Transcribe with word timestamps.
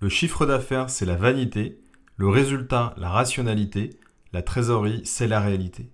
Le 0.00 0.08
chiffre 0.08 0.46
d'affaires, 0.46 0.90
c'est 0.90 1.06
la 1.06 1.16
vanité, 1.16 1.80
le 2.16 2.28
résultat, 2.28 2.94
la 2.98 3.10
rationalité, 3.10 3.98
la 4.32 4.42
trésorerie, 4.42 5.02
c'est 5.04 5.26
la 5.26 5.40
réalité. 5.40 5.90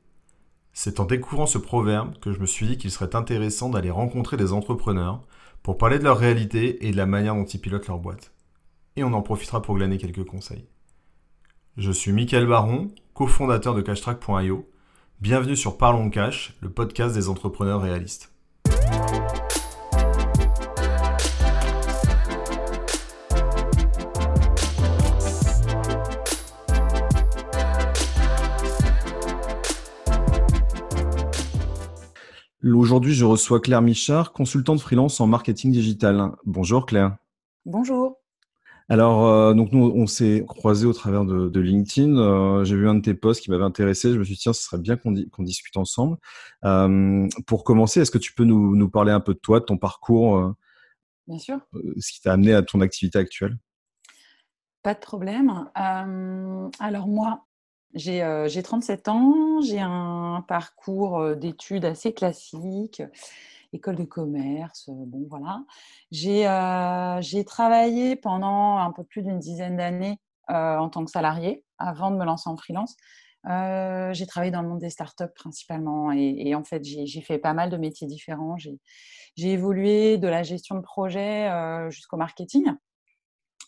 C'est 0.75 1.01
en 1.01 1.07
découvrant 1.07 1.47
ce 1.47 1.57
proverbe 1.57 2.19
que 2.19 2.31
je 2.31 2.39
me 2.39 2.45
suis 2.45 2.67
dit 2.67 2.77
qu'il 2.77 2.91
serait 2.91 3.17
intéressant 3.17 3.71
d'aller 3.71 3.91
rencontrer 3.91 4.37
des 4.37 4.53
entrepreneurs 4.53 5.23
pour 5.63 5.79
parler 5.79 5.99
de 5.99 6.05
leur 6.05 6.19
réalité 6.19 6.87
et 6.87 6.91
de 6.91 6.99
la 6.99 7.07
manière 7.07 7.35
dont 7.35 7.47
ils 7.47 7.61
pilotent 7.61 7.87
leur 7.87 7.99
boîte. 7.99 8.35
Et 8.97 9.05
on 9.05 9.15
en 9.15 9.23
profitera 9.23 9.63
pour 9.63 9.77
glaner 9.77 9.97
quelques 9.97 10.25
conseils. 10.25 10.67
Je 11.79 11.91
suis 11.91 12.13
Mickaël 12.13 12.47
Baron, 12.47 12.91
cofondateur 13.15 13.75
de 13.75 13.81
cashtrack.io. 13.81 14.69
Bienvenue 15.21 15.57
sur 15.57 15.79
Parlons 15.79 16.11
Cash, 16.11 16.59
le 16.61 16.69
podcast 16.69 17.15
des 17.15 17.31
entrepreneurs 17.31 17.81
réalistes. 17.81 18.34
Aujourd'hui, 32.73 33.13
je 33.13 33.27
reçois 33.27 33.61
Claire 33.61 33.83
Michard, 33.83 34.33
consultante 34.33 34.81
freelance 34.81 35.21
en 35.21 35.27
marketing 35.27 35.71
digital. 35.71 36.33
Bonjour 36.47 36.87
Claire. 36.87 37.17
Bonjour. 37.67 38.23
Alors, 38.89 39.27
euh, 39.27 39.53
donc 39.53 39.73
nous, 39.73 39.93
on 39.95 40.07
s'est 40.07 40.45
croisés 40.47 40.87
au 40.87 40.95
travers 40.95 41.27
de, 41.27 41.61
LinkedIn. 41.61 42.17
Euh, 42.17 42.65
j'ai 42.65 42.77
vu 42.77 42.89
un 42.89 42.95
de 42.95 43.01
tes 43.01 43.13
posts 43.13 43.43
qui 43.43 43.51
m'avait 43.51 43.65
intéressé. 43.65 44.13
Je 44.13 44.19
me 44.19 44.25
suis 44.25 44.35
dit, 44.35 44.41
tiens, 44.41 44.55
ce 44.55 44.63
serait 44.63 44.79
bien 44.79 44.97
qu'on 44.97 45.43
discute 45.43 45.77
ensemble. 45.77 46.17
Euh, 46.65 47.29
pour 47.47 47.65
commencer, 47.65 48.01
est-ce 48.01 48.11
que 48.11 48.19
tu 48.19 48.33
peux 48.33 48.45
nous, 48.45 48.89
parler 48.89 49.13
un 49.13 49.21
peu 49.21 49.35
de 49.35 49.39
toi, 49.39 49.61
de 49.61 49.67
ton 49.67 49.77
parcours 49.77 50.55
Bien 51.27 51.39
sûr. 51.39 51.59
ce 51.99 52.13
qui 52.13 52.23
t'a 52.23 52.33
amené 52.33 52.55
à 52.55 52.63
ton 52.63 52.81
activité 52.81 53.19
actuelle? 53.19 53.59
Pas 54.83 54.95
de 54.95 55.01
problème. 55.01 55.69
alors 55.75 57.09
moi, 57.09 57.45
j'ai 57.95 58.63
37 58.63 59.09
ans, 59.09 59.61
j'ai 59.63 59.81
un 59.81 60.45
parcours 60.49 61.37
d'études 61.37 61.85
assez 61.85 62.13
classique, 62.13 63.03
école 63.73 63.97
de 63.97 64.05
commerce, 64.05 64.91
bon 64.91 65.27
voilà. 65.29 65.63
J'ai 66.11 67.45
travaillé 67.45 68.17
pendant 68.17 68.79
un 68.79 68.91
peu 68.93 69.05
plus 69.05 69.23
d'une 69.23 69.39
dizaine 69.39 69.77
d'années 69.77 70.19
en 70.49 70.89
tant 70.89 71.05
que 71.05 71.11
salarié 71.11 71.65
avant 71.79 72.11
de 72.11 72.17
me 72.17 72.25
lancer 72.25 72.51
en 72.51 72.57
freelance. 72.57 72.97
j'ai 73.45 74.27
travaillé 74.27 74.51
dans 74.51 74.63
le 74.63 74.69
monde 74.69 74.81
des 74.81 74.91
startups 74.91 75.33
principalement 75.35 76.11
et, 76.13 76.55
en 76.55 76.65
fait 76.65 76.85
j'ai 76.85 77.21
fait 77.21 77.39
pas 77.39 77.55
mal 77.55 77.71
de 77.71 77.77
métiers 77.77 78.07
différents. 78.07 78.57
J'ai 78.57 79.53
évolué 79.53 80.19
de 80.19 80.29
la 80.29 80.43
gestion 80.43 80.75
de 80.77 80.83
projet 80.83 81.49
jusqu'au 81.91 82.17
marketing 82.17 82.73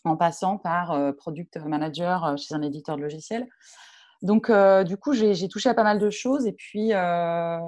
en 0.03 0.15
passant 0.15 0.57
par 0.57 1.15
product 1.15 1.57
manager 1.57 2.37
chez 2.37 2.53
un 2.53 2.61
éditeur 2.61 2.97
de 2.97 3.01
logiciels. 3.01 3.47
Donc, 4.21 4.49
euh, 4.49 4.83
du 4.83 4.97
coup, 4.97 5.13
j'ai 5.13 5.47
touché 5.47 5.69
à 5.69 5.73
pas 5.73 5.83
mal 5.83 5.99
de 5.99 6.09
choses. 6.09 6.47
Et 6.47 6.53
puis, 6.53 6.93
euh, 6.93 7.59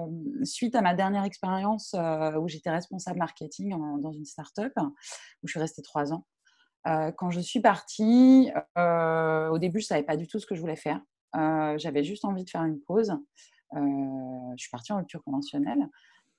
suite 0.43 0.75
à 0.75 0.81
ma 0.81 0.95
dernière 0.95 1.23
expérience 1.23 1.93
euh, 1.93 2.33
où 2.39 2.47
j'étais 2.47 2.71
responsable 2.71 3.19
marketing 3.19 3.75
dans 4.01 4.11
une 4.11 4.25
start-up, 4.25 4.73
où 4.77 5.47
je 5.47 5.51
suis 5.51 5.59
restée 5.59 5.81
trois 5.81 6.13
ans, 6.13 6.25
quand 6.85 7.29
je 7.29 7.39
suis 7.39 7.61
partie, 7.61 8.51
au 8.77 9.57
début, 9.59 9.79
je 9.79 9.85
ne 9.85 9.87
savais 9.87 10.03
pas 10.03 10.17
du 10.17 10.27
tout 10.27 10.39
ce 10.39 10.47
que 10.47 10.55
je 10.55 10.61
voulais 10.61 10.75
faire. 10.75 10.99
J'avais 11.77 12.03
juste 12.03 12.25
envie 12.25 12.43
de 12.43 12.49
faire 12.49 12.63
une 12.63 12.79
pause. 12.79 13.13
je 13.73 14.57
suis 14.57 14.71
partie 14.71 14.91
en 14.91 14.97
rupture 14.97 15.23
conventionnelle 15.23 15.87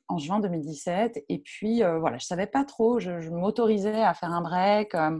en 0.08 0.18
juin 0.18 0.40
2017. 0.40 1.24
Et 1.28 1.38
puis, 1.38 1.82
voilà, 1.82 2.18
je 2.18 2.24
ne 2.24 2.26
savais 2.26 2.48
pas 2.48 2.64
trop. 2.64 2.98
Je, 2.98 3.20
je 3.20 3.30
m'autorisais 3.30 4.02
à 4.02 4.14
faire 4.14 4.32
un 4.32 4.42
break, 4.42 4.94
à 4.94 5.12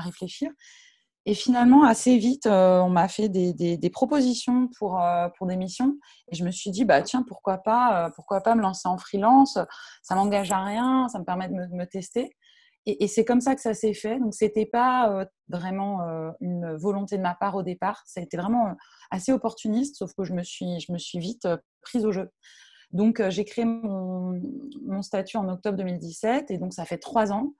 réfléchir. 0.00 0.50
Et 1.28 1.34
finalement, 1.34 1.82
assez 1.82 2.18
vite, 2.18 2.46
euh, 2.46 2.78
on 2.78 2.88
m'a 2.88 3.08
fait 3.08 3.28
des, 3.28 3.90
propositions 3.90 4.68
pour, 4.78 5.02
euh, 5.02 5.28
pour 5.36 5.48
des 5.48 5.56
missions. 5.56 5.98
Et 6.30 6.36
je 6.36 6.44
me 6.44 6.52
suis 6.52 6.70
dit, 6.70 6.84
bah, 6.84 7.02
tiens, 7.02 7.24
pourquoi 7.26 7.58
pas, 7.58 8.06
euh, 8.06 8.10
pourquoi 8.14 8.40
pas 8.42 8.54
me 8.54 8.62
lancer 8.62 8.86
en 8.86 8.96
freelance? 8.96 9.58
Ça 10.02 10.14
m'engage 10.14 10.52
à 10.52 10.64
rien, 10.64 11.08
ça 11.08 11.18
me 11.18 11.24
permet 11.24 11.48
de 11.48 11.54
me, 11.54 11.84
tester. 11.84 12.36
Et, 12.86 13.08
c'est 13.08 13.24
comme 13.24 13.40
ça 13.40 13.56
que 13.56 13.60
ça 13.60 13.74
s'est 13.74 13.92
fait. 13.92 14.20
Donc, 14.20 14.34
ce 14.34 14.44
n'était 14.44 14.66
pas 14.66 15.26
vraiment 15.48 15.98
une 16.40 16.76
volonté 16.76 17.16
de 17.16 17.22
ma 17.22 17.34
part 17.34 17.56
au 17.56 17.64
départ. 17.64 18.04
Ça 18.06 18.20
a 18.20 18.22
été 18.22 18.36
vraiment 18.36 18.76
assez 19.10 19.32
opportuniste, 19.32 19.96
sauf 19.96 20.12
que 20.14 20.22
je 20.22 20.32
me 20.32 20.44
suis, 20.44 20.78
je 20.78 20.92
me 20.92 20.98
suis 20.98 21.18
vite 21.18 21.48
prise 21.82 22.04
au 22.04 22.12
jeu. 22.12 22.30
Donc, 22.92 23.20
j'ai 23.30 23.44
créé 23.44 23.64
mon, 23.64 24.40
mon, 24.84 25.02
statut 25.02 25.36
en 25.36 25.48
octobre 25.48 25.76
2017. 25.78 26.52
Et 26.52 26.58
donc, 26.58 26.72
ça 26.72 26.84
fait 26.84 26.98
trois 26.98 27.32
ans 27.32 27.54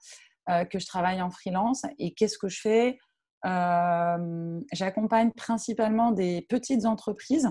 que 0.47 0.79
je 0.79 0.87
travaille 0.87 1.21
en 1.21 1.31
freelance. 1.31 1.83
Et 1.99 2.15
qu'est-ce 2.15 2.39
que 2.39 2.49
je 2.49 2.61
fais? 2.61 2.99
J'accompagne 3.45 5.31
principalement 5.33 6.11
des 6.11 6.47
petites 6.49 6.87
entreprises 6.87 7.51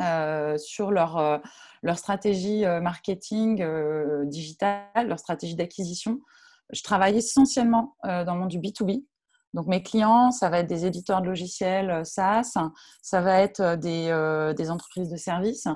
euh, 0.00 0.56
sur 0.56 0.90
leur, 0.90 1.18
euh, 1.18 1.38
leur 1.82 1.98
stratégie 1.98 2.64
marketing 2.64 3.64
digital, 4.26 5.08
leur 5.08 5.18
stratégie 5.18 5.56
d'acquisition. 5.56 6.20
Je 6.72 6.82
travaille 6.82 7.16
essentiellement 7.18 7.96
dans 8.04 8.34
le 8.34 8.40
monde 8.40 8.48
du 8.48 8.60
B2B. 8.60 9.04
Donc 9.52 9.66
mes 9.66 9.82
clients, 9.82 10.30
ça 10.30 10.48
va 10.48 10.60
être 10.60 10.68
des 10.68 10.86
éditeurs 10.86 11.20
de 11.20 11.26
logiciels 11.26 12.06
SaaS, 12.06 12.56
ça 13.02 13.20
va 13.20 13.40
être 13.40 13.74
des, 13.76 14.52
des 14.56 14.70
entreprises 14.70 15.08
de 15.08 15.16
services. 15.16 15.66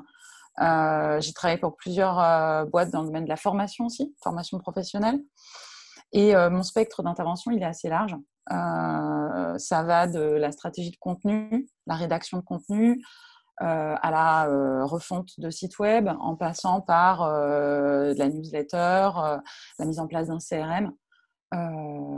J'ai 0.58 1.32
travaillé 1.32 1.58
pour 1.58 1.76
plusieurs 1.76 2.66
boîtes 2.68 2.90
dans 2.90 3.00
le 3.00 3.08
domaine 3.08 3.24
de 3.24 3.28
la 3.28 3.36
formation 3.36 3.86
aussi, 3.86 4.14
formation 4.22 4.58
professionnelle. 4.60 5.20
Et 6.12 6.34
mon 6.36 6.62
spectre 6.62 7.02
d'intervention, 7.02 7.50
il 7.50 7.60
est 7.60 7.66
assez 7.66 7.88
large. 7.88 8.14
Euh, 8.52 9.58
ça 9.58 9.82
va 9.82 10.06
de 10.06 10.20
la 10.20 10.52
stratégie 10.52 10.90
de 10.90 10.96
contenu, 10.96 11.68
la 11.86 11.94
rédaction 11.94 12.38
de 12.38 12.42
contenu, 12.42 13.02
euh, 13.62 13.94
à 14.00 14.10
la 14.10 14.48
euh, 14.48 14.84
refonte 14.84 15.38
de 15.38 15.48
site 15.48 15.78
web, 15.78 16.08
en 16.20 16.36
passant 16.36 16.80
par 16.80 17.20
de 17.20 18.18
la 18.18 18.28
newsletter, 18.28 19.10
la 19.78 19.84
mise 19.86 19.98
en 19.98 20.06
place 20.06 20.28
d'un 20.28 20.38
CRM. 20.38 20.92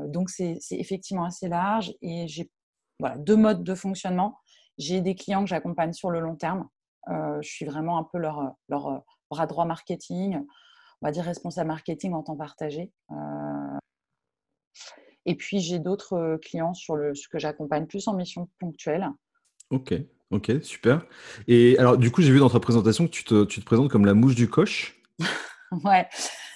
donc 0.09 0.31
c'est 0.31 0.59
effectivement 0.71 1.25
assez 1.25 1.49
large 1.49 1.95
et 2.03 2.27
j'ai 2.29 2.51
voilà, 2.99 3.17
deux 3.19 3.37
modes 3.37 3.63
de 3.63 3.75
fonctionnement. 3.75 4.39
J'ai 4.79 5.01
des 5.01 5.15
clients 5.15 5.43
que 5.43 5.49
j'accompagne 5.49 5.93
sur 5.93 6.11
le 6.11 6.21
long 6.21 6.37
terme. 6.37 6.69
je 7.09 7.49
suis 7.49 7.67
vraiment 7.67 7.99
un 7.99 8.05
peu 8.05 8.19
leur, 8.19 8.55
leur 8.69 9.03
bras 9.31 9.47
droit 9.47 9.65
marketing, 9.67 10.39
on 11.03 11.07
va 11.07 11.13
dire 11.13 11.25
responsable 11.25 11.69
marketing 11.69 12.15
en 12.15 12.23
temps 12.23 12.37
partagé. 12.37 12.91
Et 15.27 15.35
puis, 15.35 15.59
j'ai 15.59 15.81
d'autres 15.81 16.15
euh, 16.15 16.39
clients 16.39 16.73
sur 16.73 16.97
le, 16.97 17.15
ce 17.15 17.29
que 17.29 17.39
j'accompagne 17.39 17.87
plus 17.87 18.07
en 18.09 18.15
mission 18.15 18.49
ponctuelle. 18.61 19.11
Ok, 19.71 19.93
ok, 20.31 20.53
super. 20.63 21.05
Et 21.49 21.77
alors, 21.79 21.99
du 21.99 22.13
coup, 22.13 22.23
j'ai 22.23 22.33
vu 22.33 22.39
dans 22.39 22.49
ta 22.49 22.61
présentation 22.61 23.07
que 23.07 23.11
tu 23.11 23.25
te, 23.25 23.45
tu 23.45 23.61
te 23.61 23.67
présentes 23.67 23.91
comme 23.91 24.07
la 24.07 24.15
mouche 24.15 24.37
du 24.37 24.49
coche. 24.49 25.03
ouais. 25.85 26.09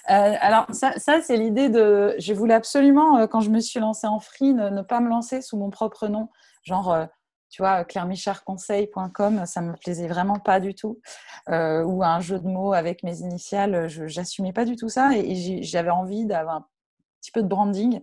Euh, 0.09 0.35
alors, 0.39 0.65
ça, 0.71 0.93
ça 0.97 1.21
c'est 1.21 1.35
l'idée 1.35 1.69
de. 1.69 2.15
Je 2.17 2.33
voulais 2.33 2.53
absolument, 2.53 3.17
euh, 3.17 3.27
quand 3.27 3.41
je 3.41 3.49
me 3.49 3.59
suis 3.59 3.81
lancée 3.81 4.07
en 4.07 4.19
free, 4.19 4.53
ne, 4.53 4.81
pas 4.81 5.01
me 5.01 5.09
lancer 5.09 5.41
sous 5.41 5.57
mon 5.57 5.69
propre 5.69 6.07
nom. 6.07 6.29
Genre, 6.63 7.07
tu 7.49 7.61
vois, 7.61 7.83
clairemicharconseil.com, 7.83 9.45
ça 9.45 9.61
me 9.61 9.73
plaisait 9.73 10.07
vraiment 10.07 10.39
pas 10.39 10.59
du 10.59 10.75
tout. 10.75 11.01
ou 11.49 12.03
un 12.03 12.19
jeu 12.19 12.39
de 12.39 12.47
mots 12.47 12.73
avec 12.73 13.03
mes 13.03 13.19
initiales, 13.19 13.89
je 13.89 14.03
n'assumais 14.03 14.53
pas 14.53 14.63
du 14.63 14.75
tout 14.75 14.89
ça. 14.89 15.17
Et, 15.17 15.31
et 15.31 15.63
j'avais 15.63 15.89
envie 15.89 16.25
d'avoir 16.25 16.55
un 16.57 16.67
petit 17.19 17.31
peu 17.31 17.41
de 17.41 17.47
branding. 17.47 18.01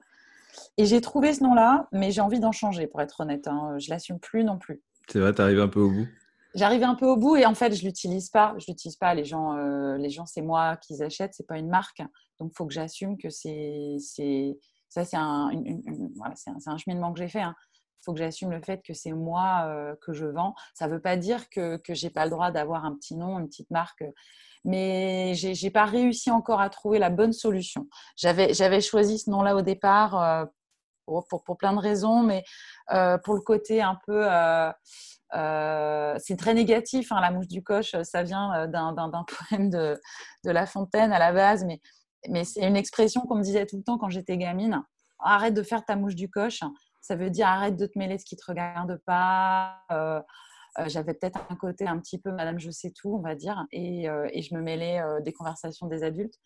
Et 0.76 0.86
j'ai 0.86 1.00
trouvé 1.00 1.34
ce 1.34 1.42
nom-là, 1.42 1.88
mais 1.92 2.10
j'ai 2.10 2.20
envie 2.20 2.40
d'en 2.40 2.52
changer, 2.52 2.86
pour 2.86 3.00
être 3.00 3.20
honnête. 3.20 3.46
Hein. 3.48 3.76
Je 3.78 3.90
l'assume 3.90 4.18
plus 4.18 4.44
non 4.44 4.58
plus. 4.58 4.82
C'est 5.08 5.20
vrai, 5.20 5.34
tu 5.34 5.42
arrives 5.42 5.60
un 5.60 5.68
peu 5.68 5.80
au 5.80 5.90
bout 5.90 6.08
J'arrive 6.54 6.82
un 6.82 6.94
peu 6.94 7.06
au 7.06 7.16
bout 7.16 7.36
et 7.36 7.44
en 7.46 7.54
fait, 7.54 7.74
je 7.74 7.84
l'utilise 7.84 8.30
pas. 8.30 8.54
Je 8.58 8.66
l'utilise 8.68 8.96
pas. 8.96 9.14
Les 9.14 9.24
gens, 9.24 9.56
euh, 9.56 9.96
les 9.98 10.10
gens, 10.10 10.26
c'est 10.26 10.42
moi 10.42 10.76
qui 10.76 11.00
achètent, 11.02 11.34
c'est 11.34 11.46
pas 11.46 11.58
une 11.58 11.68
marque. 11.68 12.02
Donc, 12.40 12.50
il 12.52 12.56
faut 12.56 12.66
que 12.66 12.72
j'assume 12.72 13.18
que 13.18 13.28
c'est, 13.30 13.96
c'est, 14.00 14.58
ça, 14.88 15.04
c'est 15.04 15.16
un, 15.16 15.50
voilà, 16.16 16.34
c'est 16.36 16.50
un, 16.66 16.78
cheminement 16.78 17.12
que 17.12 17.18
j'ai 17.18 17.28
fait. 17.28 17.42
Hein. 17.42 17.54
Faut 18.04 18.12
que 18.12 18.18
j'assume 18.18 18.50
le 18.50 18.60
fait 18.62 18.82
que 18.82 18.94
c'est 18.94 19.12
moi 19.12 19.64
euh, 19.66 19.94
que 20.02 20.12
je 20.12 20.26
vends. 20.26 20.54
Ça 20.74 20.86
ne 20.86 20.92
veut 20.92 21.00
pas 21.00 21.16
dire 21.16 21.48
que 21.50 21.76
que 21.78 21.94
j'ai 21.94 22.10
pas 22.10 22.24
le 22.24 22.30
droit 22.30 22.50
d'avoir 22.50 22.84
un 22.84 22.94
petit 22.94 23.16
nom, 23.16 23.38
une 23.38 23.48
petite 23.48 23.70
marque 23.70 24.04
mais 24.64 25.34
j'ai 25.34 25.54
n'ai 25.62 25.70
pas 25.70 25.84
réussi 25.84 26.30
encore 26.30 26.60
à 26.60 26.68
trouver 26.68 26.98
la 26.98 27.10
bonne 27.10 27.32
solution. 27.32 27.86
J'avais 28.16 28.80
choisi 28.80 29.18
ce 29.18 29.30
nom-là 29.30 29.56
au 29.56 29.62
départ 29.62 30.20
euh, 30.20 30.44
pour, 31.06 31.44
pour, 31.44 31.56
plein 31.56 31.72
de 31.72 31.78
raisons, 31.78 32.22
mais 32.22 32.44
euh, 32.92 33.16
pour 33.18 33.34
le 33.34 33.40
côté 33.40 33.80
un 33.80 33.98
peu... 34.06 34.26
C'est 35.32 36.36
très 36.36 36.54
négatif, 36.54 37.12
hein, 37.12 37.20
la 37.20 37.30
mouche 37.30 37.48
du 37.48 37.62
coche, 37.62 37.94
ça 38.02 38.22
vient 38.24 38.66
d'un 38.66 38.94
poème 39.48 39.70
de, 39.70 39.98
de, 40.44 40.50
La 40.50 40.66
Fontaine 40.66 41.12
à 41.12 41.18
la 41.18 41.32
base, 41.32 41.64
mais, 41.64 41.80
mais 42.28 42.44
c'est 42.44 42.66
une 42.66 42.76
expression 42.76 43.22
qu'on 43.22 43.36
me 43.36 43.42
disait 43.42 43.66
tout 43.66 43.76
le 43.76 43.82
temps 43.82 43.98
quand 43.98 44.08
j'étais 44.08 44.36
gamine. 44.36 44.82
Arrête 45.20 45.54
de 45.54 45.62
faire 45.62 45.84
ta 45.84 45.96
mouche 45.96 46.14
du 46.14 46.30
coche. 46.30 46.60
Ça 47.08 47.16
veut 47.16 47.30
dire 47.30 47.46
arrête 47.46 47.78
de 47.78 47.86
te 47.86 47.98
mêler 47.98 48.16
de 48.16 48.20
ce 48.20 48.26
qui 48.26 48.36
te 48.36 48.44
regarde 48.46 49.00
pas. 49.06 49.80
Euh, 49.90 50.20
j'avais 50.88 51.14
peut-être 51.14 51.40
un 51.48 51.56
côté 51.56 51.86
un 51.86 51.98
petit 51.98 52.18
peu 52.18 52.30
Madame 52.30 52.60
Je 52.60 52.70
sais 52.70 52.90
tout, 52.90 53.14
on 53.14 53.22
va 53.22 53.34
dire, 53.34 53.64
et, 53.72 54.10
euh, 54.10 54.28
je 54.34 54.54
me 54.54 54.60
mêlais 54.60 55.00
euh, 55.00 55.18
des 55.22 55.32
conversations 55.32 55.86
des 55.86 56.04
adultes. 56.04 56.38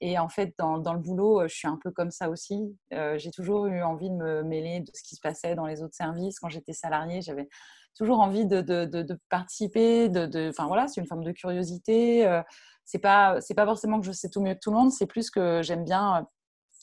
Et 0.00 0.18
en 0.18 0.30
fait, 0.30 0.54
dans, 0.58 0.78
dans, 0.78 0.94
le 0.94 1.00
boulot, 1.00 1.46
je 1.46 1.54
suis 1.54 1.68
un 1.68 1.78
peu 1.82 1.90
comme 1.90 2.10
ça 2.10 2.30
aussi. 2.30 2.74
j'ai 2.90 3.30
toujours 3.30 3.66
eu 3.66 3.82
envie 3.82 4.08
de 4.08 4.14
me 4.14 4.42
mêler 4.42 4.80
de 4.80 4.90
ce 4.94 5.02
qui 5.02 5.16
se 5.16 5.20
passait 5.20 5.54
dans 5.54 5.66
les 5.66 5.82
autres 5.82 5.94
services. 5.94 6.40
Quand 6.40 6.48
j'étais 6.48 6.72
salariée, 6.72 7.20
j'avais 7.20 7.46
toujours 7.94 8.20
envie 8.20 8.46
de, 8.46 8.62
de, 8.62 8.86
de, 8.86 9.20
participer. 9.28 10.10
Enfin 10.48 10.66
voilà, 10.66 10.88
c'est 10.88 11.02
une 11.02 11.06
forme 11.06 11.24
de 11.24 11.32
curiosité. 11.32 12.40
c'est 12.86 13.00
pas 13.00 13.38
c'est 13.42 13.54
pas 13.54 13.66
forcément 13.66 14.00
que 14.00 14.06
je 14.06 14.12
sais 14.12 14.30
tout 14.30 14.40
mieux 14.40 14.54
que 14.54 14.60
tout 14.60 14.70
le 14.70 14.76
monde. 14.76 14.92
C'est 14.92 15.06
plus 15.06 15.30
que 15.30 15.60
j'aime 15.62 15.84
bien 15.84 16.26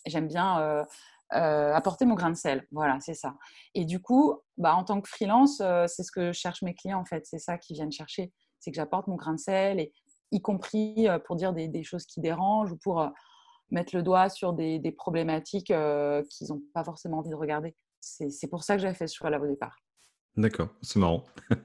j'aime 0.06 0.28
bien 0.28 0.86
euh, 1.36 1.74
apporter 1.74 2.06
mon 2.06 2.16
grain 2.16 2.30
de 2.30 2.36
sel. 2.36 2.68
Voilà, 2.72 3.00
c'est 3.00 3.14
ça. 3.14 3.36
Et 3.74 3.86
du 3.86 4.02
coup, 4.02 4.40
bah, 4.58 4.76
en 4.76 4.84
tant 4.84 5.02
que 5.02 5.10
freelance, 5.10 5.62
euh, 5.62 5.86
c'est 5.88 6.04
ce 6.04 6.12
que 6.12 6.32
cherchent 6.32 6.62
mes 6.62 6.76
clients 6.76 7.00
en 7.00 7.06
fait. 7.06 7.26
C'est 7.26 7.40
ça 7.40 7.58
qu'ils 7.58 7.76
viennent 7.76 7.92
chercher. 7.92 8.32
C'est 8.60 8.72
que 8.72 8.76
j'apporte 8.76 9.08
mon 9.08 9.16
grain 9.16 9.34
de 9.34 9.40
sel, 9.40 9.80
et, 9.80 9.94
y 10.32 10.42
compris 10.42 11.08
euh, 11.08 11.20
pour 11.20 11.36
dire 11.36 11.54
des, 11.54 11.84
choses 11.84 12.06
qui 12.06 12.22
dérangent 12.22 12.72
ou 12.72 12.78
pour 12.78 13.08
mettre 13.72 13.96
le 13.96 14.04
doigt 14.04 14.30
sur 14.30 14.54
des, 14.54 14.96
problématiques 14.98 15.68
qu'ils 15.68 16.48
n'ont 16.50 16.62
pas 16.74 16.84
forcément 16.84 17.20
envie 17.20 17.30
de 17.30 17.36
regarder. 17.36 17.76
C'est 18.00 18.48
pour 18.50 18.64
ça 18.64 18.76
que 18.76 18.82
j'ai 18.82 18.94
fait 18.94 19.08
ce 19.08 19.16
choix-là 19.16 19.40
au 19.40 19.48
départ. 19.48 19.78
D'accord, 20.36 20.70
c'est 20.82 21.00
marrant. 21.00 21.24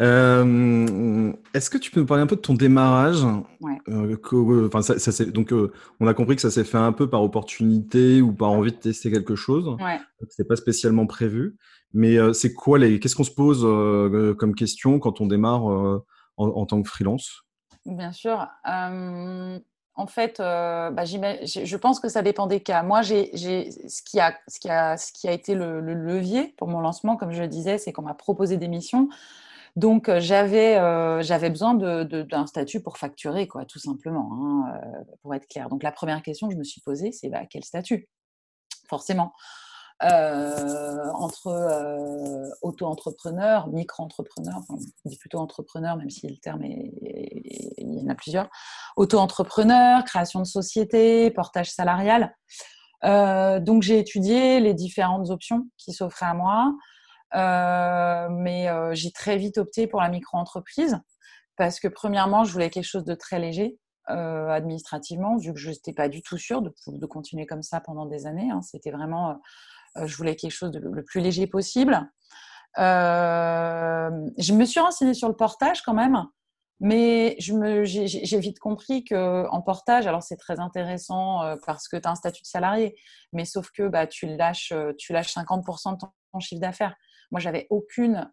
Euh, 0.00 1.32
est-ce 1.54 1.70
que 1.70 1.78
tu 1.78 1.92
peux 1.92 2.00
nous 2.00 2.06
parler 2.06 2.24
un 2.24 2.26
peu 2.26 2.34
de 2.34 2.40
ton 2.40 2.54
démarrage 2.54 3.22
ouais. 3.60 3.78
euh, 3.86 4.66
enfin, 4.66 4.82
ça, 4.82 4.98
ça 4.98 5.24
Donc, 5.26 5.52
euh, 5.52 5.72
on 6.00 6.08
a 6.08 6.14
compris 6.14 6.34
que 6.34 6.42
ça 6.42 6.50
s'est 6.50 6.64
fait 6.64 6.78
un 6.78 6.90
peu 6.90 7.08
par 7.08 7.22
opportunité 7.22 8.20
ou 8.20 8.32
par 8.32 8.50
envie 8.50 8.72
de 8.72 8.76
tester 8.76 9.12
quelque 9.12 9.36
chose. 9.36 9.68
Ouais. 9.80 10.00
C'était 10.28 10.48
pas 10.48 10.56
spécialement 10.56 11.06
prévu. 11.06 11.56
Mais 11.92 12.16
euh, 12.18 12.32
c'est 12.32 12.52
quoi 12.54 12.80
les 12.80 12.98
Qu'est-ce 12.98 13.14
qu'on 13.14 13.22
se 13.22 13.30
pose 13.30 13.62
comme 14.36 14.56
question 14.56 14.98
quand 14.98 15.20
on 15.20 15.28
démarre 15.28 15.64
en, 15.64 16.02
en, 16.36 16.66
tant 16.66 16.82
que 16.82 16.88
freelance? 16.88 17.44
Bien 17.86 18.10
sûr 18.10 18.48
en 19.96 20.06
fait, 20.06 20.40
euh, 20.40 20.90
bah, 20.90 21.04
je 21.04 21.76
pense 21.76 22.00
que 22.00 22.08
ça 22.08 22.22
dépend 22.22 22.46
des 22.46 22.60
cas. 22.60 22.82
Moi, 22.82 23.02
ce, 23.04 24.02
qui 24.02 24.18
a, 24.18 25.32
été 25.32 25.54
le, 25.54 25.80
levier 25.80 26.54
pour 26.56 26.66
mon 26.66 26.80
lancement, 26.80 27.16
comme 27.16 27.32
je 27.32 27.42
le 27.42 27.48
disais, 27.48 27.78
c'est 27.78 27.92
qu'on 27.92 28.02
m'a 28.02 28.14
proposé 28.14 28.56
des 28.56 28.66
missions. 28.66 29.08
Donc, 29.76 30.08
euh, 30.08 30.20
j'avais, 30.20 30.76
euh, 30.76 31.22
j'avais 31.22 31.50
besoin 31.50 31.74
d'un 31.74 32.46
statut 32.46 32.80
pour 32.80 32.98
facturer, 32.98 33.46
quoi, 33.46 33.64
tout 33.64 33.78
simplement, 33.78 34.30
hein, 34.32 34.80
pour 35.22 35.34
être 35.34 35.46
clair. 35.46 35.68
Donc, 35.68 35.84
la 35.84 35.92
première 35.92 36.22
question 36.22 36.48
que 36.48 36.54
je 36.54 36.58
me 36.58 36.64
suis 36.64 36.80
posée, 36.80 37.12
c'est 37.12 37.28
bah, 37.28 37.42
quel 37.48 37.64
statut? 37.64 38.08
Forcément. 38.88 39.32
Euh, 40.04 41.10
entre 41.14 41.46
euh, 41.46 42.50
auto-entrepreneur, 42.60 43.68
micro-entrepreneur, 43.68 44.60
on 44.68 44.76
dit 45.06 45.16
plutôt 45.16 45.38
entrepreneur, 45.38 45.96
même 45.96 46.10
si 46.10 46.28
le 46.28 46.36
terme 46.36 46.62
est, 46.62 46.92
il 47.78 48.00
y 48.00 48.04
en 48.04 48.10
a 48.10 48.14
plusieurs, 48.14 48.50
auto-entrepreneur, 48.96 50.04
création 50.04 50.40
de 50.40 50.44
société, 50.44 51.30
portage 51.30 51.70
salarial. 51.70 52.34
Euh, 53.04 53.60
donc 53.60 53.82
j'ai 53.82 53.98
étudié 53.98 54.60
les 54.60 54.74
différentes 54.74 55.30
options 55.30 55.68
qui 55.78 55.92
s'offraient 55.92 56.26
à 56.26 56.34
moi, 56.34 56.74
mais 58.30 58.68
j'ai 58.92 59.10
très 59.10 59.38
vite 59.38 59.56
opté 59.56 59.86
pour 59.86 60.00
la 60.02 60.10
micro-entreprise 60.10 61.00
parce 61.56 61.80
que 61.80 61.88
premièrement, 61.88 62.44
je 62.44 62.52
voulais 62.52 62.68
quelque 62.68 62.84
chose 62.84 63.04
de 63.04 63.14
très 63.14 63.38
léger. 63.38 63.78
administrativement, 64.06 65.38
vu 65.38 65.54
que 65.54 65.58
je 65.58 65.70
n'étais 65.70 65.94
pas 65.94 66.08
du 66.08 66.20
tout 66.20 66.36
sûre 66.36 66.60
de, 66.60 67.06
continuer 67.06 67.46
comme 67.46 67.62
ça 67.62 67.80
pendant 67.80 68.04
des 68.04 68.26
années. 68.26 68.50
Hein. 68.50 68.60
C'était 68.60 68.90
vraiment 68.90 69.40
je 69.96 70.16
voulais 70.16 70.36
quelque 70.36 70.52
chose 70.52 70.70
de 70.70 70.78
le 70.78 71.04
plus 71.04 71.20
léger 71.20 71.46
possible. 71.46 72.08
Euh, 72.78 74.10
je 74.36 74.52
me 74.52 74.64
suis 74.64 74.80
renseignée 74.80 75.14
sur 75.14 75.28
le 75.28 75.36
portage 75.36 75.82
quand 75.82 75.94
même, 75.94 76.24
mais 76.80 77.36
j'ai 77.38 78.38
vite 78.38 78.58
compris 78.58 79.04
qu'en 79.04 79.62
portage, 79.62 80.06
alors 80.06 80.22
c'est 80.22 80.36
très 80.36 80.58
intéressant 80.58 81.42
euh, 81.42 81.56
parce 81.66 81.86
que 81.88 81.96
tu 81.96 82.08
as 82.08 82.10
un 82.10 82.16
statut 82.16 82.42
de 82.42 82.48
salarié, 82.48 82.96
mais 83.32 83.44
sauf 83.44 83.70
que 83.70 83.86
bah, 83.88 84.06
tu, 84.06 84.26
lâches, 84.26 84.72
tu 84.98 85.12
lâches 85.12 85.34
50% 85.34 85.94
de 85.94 85.98
ton, 85.98 86.40
chiffre 86.40 86.60
d'affaires. 86.60 86.96
Moi, 87.30 87.40
j'avais 87.40 87.68
aucune 87.70 88.28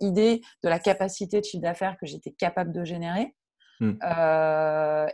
idée 0.00 0.40
de 0.62 0.68
la 0.68 0.78
capacité 0.78 1.40
de 1.40 1.44
chiffre 1.44 1.62
d'affaires 1.62 1.96
que 2.00 2.06
j'étais 2.06 2.30
capable 2.30 2.72
de 2.72 2.84
générer. 2.84 3.34
Mmh. 3.80 3.98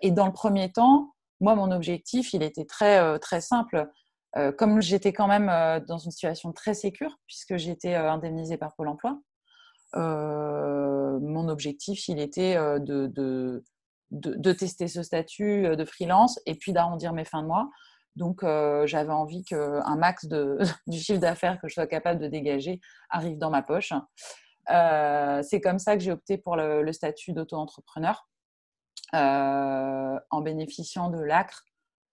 et 0.03 0.11
dans 0.11 0.27
le 0.27 0.33
premier 0.33 0.71
temps, 0.71 1.15
moi, 1.41 1.55
mon 1.55 1.71
objectif, 1.71 2.35
il 2.35 2.43
était 2.43 2.67
très, 2.67 3.19
très 3.21 3.41
simple. 3.41 3.89
Euh, 4.37 4.53
comme 4.53 4.81
j'étais 4.81 5.13
quand 5.13 5.27
même 5.27 5.49
euh, 5.49 5.81
dans 5.81 5.99
une 5.99 6.13
situation 6.13 6.53
très 6.53 6.75
sécure, 6.75 7.19
puisque 7.27 7.57
j'étais 7.57 7.95
euh, 7.95 8.11
indemnisée 8.11 8.57
par 8.57 8.75
Pôle 8.75 8.89
emploi, 8.89 9.21
mon 9.95 11.49
objectif, 11.49 12.07
il 12.07 12.21
était 12.21 12.55
de, 12.55 13.65
tester 14.53 14.87
ce 14.87 15.03
statut 15.03 15.63
de 15.77 15.85
freelance 15.85 16.39
et 16.47 16.55
puis 16.55 16.73
d'arrondir 16.73 17.13
mes 17.13 17.25
fins 17.25 17.43
de 17.43 17.49
mois. 17.49 17.69
Donc, 18.15 18.43
j'avais 18.85 19.11
envie 19.11 19.43
qu'un 19.43 19.97
max 19.97 20.29
du 20.87 20.99
chiffre 20.99 21.19
d'affaires 21.19 21.61
que 21.61 21.67
je 21.67 21.75
sois 21.75 21.89
capable 21.89 22.21
de 22.21 22.29
dégager 22.29 22.81
arrive 23.11 23.37
dans 23.37 23.51
ma 23.51 23.63
poche. 23.63 23.93
C'est 24.69 25.61
comme 25.61 25.81
ça 25.81 25.97
que 25.97 26.05
j'ai 26.05 26.13
opté 26.13 26.39
pour 26.39 26.55
le, 26.55 26.85
le 26.85 26.93
statut 26.93 27.33
d'auto-entrepreneur 27.33 28.29
en 29.13 30.41
bénéficiant 30.41 31.11
de 31.11 31.19
l'ACRE, 31.19 31.65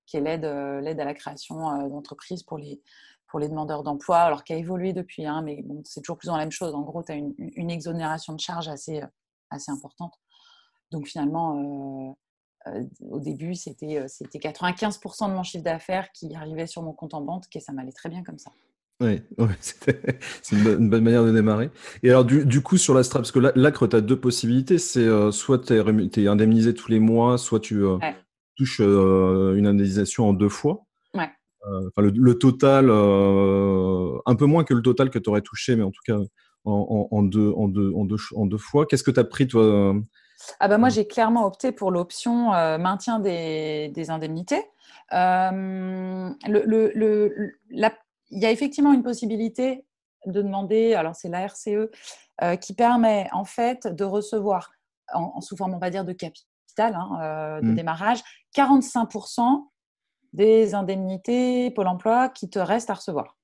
qui 0.07 0.17
est 0.17 0.21
l'aide, 0.21 0.45
euh, 0.45 0.81
l'aide 0.81 0.99
à 0.99 1.05
la 1.05 1.13
création 1.13 1.69
euh, 1.69 1.89
d'entreprises 1.89 2.41
pour 2.41 2.57
les, 2.57 2.81
pour 3.27 3.39
les 3.39 3.49
demandeurs 3.49 3.83
d'emploi, 3.83 4.19
alors 4.19 4.43
qui 4.43 4.53
a 4.53 4.55
évolué 4.55 4.93
depuis, 4.93 5.25
hein, 5.25 5.41
mais 5.43 5.61
bon, 5.63 5.81
c'est 5.85 6.01
toujours 6.01 6.17
plus 6.17 6.27
dans 6.27 6.37
la 6.37 6.43
même 6.43 6.51
chose. 6.51 6.73
En 6.73 6.81
gros, 6.81 7.03
tu 7.03 7.11
as 7.11 7.15
une, 7.15 7.35
une, 7.37 7.69
exonération 7.69 8.33
de 8.33 8.39
charges 8.39 8.69
assez, 8.69 9.03
euh, 9.03 9.07
assez 9.51 9.71
importante. 9.71 10.13
Donc 10.89 11.05
finalement, 11.07 12.17
au 13.01 13.19
début, 13.19 13.55
c'était, 13.55 14.05
c'était 14.07 14.39
95% 14.39 15.27
de 15.27 15.33
mon 15.33 15.43
chiffre 15.43 15.65
d'affaires 15.65 16.09
qui 16.13 16.33
arrivait 16.33 16.65
sur 16.65 16.81
mon 16.81 16.93
compte 16.93 17.13
en 17.13 17.19
banque 17.19 17.43
et 17.53 17.59
ça 17.59 17.73
m'allait 17.73 17.91
très 17.91 18.07
bien 18.07 18.23
comme 18.23 18.37
ça. 18.37 18.51
Oui, 19.01 19.21
c'est 19.59 20.55
une, 20.55 20.89
bonne 20.89 21.03
manière 21.03 21.25
de 21.25 21.33
démarrer. 21.33 21.71
Et 22.03 22.09
alors, 22.09 22.23
du, 22.23 22.45
du 22.45 22.61
coup, 22.61 22.77
sur 22.77 22.93
la 22.93 23.03
strap, 23.03 23.23
parce 23.23 23.33
que 23.33 23.39
l'ACRE, 23.39 23.89
tu 23.89 23.95
as 23.97 24.01
deux 24.01 24.17
possibilités. 24.17 24.77
C'est 24.77 25.05
soit 25.33 25.59
tu 25.59 25.73
es, 25.73 26.23
es, 26.23 26.27
indemnisé 26.29 26.73
tous 26.73 26.89
les 26.89 26.99
mois, 26.99 27.37
soit 27.37 27.59
tu, 27.59 27.83
touche 28.57 28.81
euh, 28.81 29.55
une 29.55 29.67
indemnisation 29.67 30.27
en 30.27 30.33
deux 30.33 30.49
fois. 30.49 30.85
Ouais. 31.13 31.29
Euh, 31.67 31.87
enfin, 31.87 32.01
le, 32.01 32.33
total, 32.37 32.89
euh, 32.89 34.17
un 34.25 34.35
peu 34.35 34.45
moins 34.45 34.63
que 34.63 34.73
le 34.73 34.81
total 34.81 35.09
que 35.09 35.19
tu 35.19 35.29
aurais 35.29 35.41
touché, 35.41 35.75
mais 35.75 35.83
en 35.83 35.91
tout 35.91 36.01
cas 36.05 36.17
en, 36.65 37.07
en, 37.09 37.23
deux, 37.23 37.53
en, 37.55 37.67
deux, 37.69 37.93
en, 37.93 38.03
deux, 38.03 38.17
en 38.35 38.45
deux 38.45 38.57
fois. 38.57 38.85
Qu'est-ce 38.85 39.03
que 39.03 39.11
tu 39.11 39.19
as 39.19 39.23
pris, 39.23 39.47
toi 39.47 39.95
ah 40.59 40.67
bah 40.67 40.77
moi, 40.77 40.89
j'ai 40.89 41.07
clairement 41.07 41.47
opté 41.47 41.71
pour 41.71 41.89
l'option 41.89 42.51
maintien 42.77 43.19
des, 43.19 43.89
des 43.89 44.11
indemnités. 44.11 44.63
le, 45.11 46.35
le, 46.93 47.51
la, 47.71 47.91
il 48.29 48.39
y 48.39 48.45
a 48.45 48.51
effectivement 48.51 48.93
une 48.93 49.01
possibilité 49.01 49.83
de 50.27 50.43
demander, 50.43 50.93
alors 50.93 51.15
c'est 51.15 51.29
la 51.29 51.47
RCE, 51.47 51.89
qui 52.61 52.75
permet 52.75 53.27
en 53.31 53.45
fait 53.45 53.87
de 53.87 54.03
recevoir, 54.03 54.69
en, 55.11 55.41
sous 55.41 55.57
forme, 55.57 55.73
on 55.73 55.79
va 55.79 55.89
dire, 55.89 56.05
de 56.05 56.13
capital, 56.13 56.47
Hein, 56.79 57.59
de 57.61 57.67
mmh. 57.67 57.75
démarrage, 57.75 58.23
45% 58.57 59.67
des 60.33 60.73
indemnités 60.73 61.71
Pôle 61.71 61.87
emploi 61.87 62.29
qui 62.29 62.49
te 62.49 62.59
restent 62.59 62.89
à 62.89 62.95
recevoir. 62.95 63.37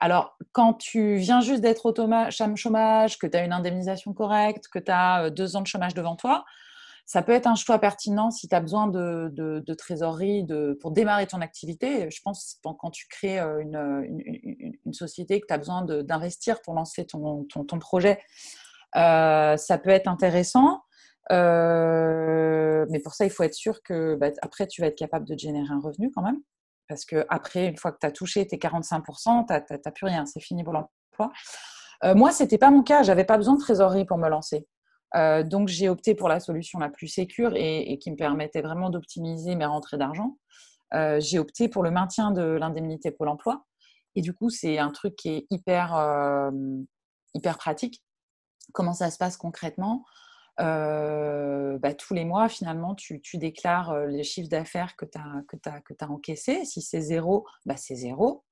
Alors, 0.00 0.36
quand 0.52 0.74
tu 0.74 1.16
viens 1.16 1.42
juste 1.42 1.60
d'être 1.60 1.86
au 1.86 2.56
chômage, 2.56 3.18
que 3.18 3.26
tu 3.26 3.36
as 3.36 3.44
une 3.44 3.52
indemnisation 3.52 4.14
correcte, 4.14 4.66
que 4.68 4.78
tu 4.78 4.90
as 4.90 5.24
euh, 5.24 5.30
deux 5.30 5.56
ans 5.56 5.60
de 5.60 5.66
chômage 5.66 5.94
devant 5.94 6.16
toi, 6.16 6.44
ça 7.04 7.22
peut 7.22 7.32
être 7.32 7.46
un 7.46 7.54
choix 7.54 7.78
pertinent 7.78 8.30
si 8.30 8.48
tu 8.48 8.54
as 8.54 8.60
besoin 8.60 8.86
de, 8.86 9.74
trésorerie 9.76 10.46
pour 10.80 10.92
démarrer 10.92 11.26
ton 11.26 11.40
activité. 11.40 12.08
Je 12.10 12.20
pense 12.22 12.58
quand 12.62 12.90
tu 12.90 13.06
crées 13.08 13.40
euh, 13.40 13.62
une, 13.62 14.94
société, 14.94 15.40
que 15.40 15.46
tu 15.46 15.54
as 15.54 15.58
besoin 15.58 15.84
d'investir 15.84 16.62
pour 16.62 16.74
lancer 16.74 17.04
ton, 17.06 17.44
ton, 17.44 17.78
projet, 17.78 18.20
ça 18.94 19.78
peut 19.82 19.90
être 19.90 20.08
intéressant. 20.08 20.80
Euh, 21.30 22.86
mais 22.90 22.98
pour 23.00 23.14
ça, 23.14 23.24
il 23.24 23.30
faut 23.30 23.42
être 23.42 23.54
sûr 23.54 23.82
que 23.82 24.16
bah, 24.16 24.30
après, 24.42 24.66
tu 24.66 24.80
vas 24.80 24.88
être 24.88 24.98
capable 24.98 25.26
de 25.26 25.38
générer 25.38 25.68
un 25.70 25.80
revenu 25.80 26.10
quand 26.10 26.22
même. 26.22 26.40
Parce 26.88 27.04
que 27.04 27.24
après, 27.28 27.66
une 27.66 27.76
fois 27.76 27.92
que 27.92 27.98
tu 28.00 28.06
as 28.06 28.10
touché 28.10 28.46
tes 28.46 28.56
45%, 28.56 29.46
tu 29.46 29.72
n'as 29.72 29.92
plus 29.92 30.06
rien, 30.06 30.26
c'est 30.26 30.40
fini 30.40 30.64
pour 30.64 30.72
l'emploi. 30.72 31.32
Euh, 32.04 32.14
moi, 32.14 32.32
ce 32.32 32.42
n'était 32.42 32.58
pas 32.58 32.70
mon 32.70 32.82
cas, 32.82 33.02
j'avais 33.02 33.24
pas 33.24 33.36
besoin 33.36 33.54
de 33.54 33.60
trésorerie 33.60 34.04
pour 34.04 34.18
me 34.18 34.28
lancer. 34.28 34.66
Euh, 35.14 35.44
donc, 35.44 35.68
j'ai 35.68 35.88
opté 35.88 36.14
pour 36.14 36.28
la 36.28 36.40
solution 36.40 36.78
la 36.78 36.88
plus 36.88 37.06
sécure 37.06 37.52
et, 37.54 37.98
qui 38.00 38.10
me 38.10 38.16
permettait 38.16 38.62
vraiment 38.62 38.90
d'optimiser 38.90 39.54
mes 39.54 39.66
rentrées 39.66 39.98
d'argent. 39.98 40.36
j'ai 40.92 41.38
opté 41.38 41.68
pour 41.68 41.84
le 41.84 41.90
maintien 41.92 42.32
de 42.32 42.42
l'indemnité 42.42 43.12
Pôle 43.12 43.28
emploi. 43.28 43.64
Et 44.16 44.22
du 44.22 44.34
coup, 44.34 44.50
c'est 44.50 44.78
un 44.78 44.90
truc 44.90 45.14
qui 45.14 45.28
est 45.28 45.46
hyper, 45.50 45.94
hyper 47.34 47.58
pratique. 47.58 48.02
Comment 48.72 48.94
ça 48.94 49.10
se 49.10 49.18
passe 49.18 49.36
concrètement? 49.36 50.04
Euh, 50.60 51.78
bah, 51.78 51.94
tous 51.94 52.14
les 52.14 52.24
mois, 52.24 52.48
finalement, 52.48 52.94
tu, 52.94 53.20
déclares 53.34 53.90
euh, 53.90 54.06
les 54.06 54.22
chiffres 54.22 54.48
d'affaires 54.48 54.96
que 54.96 55.04
tu 55.06 55.18
as, 55.18 56.10
encaissés. 56.10 56.64
Si 56.64 56.82
c'est 56.82 57.00
zéro, 57.00 57.46
bah, 57.66 57.76
c'est 57.76 57.94
zéro. 57.94 58.44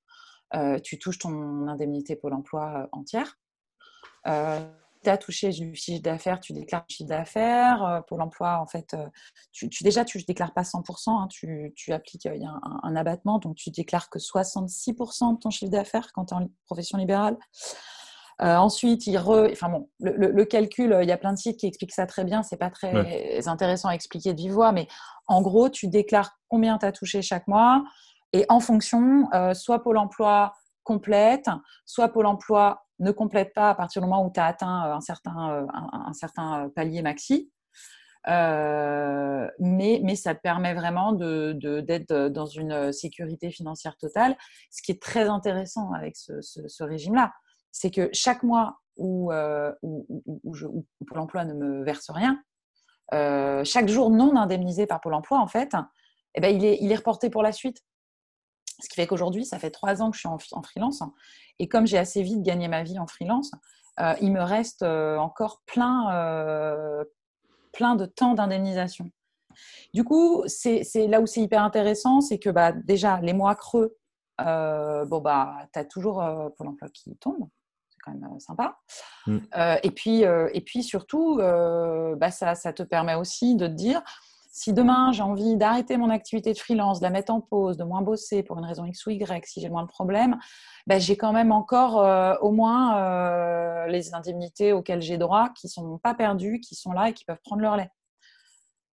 Euh, 0.54 0.78
tu 0.78 0.98
touches 0.98 1.18
ton 1.18 1.68
indemnité 1.68 2.16
Pôle 2.16 2.32
emploi 2.32 2.88
entière. 2.92 3.38
tu 4.24 4.30
as 5.10 5.18
touché 5.18 5.50
du 5.50 5.74
chiffre 5.74 6.02
d'affaires, 6.02 6.40
tu 6.40 6.54
déclares 6.54 6.84
le 6.88 6.94
chiffre 6.94 7.08
d'affaires. 7.08 8.02
pour 8.08 8.16
l'emploi, 8.16 8.58
en 8.58 8.66
fait, 8.66 8.96
tu, 9.52 9.68
déjà, 9.82 10.04
tu 10.04 10.18
ne 10.18 10.22
déclares 10.22 10.54
pas 10.54 10.62
100%, 10.62 11.10
hein, 11.10 11.28
tu, 11.28 11.92
appliques, 11.92 12.24
y 12.24 12.28
a 12.28 12.60
un, 12.82 12.96
abattement, 12.96 13.38
donc 13.38 13.56
tu 13.56 13.70
déclares 13.70 14.08
que 14.08 14.18
66% 14.18 15.34
de 15.34 15.38
ton 15.38 15.50
chiffre 15.50 15.70
d'affaires 15.70 16.10
quand 16.14 16.26
tu 16.26 16.34
es 16.34 16.38
en 16.38 16.48
profession 16.64 16.96
libérale. 16.96 17.36
Ensuite, 18.40 19.06
il 19.06 19.18
re... 19.18 19.48
enfin 19.50 19.68
bon, 19.68 19.88
le, 20.00 20.44
calcul, 20.44 20.96
il 21.02 21.08
y 21.08 21.12
a 21.12 21.16
plein 21.16 21.32
de 21.32 21.38
sites 21.38 21.58
qui 21.58 21.66
expliquent 21.66 21.92
ça 21.92 22.06
très 22.06 22.24
bien. 22.24 22.42
C'est 22.42 22.56
pas 22.56 22.70
très 22.70 23.46
intéressant 23.48 23.88
à 23.88 23.94
expliquer 23.94 24.32
de 24.32 24.38
vive 24.38 24.52
voix, 24.52 24.72
mais 24.72 24.86
en 25.26 25.42
gros, 25.42 25.68
tu 25.68 25.88
déclares 25.88 26.38
combien 26.48 26.78
tu 26.78 26.86
as 26.86 26.92
touché 26.92 27.22
chaque 27.22 27.48
mois, 27.48 27.84
et 28.32 28.44
en 28.48 28.60
fonction, 28.60 29.28
soit 29.54 29.82
Pôle 29.82 29.98
Emploi 29.98 30.52
complète, 30.84 31.50
soit 31.84 32.08
Pôle 32.08 32.26
Emploi 32.26 32.82
ne 32.98 33.10
complète 33.10 33.52
pas 33.54 33.70
à 33.70 33.74
partir 33.74 34.02
du 34.02 34.08
moment 34.08 34.24
où 34.26 34.32
tu 34.32 34.40
as 34.40 34.46
atteint 34.46 34.86
euh, 34.86 34.94
un 34.94 35.00
certain, 35.00 35.50
euh, 35.52 35.66
un, 35.92 36.12
certain 36.12 36.64
euh, 36.64 36.68
palier 36.68 37.02
maxi. 37.02 37.52
mais, 38.26 40.00
mais, 40.02 40.16
ça 40.16 40.34
te 40.34 40.40
permet 40.40 40.74
vraiment 40.74 41.12
d'être 41.12 42.08
de, 42.08 42.28
dans 42.28 42.46
une 42.46 42.92
sécurité 42.92 43.50
financière 43.50 43.96
totale. 43.96 44.36
Ce 44.70 44.82
qui 44.82 44.92
est 44.92 45.00
très 45.00 45.28
intéressant 45.28 45.92
avec 45.92 46.16
ce, 46.16 46.82
régime-là, 46.82 47.32
c'est 47.72 47.90
que 47.90 48.08
chaque 48.12 48.42
mois 48.42 48.78
où, 48.96 49.32
où, 49.82 50.84
Pôle 51.06 51.18
emploi 51.18 51.44
ne 51.44 51.54
me 51.54 51.84
verse 51.84 52.10
rien, 52.10 52.42
chaque 53.64 53.88
jour 53.88 54.10
non 54.10 54.36
indemnisé 54.36 54.86
par 54.86 55.00
Pôle 55.00 55.14
emploi, 55.14 55.38
en 55.38 55.46
fait, 55.46 55.74
eh 56.34 56.40
ben, 56.40 56.54
il, 56.54 56.92
est, 56.92 56.96
reporté 56.96 57.30
pour 57.30 57.42
la 57.42 57.52
suite. 57.52 57.82
Ce 58.80 58.88
qui 58.88 58.94
fait 58.94 59.06
qu'aujourd'hui, 59.06 59.44
ça 59.44 59.58
fait 59.58 59.70
trois 59.70 60.02
ans 60.02 60.10
que 60.10 60.16
je 60.16 60.20
suis 60.20 60.28
en, 60.28 60.62
freelance. 60.62 61.02
Et 61.58 61.68
comme 61.68 61.86
j'ai 61.86 61.98
assez 61.98 62.22
vite 62.22 62.42
gagné 62.42 62.68
ma 62.68 62.84
vie 62.84 62.98
en 62.98 63.06
freelance, 63.06 63.50
euh, 63.98 64.14
il 64.20 64.32
me 64.32 64.40
reste 64.40 64.82
euh, 64.82 65.16
encore 65.16 65.62
plein, 65.66 66.14
euh, 66.14 67.04
plein 67.72 67.96
de 67.96 68.06
temps 68.06 68.34
d'indemnisation. 68.34 69.10
Du 69.92 70.04
coup, 70.04 70.44
c'est 70.46 70.84
là 71.08 71.20
où 71.20 71.26
c'est 71.26 71.40
hyper 71.40 71.64
intéressant, 71.64 72.20
c'est 72.20 72.38
que 72.38 72.50
bah, 72.50 72.70
déjà, 72.70 73.20
les 73.20 73.32
mois 73.32 73.56
creux, 73.56 73.96
bon, 74.38 75.20
bah, 75.20 75.56
tu 75.72 75.78
as 75.80 75.84
toujours 75.84 76.22
Pôle 76.56 76.68
emploi 76.68 76.88
qui 76.90 77.16
tombe. 77.16 77.48
Quand 78.04 78.12
même 78.12 78.40
sympa. 78.40 78.78
Mm. 79.26 79.38
et, 79.82 79.90
puis, 79.90 80.22
et 80.22 80.60
puis, 80.60 80.82
surtout, 80.82 81.36
bah, 81.36 82.30
ça, 82.30 82.54
ça, 82.54 82.72
te 82.72 82.82
permet 82.82 83.14
aussi 83.14 83.56
de 83.56 83.66
te 83.66 83.72
dire 83.72 84.02
si 84.58 84.72
demain 84.72 85.12
j'ai 85.12 85.22
envie 85.22 85.56
d'arrêter 85.56 85.96
mon 85.96 86.10
activité 86.10 86.52
de 86.52 86.58
freelance, 86.58 86.98
de 86.98 87.04
la 87.04 87.10
mettre 87.10 87.32
en 87.32 87.40
pause, 87.40 87.76
de 87.76 87.84
moins 87.84 88.02
bosser 88.02 88.42
pour 88.42 88.58
une 88.58 88.64
raison 88.64 88.84
X 88.84 89.06
ou 89.06 89.10
Y, 89.10 89.46
si 89.46 89.60
j'ai 89.60 89.68
moins 89.68 89.82
de 89.82 89.88
problèmes, 89.88 90.36
ben, 90.88 90.98
j'ai 91.00 91.16
quand 91.16 91.32
même 91.32 91.52
encore 91.52 92.00
euh, 92.00 92.34
au 92.40 92.50
moins 92.50 92.98
euh, 92.98 93.86
les 93.86 94.14
indemnités 94.14 94.72
auxquelles 94.72 95.00
j'ai 95.00 95.16
droit 95.16 95.50
qui 95.50 95.66
ne 95.66 95.70
sont 95.70 95.98
pas 95.98 96.14
perdues, 96.14 96.58
qui 96.60 96.74
sont 96.74 96.90
là 96.90 97.10
et 97.10 97.12
qui 97.14 97.24
peuvent 97.24 97.40
prendre 97.44 97.62
leur 97.62 97.76
lait. 97.76 97.90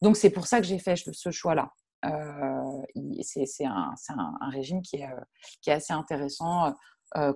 Donc 0.00 0.16
c'est 0.16 0.30
pour 0.30 0.48
ça 0.48 0.60
que 0.60 0.66
j'ai 0.66 0.80
fait 0.80 0.96
ce 0.96 1.30
choix-là. 1.30 1.70
Euh, 2.04 2.82
c'est 3.22 3.64
un, 3.64 3.94
régime 4.50 4.82
qui 4.82 4.96
est, 4.96 5.08
qui 5.60 5.70
est 5.70 5.74
assez 5.74 5.92
intéressant 5.92 6.74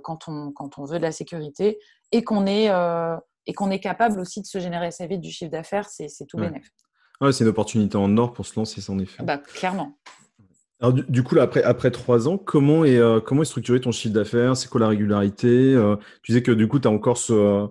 quand, 0.02 0.28
on, 0.28 0.52
quand 0.52 0.78
on 0.78 0.84
veut 0.84 0.98
de 0.98 1.02
la 1.02 1.12
sécurité 1.12 1.78
et 2.12 2.24
qu'on 2.24 2.46
est, 2.46 2.70
qu'on 3.54 3.70
est 3.70 3.80
capable 3.80 4.20
aussi 4.20 4.40
de 4.40 4.46
se 4.46 4.58
générer 4.58 4.86
assez 4.86 5.06
vite 5.06 5.20
du 5.20 5.30
chiffre 5.30 5.50
d'affaires, 5.50 5.88
c'est 5.88 6.26
tout 6.26 6.38
bénéfique 6.38 6.72
c'est 7.32 7.44
une 7.44 7.50
opportunité 7.50 7.96
en 7.96 8.16
or 8.18 8.32
pour 8.32 8.46
se 8.46 8.58
lancer, 8.58 8.82
en 8.90 8.98
effet. 8.98 9.22
Bah, 9.22 9.38
clairement. 9.38 9.98
Alors, 10.80 10.92
du, 10.92 11.22
coup, 11.22 11.38
après, 11.38 11.62
après 11.62 11.90
trois 11.90 12.28
ans, 12.28 12.36
comment 12.36 12.84
est, 12.84 12.98
euh, 12.98 13.20
comment 13.20 13.42
est 13.42 13.46
structuré 13.46 13.80
ton 13.80 13.92
chiffre 13.92 14.12
d'affaires? 14.12 14.56
C'est 14.56 14.68
quoi 14.68 14.80
la 14.80 14.88
régularité? 14.88 15.74
Euh, 15.74 15.96
Tu 16.22 16.32
disais 16.32 16.42
que 16.42 16.52
du 16.52 16.68
coup, 16.68 16.78
tu 16.78 16.88
as 16.88 16.90
encore 16.90 17.16
ce, 17.16 17.66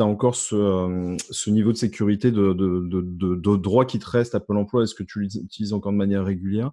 encore 0.00 0.34
ce, 0.34 1.16
ce, 1.30 1.50
niveau 1.50 1.72
de 1.72 1.76
sécurité 1.76 2.30
de, 2.30 3.56
droit 3.56 3.84
qui 3.84 3.98
te 3.98 4.08
reste 4.08 4.34
à 4.34 4.40
Pôle 4.40 4.58
emploi. 4.58 4.82
Est-ce 4.82 4.94
que 4.94 5.02
tu 5.02 5.20
l'utilises 5.20 5.72
encore 5.72 5.92
de 5.92 5.96
manière 5.96 6.24
régulière? 6.24 6.70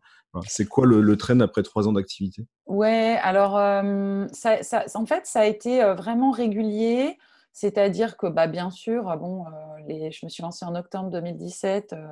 C'est 0.48 0.68
quoi 0.68 0.86
le, 0.86 1.01
le 1.01 1.18
trend 1.18 1.40
après 1.42 1.63
trois 1.63 1.88
ans 1.88 1.94
d'activité? 1.94 2.46
Ouais, 2.66 3.18
alors, 3.22 3.58
euh, 3.58 4.25
en 4.25 5.06
fait, 5.06 5.25
ça 5.25 5.40
a 5.42 5.46
été 5.46 5.84
vraiment 5.94 6.32
régulier. 6.32 7.18
C'est-à-dire 7.53 8.15
que, 8.15 8.27
bah, 8.27 8.48
bien 8.48 8.70
sûr, 8.72 9.15
bon, 9.17 9.46
euh, 9.46 10.10
je 10.12 10.25
me 10.25 10.29
suis 10.29 10.41
lancée 10.41 10.65
en 10.65 10.74
octobre 10.75 11.10
2017. 11.10 11.93
Euh, 11.93 12.08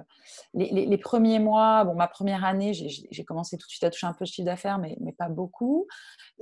les, 0.54 0.98
premiers 0.98 1.40
mois, 1.40 1.86
bon, 1.86 1.96
ma 1.96 2.08
première 2.08 2.44
année, 2.44 2.74
j'ai 2.74 3.24
commencé 3.24 3.58
tout 3.58 3.66
de 3.66 3.72
suite 3.72 3.84
à 3.84 3.90
toucher 3.90 4.08
un 4.08 4.14
peu 4.14 4.26
de 4.26 4.30
chiffre 4.30 4.46
d'affaires, 4.46 4.80
mais, 4.80 4.98
pas 5.18 5.30
beaucoup. 5.30 5.88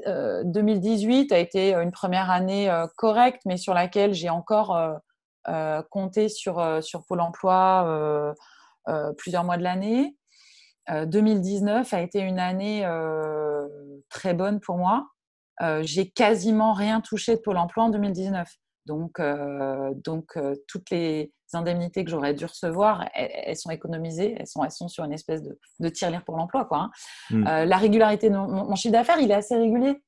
2018 0.06 1.32
euh, 1.32 1.36
a 1.36 1.38
été 1.38 1.74
une 1.74 1.92
première 1.92 2.32
année 2.32 2.72
correcte, 2.98 3.42
mais 3.46 3.58
sur 3.58 3.74
laquelle 3.74 4.14
j'ai 4.14 4.30
encore 4.30 5.00
compté 5.90 6.28
sur, 6.28 6.84
sur 6.84 7.06
Pôle 7.06 7.22
emploi 7.22 8.36
plusieurs 9.18 9.44
mois 9.44 9.58
de 9.58 9.64
l'année. 9.64 10.18
2019 10.90 11.94
a 11.94 12.02
été 12.02 12.20
une 12.20 12.40
année 12.40 12.88
très 14.10 14.34
bonne 14.34 14.60
pour 14.60 14.78
moi. 14.78 15.08
j'ai 15.82 16.10
quasiment 16.10 16.74
rien 16.74 17.02
touché 17.02 17.36
de 17.36 17.42
Pôle 17.42 17.58
emploi 17.58 17.86
en 17.86 17.90
2019. 17.90 18.48
Donc, 18.88 19.20
euh, 19.20 19.94
donc 19.94 20.38
euh, 20.38 20.56
toutes 20.68 20.90
les 20.92 21.34
indemnités 21.54 22.06
que 22.06 22.10
j'aurais 22.10 22.34
dû 22.34 22.46
recevoir, 22.46 23.08
elles, 23.14 23.58
sont 23.58 23.70
économisées, 23.70 24.36
elles 24.40 24.48
sont, 24.48 24.64
elles 24.64 24.72
sont 24.72 24.88
sur 24.88 25.04
une 25.04 25.12
espèce 25.12 25.44
de, 25.44 25.60
de 25.80 25.90
tir-lire 25.90 26.24
pour 26.24 26.38
l'emploi. 26.38 26.66
Quoi, 26.66 26.78
hein. 26.78 26.92
mmh. 27.30 27.48
euh, 27.48 27.66
la 27.66 27.78
régularité 27.78 28.30
de 28.30 28.36
mon, 28.36 28.76
chiffre 28.76 28.94
d'affaires, 28.94 29.20
il 29.20 29.30
est 29.30 29.36
assez 29.36 29.56
régulier. 29.56 30.02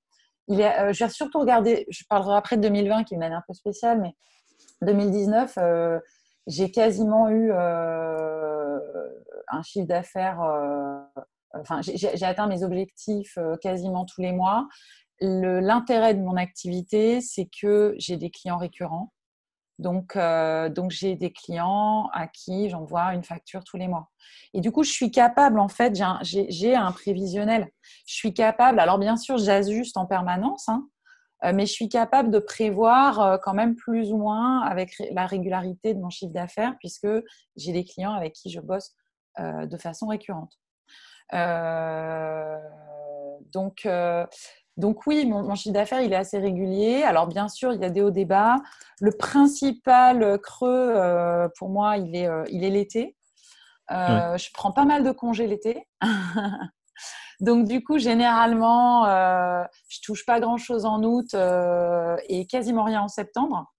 Il 0.48 0.62
est, 0.62 0.94
je 0.94 1.04
vais 1.04 1.10
surtout 1.10 1.40
regarder, 1.40 1.86
je 1.90 2.04
parlerai 2.10 2.38
après 2.38 2.56
de 2.58 2.62
2020 2.62 3.04
qui 3.04 3.14
est 3.14 3.18
une 3.18 3.24
année 3.24 3.36
un 3.36 3.44
peu 3.46 3.54
spéciale, 3.54 4.02
mais 4.02 4.16
2019, 4.82 5.60
j'ai 6.48 6.72
quasiment 6.72 7.30
eu 7.30 7.52
un 7.52 8.82
chiffre 9.62 9.86
d'affaires, 9.86 10.40
enfin 11.54 11.82
j'ai 11.84 12.26
atteint 12.26 12.48
mes 12.48 12.64
objectifs 12.64 13.38
quasiment 13.62 14.06
tous 14.06 14.22
les 14.22 14.32
mois 14.32 14.68
l'intérêt 15.22 16.14
de 16.14 16.22
mon 16.22 16.38
activité, 16.38 17.22
c'est 17.22 17.50
que 17.62 17.96
j'ai 17.98 18.18
des 18.18 18.30
clients 18.30 18.58
récurrents. 18.58 19.12
Donc, 19.80 20.18
euh, 20.18 20.68
donc 20.68 20.92
j'ai 20.92 21.16
des 21.16 21.32
clients 21.32 22.10
à 22.14 22.28
qui 22.28 22.70
j'envoie 22.70 23.14
une 23.14 23.24
facture 23.24 23.64
tous 23.64 23.78
les 23.78 23.88
mois. 23.88 24.10
Et 24.54 24.60
du 24.60 24.72
coup, 24.72 24.84
je 24.84 24.92
suis 24.92 25.10
capable, 25.10 25.58
en 25.58 25.70
fait, 25.70 25.98
j'ai 26.22 26.76
un, 26.76 26.92
prévisionnel. 26.92 27.70
Je 28.06 28.14
suis 28.14 28.34
capable, 28.34 28.80
alors 28.82 29.00
bien 29.00 29.16
sûr, 29.16 29.38
j'ajuste 29.38 29.96
en 29.96 30.06
permanence, 30.06 30.68
hein, 30.68 30.86
euh, 31.46 31.54
mais 31.54 31.66
je 31.66 31.72
suis 31.72 31.88
capable 31.88 32.30
de 32.30 32.40
prévoir 32.40 33.22
euh, 33.22 33.38
quand 33.42 33.54
même 33.54 33.76
plus 33.76 34.12
ou 34.12 34.18
moins 34.18 34.62
avec 34.64 34.94
la 35.12 35.26
régularité 35.26 35.94
de 35.94 36.00
mon 36.00 36.10
chiffre 36.10 36.34
d'affaires, 36.34 36.76
puisque 36.80 37.08
j'ai 37.56 37.72
des 37.72 37.86
clients 37.86 38.14
avec 38.14 38.34
qui 38.34 38.52
je 38.52 38.60
bosse 38.60 38.94
de 39.38 39.78
façon 39.78 40.08
récurrente. 40.08 40.52
donc, 43.54 43.88
donc 44.80 45.06
oui, 45.08 45.26
mon, 45.26 45.54
chiffre 45.56 45.74
d'affaires, 45.74 46.00
il 46.00 46.14
est 46.14 46.16
assez 46.16 46.40
régulier. 46.40 47.04
Alors 47.04 47.28
bien 47.28 47.50
sûr, 47.50 47.74
il 47.74 47.82
y 47.82 47.86
a 47.86 47.90
des 47.90 48.02
hauts 48.02 48.12
débats. 48.12 48.56
Le 49.02 49.12
principal 49.12 50.40
creux, 50.40 50.94
euh, 50.96 51.50
pour 51.58 51.68
moi, 51.68 51.98
il 51.98 52.16
est, 52.16 52.28
euh, 52.28 52.46
il 52.50 52.64
est 52.64 52.70
l'été. 52.70 53.18
Euh, 53.92 54.38
je 54.38 54.50
prends 54.54 54.72
pas 54.72 54.86
mal 54.86 55.04
de 55.04 55.12
congés 55.12 55.48
l'été. 55.48 55.86
Donc 57.42 57.68
du 57.68 57.84
coup, 57.84 58.00
généralement, 58.00 59.06
je 59.06 60.00
touche 60.02 60.26
pas 60.26 60.40
grand-chose 60.40 60.86
en 60.86 61.04
août 61.04 61.34
et 62.30 62.48
quasiment 62.48 62.84
rien 62.84 63.02
en 63.02 63.08
septembre 63.10 63.74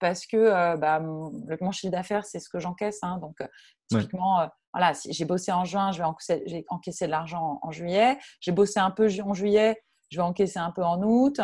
parce 0.00 0.26
que 0.26 0.76
bah, 0.76 1.00
mon, 1.00 1.70
chiffre 1.72 1.92
d'affaires, 1.92 2.24
c'est 2.24 2.38
ce 2.38 2.48
que 2.48 2.58
j'encaisse. 2.58 3.00
Hein. 3.02 3.18
donc 3.18 3.36
typiquement, 3.88 4.48
voilà, 4.72 4.94
si 4.94 5.12
j'ai 5.12 5.24
bossé 5.24 5.50
en 5.50 5.64
juin, 5.64 5.90
je 5.90 5.98
vais 5.98 6.04
encaisser, 6.04 6.64
encaissé 6.68 7.06
de 7.06 7.10
l'argent 7.10 7.60
en, 7.62 7.68
en 7.68 7.70
juillet. 7.72 8.16
J'ai 8.40 8.52
bossé 8.52 8.78
un 8.78 8.92
peu 8.92 9.08
en 9.24 9.34
juillet, 9.34 9.76
je 10.10 10.16
vais 10.16 10.22
encaisser 10.22 10.58
un 10.58 10.70
peu 10.70 10.84
en 10.84 11.02
août. 11.02 11.40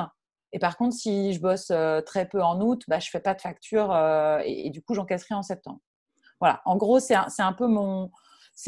Et 0.53 0.59
par 0.59 0.77
contre, 0.77 0.95
si 0.95 1.33
je 1.33 1.41
bosse 1.41 1.71
euh, 1.71 2.01
très 2.01 2.29
peu 2.29 2.43
en 2.43 2.61
août, 2.61 2.83
bah, 2.89 2.99
je 2.99 3.09
ne 3.09 3.11
fais 3.11 3.21
pas 3.21 3.35
de 3.35 3.41
facture 3.41 3.93
euh, 3.93 4.41
et, 4.45 4.71
du 4.71 4.83
coup, 4.83 4.95
j'encaisserai 4.95 5.35
en 5.35 5.43
septembre. 5.43 5.81
Voilà, 6.41 6.61
en 6.65 6.77
gros, 6.77 6.99
c'est 6.99 7.15
un, 7.15 7.27
un, 7.39 7.53
peu 7.53 7.67
mon, 7.67 8.11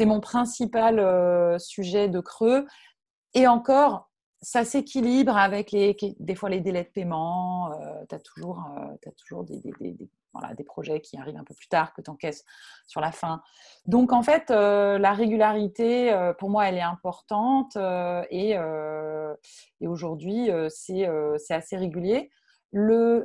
mon 0.01 0.19
principal 0.19 0.99
euh, 0.99 1.57
sujet 1.59 2.09
de 2.09 2.19
creux. 2.19 2.65
Et 3.33 3.47
encore, 3.47 4.09
ça 4.41 4.63
s'équilibre 4.65 5.37
avec 5.37 5.71
les, 5.71 5.95
des 6.19 6.35
fois 6.35 6.49
les 6.49 6.61
délais 6.61 6.83
de 6.83 6.89
paiement. 6.89 7.71
tu 8.07 8.15
as 8.15 8.19
toujours, 8.19 8.63
toujours 9.17 9.43
des, 9.43 9.61
voilà, 10.33 10.53
des 10.53 10.63
projets 10.63 11.01
qui 11.01 11.17
arrivent 11.17 11.37
un 11.37 11.43
peu 11.43 11.53
plus 11.53 11.67
tard, 11.67 11.93
que 11.93 12.01
tu 12.01 12.09
encaisses 12.09 12.45
sur 12.87 13.01
la 13.01 13.11
fin. 13.11 13.41
Donc, 13.85 14.11
en 14.13 14.21
fait, 14.21 14.51
euh, 14.51 14.97
la 14.97 15.13
régularité, 15.13 16.13
euh, 16.13 16.33
pour 16.33 16.49
moi, 16.49 16.67
elle 16.67 16.77
est 16.77 16.81
importante 16.81 17.75
euh, 17.75 18.23
et, 18.29 18.55
et 19.81 19.87
aujourd'hui, 19.87 20.49
c'est 20.69 21.05
assez 21.53 21.77
régulier. 21.77 22.29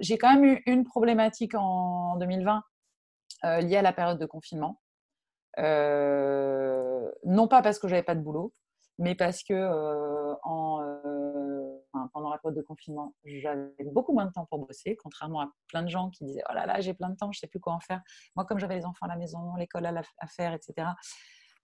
J'ai 0.00 0.18
quand 0.18 0.34
même 0.34 0.44
eu 0.44 0.62
une 0.66 0.84
problématique 0.84 1.54
en 1.54 2.16
2020 2.16 2.62
liée 3.60 3.76
à 3.76 3.82
la 3.82 3.92
période 3.92 4.18
de 4.18 4.26
confinement. 4.26 4.80
non 5.58 7.48
pas 7.48 7.62
parce 7.62 7.78
que 7.78 7.88
j'avais 7.88 8.02
pas 8.02 8.14
de 8.14 8.20
boulot, 8.20 8.54
mais 8.98 9.14
parce 9.14 9.42
que 9.42 10.34
pendant 12.14 12.30
la 12.30 12.38
période 12.38 12.56
de 12.56 12.62
confinement, 12.62 13.14
j'avais 13.24 13.84
beaucoup 13.92 14.14
moins 14.14 14.24
de 14.24 14.32
temps 14.32 14.46
pour 14.46 14.60
bosser, 14.60 14.96
contrairement 14.96 15.40
à 15.40 15.50
plein 15.68 15.82
de 15.82 15.88
gens 15.88 16.08
qui 16.10 16.24
disaient 16.24 16.42
Oh 16.48 16.54
là 16.54 16.64
là, 16.64 16.80
j'ai 16.80 16.94
plein 16.94 17.10
de 17.10 17.16
temps, 17.16 17.30
je 17.32 17.38
ne 17.38 17.40
sais 17.40 17.46
plus 17.46 17.60
quoi 17.60 17.74
en 17.74 17.80
faire. 17.80 18.00
Moi, 18.36 18.46
comme 18.46 18.58
j'avais 18.58 18.76
les 18.76 18.86
enfants 18.86 19.04
à 19.06 19.08
la 19.08 19.16
maison, 19.16 19.54
l'école 19.56 19.84
à, 19.86 20.26
faire, 20.26 20.54
etc., 20.54 20.88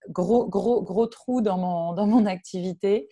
gros, 0.09 0.47
gros, 0.47 0.83
gros 0.83 1.07
trou 1.07 1.41
dans 1.41 1.57
mon, 1.57 1.93
dans 1.95 2.07
mon 2.07 2.27
activité. 2.27 3.09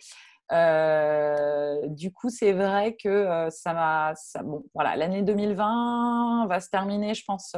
du 0.51 2.13
coup, 2.13 2.29
c'est 2.29 2.53
vrai 2.53 2.97
que 2.97 3.49
ça 3.51 3.73
m'a. 3.73 4.13
Bon, 4.43 4.65
voilà, 4.75 4.97
l'année 4.97 5.23
2020 5.23 6.47
va 6.49 6.61
se 6.61 6.69
terminer, 6.69 7.15
je 7.15 7.25
pense, 7.25 7.57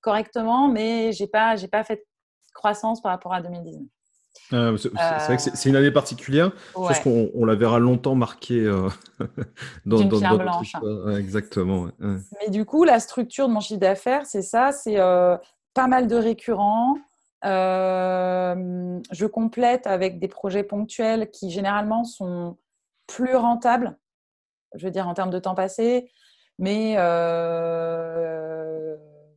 correctement, 0.00 0.68
mais 0.68 1.12
j'ai 1.12 1.26
pas, 1.26 1.56
j'ai 1.56 1.68
pas 1.68 1.82
fait 1.82 1.96
de 1.96 2.04
croissance 2.54 3.00
par 3.00 3.12
rapport 3.12 3.32
à 3.32 3.40
2019. 3.40 3.82
Euh, 4.52 4.76
c'est 4.76 4.90
vrai 4.92 5.36
que 5.36 5.42
c'est 5.42 5.68
une 5.68 5.76
année 5.76 5.90
particulière. 5.90 6.52
Je 6.68 6.72
pense 6.74 7.00
qu'on 7.00 7.44
la 7.44 7.54
verra 7.54 7.78
longtemps 7.78 8.14
marquée 8.14 8.60
euh, 8.60 8.88
dans, 9.86 10.04
dans, 10.04 10.20
dans 10.20 10.36
blanche. 10.36 10.72
exactement. 11.18 11.88
Mais 11.98 12.50
du 12.50 12.64
coup, 12.64 12.84
la 12.84 13.00
structure 13.00 13.48
de 13.48 13.52
mon 13.52 13.60
chiffre 13.60 13.80
d'affaires, 13.80 14.26
c'est 14.26 14.42
ça 14.42 14.72
c'est 14.72 14.98
euh, 14.98 15.36
pas 15.74 15.86
mal 15.86 16.06
de 16.06 16.16
récurrents. 16.16 16.96
je 17.42 19.26
complète 19.26 19.86
avec 19.86 20.18
des 20.18 20.28
projets 20.28 20.64
ponctuels 20.64 21.30
qui 21.30 21.50
généralement 21.50 22.04
sont 22.04 22.58
plus 23.06 23.34
rentables, 23.34 23.98
je 24.74 24.84
veux 24.86 24.92
dire 24.92 25.08
en 25.08 25.14
termes 25.14 25.30
de 25.30 25.38
temps 25.38 25.54
passé, 25.54 26.10
mais 26.58 26.96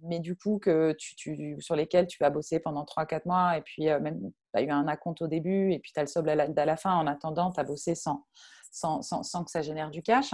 mais 0.08 0.20
du 0.20 0.36
coup, 0.36 0.60
que 0.60 0.96
tu, 0.98 1.58
sur 1.60 1.76
lesquels 1.76 2.08
tu 2.08 2.18
vas 2.20 2.30
bosser 2.30 2.60
pendant 2.60 2.84
3-4 2.84 3.22
mois, 3.26 3.58
et 3.58 3.62
puis 3.62 3.90
euh, 3.90 4.00
même, 4.00 4.20
tu 4.22 4.60
as 4.60 4.62
eu 4.62 4.70
un 4.70 4.88
acompte 4.88 5.22
au 5.22 5.28
début, 5.28 5.72
et 5.72 5.80
puis 5.80 5.92
tu 5.94 6.00
as 6.00 6.04
le 6.04 6.08
solde 6.08 6.30
à 6.30 6.36
la, 6.66 6.78
fin. 6.78 6.94
En 6.94 7.08
attendant, 7.08 7.52
tu 7.52 7.60
as 7.60 7.64
bossé 7.64 7.96
sans, 7.96 8.26
sans, 8.72 9.02
sans, 9.02 9.44
que 9.44 9.52
ça 9.52 9.62
génère 9.62 9.92
du 9.92 10.02
cash. 10.02 10.34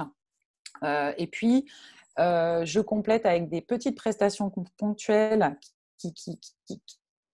Euh, 0.83 1.13
et 1.17 1.27
puis, 1.27 1.69
euh, 2.19 2.65
je 2.65 2.79
complète 2.79 3.25
avec 3.25 3.49
des 3.49 3.61
petites 3.61 3.97
prestations 3.97 4.51
ponctuelles 4.77 5.57
qui, 5.97 6.13
qui, 6.13 6.39
qui, 6.65 6.81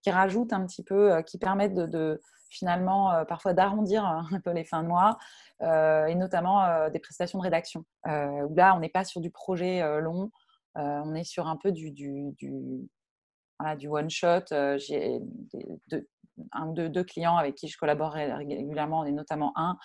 qui 0.01 0.11
rajoutent 0.11 0.53
un 0.53 0.65
petit 0.65 0.83
peu, 0.83 1.21
qui 1.23 1.37
permettent 1.37 1.73
de, 1.73 2.21
finalement 2.49 3.25
parfois 3.25 3.53
d'arrondir 3.53 4.05
un 4.05 4.39
peu 4.43 4.51
les 4.51 4.63
fins 4.63 4.83
de 4.83 4.87
mois, 4.87 5.17
et 5.61 6.15
notamment 6.15 6.89
des 6.89 6.99
prestations 6.99 7.39
de 7.39 7.43
rédaction, 7.43 7.85
où 8.05 8.55
là, 8.55 8.75
on 8.75 8.79
n'est 8.79 8.89
pas 8.89 9.03
sur 9.03 9.21
du 9.21 9.31
projet 9.31 9.81
long. 10.01 10.31
Euh, 10.77 11.01
on 11.03 11.15
est 11.15 11.23
sur 11.23 11.47
un 11.47 11.57
peu 11.57 11.71
du, 11.71 11.91
du, 11.91 12.35
du, 12.35 13.87
one 13.87 14.09
shot. 14.09 14.43
Euh, 14.51 14.77
j'ai 14.77 15.19
un 16.51 16.67
ou 16.67 16.73
deux, 16.73 17.03
clients 17.03 17.35
avec 17.35 17.55
qui 17.55 17.67
je 17.67 17.77
collabore 17.77 18.13
régulièrement, 18.13 19.05
et 19.05 19.11
notamment 19.11 19.53
un 19.55 19.77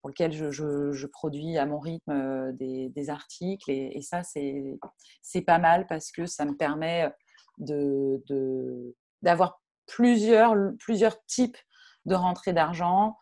pour 0.00 0.08
lequel 0.08 0.32
je, 0.32 1.06
produis 1.06 1.58
à 1.58 1.66
mon 1.66 1.78
rythme 1.78 2.10
euh, 2.10 2.52
des, 2.52 3.10
articles. 3.10 3.70
Et, 3.70 4.00
ça, 4.00 4.22
c'est 4.24 5.42
pas 5.42 5.58
mal 5.58 5.86
parce 5.86 6.10
que 6.10 6.26
ça 6.26 6.44
me 6.44 6.56
permet 6.56 7.12
d'avoir 7.58 9.50
de, 9.50 9.54
plusieurs, 9.86 10.56
plusieurs 10.78 11.22
types 11.26 11.58
de 12.06 12.14
rentrées 12.14 12.52
d'argent, 12.52 13.18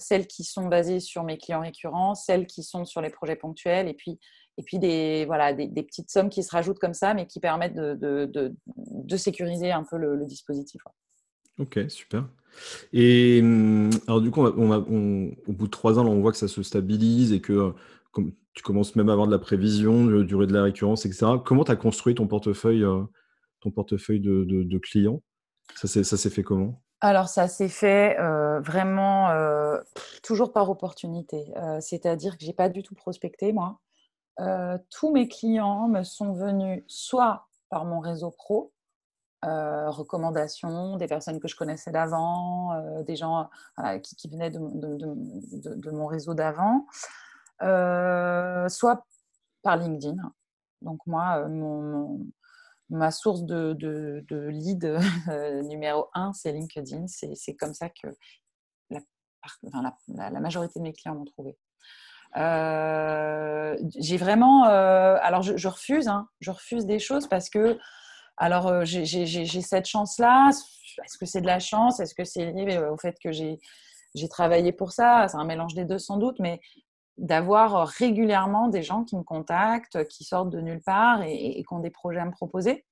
celles 0.00 0.26
qui 0.26 0.44
sont 0.44 0.66
basées 0.66 0.98
sur 0.98 1.24
mes 1.24 1.36
clients 1.36 1.60
récurrents, 1.60 2.14
celles 2.14 2.46
qui 2.46 2.62
sont 2.62 2.86
sur 2.86 3.02
les 3.02 3.10
projets 3.10 3.36
ponctuels, 3.36 3.86
et 3.86 3.94
puis 3.94 4.18
et 4.56 4.62
puis 4.62 4.78
des, 4.78 5.24
voilà, 5.26 5.52
des, 5.52 5.82
petites 5.82 6.10
sommes 6.10 6.30
qui 6.30 6.42
se 6.42 6.50
rajoutent 6.50 6.78
comme 6.78 6.94
ça, 6.94 7.14
mais 7.14 7.26
qui 7.26 7.40
permettent 7.40 7.74
de, 7.74 7.94
de, 7.94 8.54
de, 8.66 9.16
sécuriser 9.16 9.72
un 9.72 9.82
peu 9.82 9.96
le, 9.96 10.24
dispositif. 10.26 10.82
Ok, 11.58 11.80
super. 11.88 12.28
Et 12.92 13.40
hum, 13.42 13.90
alors 14.06 14.20
du 14.20 14.30
coup, 14.30 14.42
on 14.42 14.70
au 14.70 15.52
bout 15.52 15.66
de 15.66 15.70
trois 15.70 15.98
ans, 15.98 16.06
on 16.06 16.20
voit 16.20 16.32
que 16.32 16.38
ça 16.38 16.48
se 16.48 16.62
stabilise 16.62 17.32
et 17.32 17.40
que 17.40 17.72
comme, 18.12 18.32
tu 18.54 18.62
commences 18.62 18.94
même 18.94 19.08
à 19.08 19.12
avoir 19.12 19.26
de 19.26 19.32
la 19.32 19.38
prévision, 19.38 20.04
de 20.04 20.22
durée 20.22 20.46
de 20.46 20.54
la 20.54 20.62
récurrence, 20.62 21.04
etc. 21.04 21.26
Comment 21.44 21.64
tu 21.64 21.72
as 21.72 21.76
construit 21.76 22.14
ton 22.14 22.28
portefeuille, 22.28 22.84
euh, 22.84 23.02
ton 23.60 23.70
portefeuille 23.70 24.20
de, 24.20 24.78
clients? 24.78 25.20
Ça 25.74 25.88
s'est 25.88 26.30
fait 26.30 26.44
comment? 26.44 26.80
Alors 27.00 27.28
ça 27.28 27.48
s'est 27.48 27.68
fait 27.68 28.16
euh, 28.20 28.60
vraiment 28.60 29.30
euh, 29.30 29.78
toujours 30.22 30.52
par 30.52 30.70
opportunité. 30.70 31.52
C'est-à-dire 31.80 32.38
que 32.38 32.44
j'ai 32.44 32.52
pas 32.52 32.68
du 32.68 32.82
tout 32.82 32.94
prospecté 32.94 33.52
moi. 33.52 33.80
Euh, 34.40 34.78
tous 34.90 35.12
mes 35.12 35.28
clients 35.28 35.88
me 35.88 36.02
sont 36.02 36.32
venus 36.32 36.82
soit 36.88 37.46
par 37.70 37.84
mon 37.84 38.00
réseau 38.00 38.30
pro, 38.30 38.72
euh, 39.44 39.90
recommandations, 39.90 40.96
des 40.96 41.06
personnes 41.06 41.38
que 41.38 41.48
je 41.48 41.56
connaissais 41.56 41.92
d'avant, 41.92 42.72
euh, 42.72 43.02
des 43.02 43.16
gens 43.16 43.48
qui, 44.02 44.28
venaient 44.28 44.50
de, 44.50 45.90
mon 45.90 46.06
réseau 46.06 46.34
d'avant, 46.34 46.86
soit 48.68 49.06
par 49.62 49.76
LinkedIn. 49.76 50.16
Donc 50.82 51.00
moi, 51.06 51.46
ma 52.90 53.10
source 53.10 53.44
de, 53.44 54.24
lead 54.48 54.98
numéro 55.68 56.08
un, 56.14 56.32
c'est 56.32 56.52
LinkedIn. 56.52 57.06
C'est 57.06 57.54
comme 57.54 57.74
ça 57.74 57.88
que 57.88 58.08
la 60.08 60.40
majorité 60.40 60.80
de 60.80 60.84
mes 60.84 60.92
clients 60.92 61.14
m'ont 61.14 61.24
trouvé. 61.24 61.56
Euh, 62.36 63.76
j'ai 63.96 64.16
vraiment. 64.16 64.66
Euh, 64.66 65.16
alors, 65.22 65.42
je, 65.42 65.68
refuse, 65.68 66.08
hein, 66.08 66.28
je 66.40 66.50
refuse 66.50 66.86
des 66.86 66.98
choses 66.98 67.28
parce 67.28 67.48
que. 67.48 67.78
Alors, 68.36 68.66
euh, 68.66 68.84
j'ai 68.84 69.60
cette 69.62 69.86
chance-là. 69.86 70.50
Est-ce 71.04 71.18
que 71.18 71.26
c'est 71.26 71.40
de 71.40 71.46
la 71.46 71.60
chance? 71.60 72.00
Est-ce 72.00 72.14
que 72.14 72.24
c'est 72.24 72.50
lié 72.50 72.78
au 72.78 72.96
fait 72.96 73.16
que 73.22 73.30
j'ai 73.30 74.28
travaillé 74.28 74.72
pour 74.72 74.92
ça? 74.92 75.28
C'est 75.28 75.36
un 75.36 75.44
mélange 75.44 75.74
des 75.74 75.84
deux 75.84 75.98
sans 75.98 76.16
doute, 76.16 76.38
mais 76.40 76.60
d'avoir 77.16 77.86
régulièrement 77.86 78.66
des 78.66 78.82
gens 78.82 79.04
qui 79.04 79.16
me 79.16 79.22
contactent, 79.22 80.04
qui 80.08 80.24
sortent 80.24 80.50
de 80.50 80.60
nulle 80.60 80.82
part 80.82 81.22
et, 81.22 81.62
qui 81.62 81.74
ont 81.74 81.78
des 81.78 81.90
projets 81.90 82.18
à 82.18 82.24
me 82.24 82.32
proposer. 82.32 82.84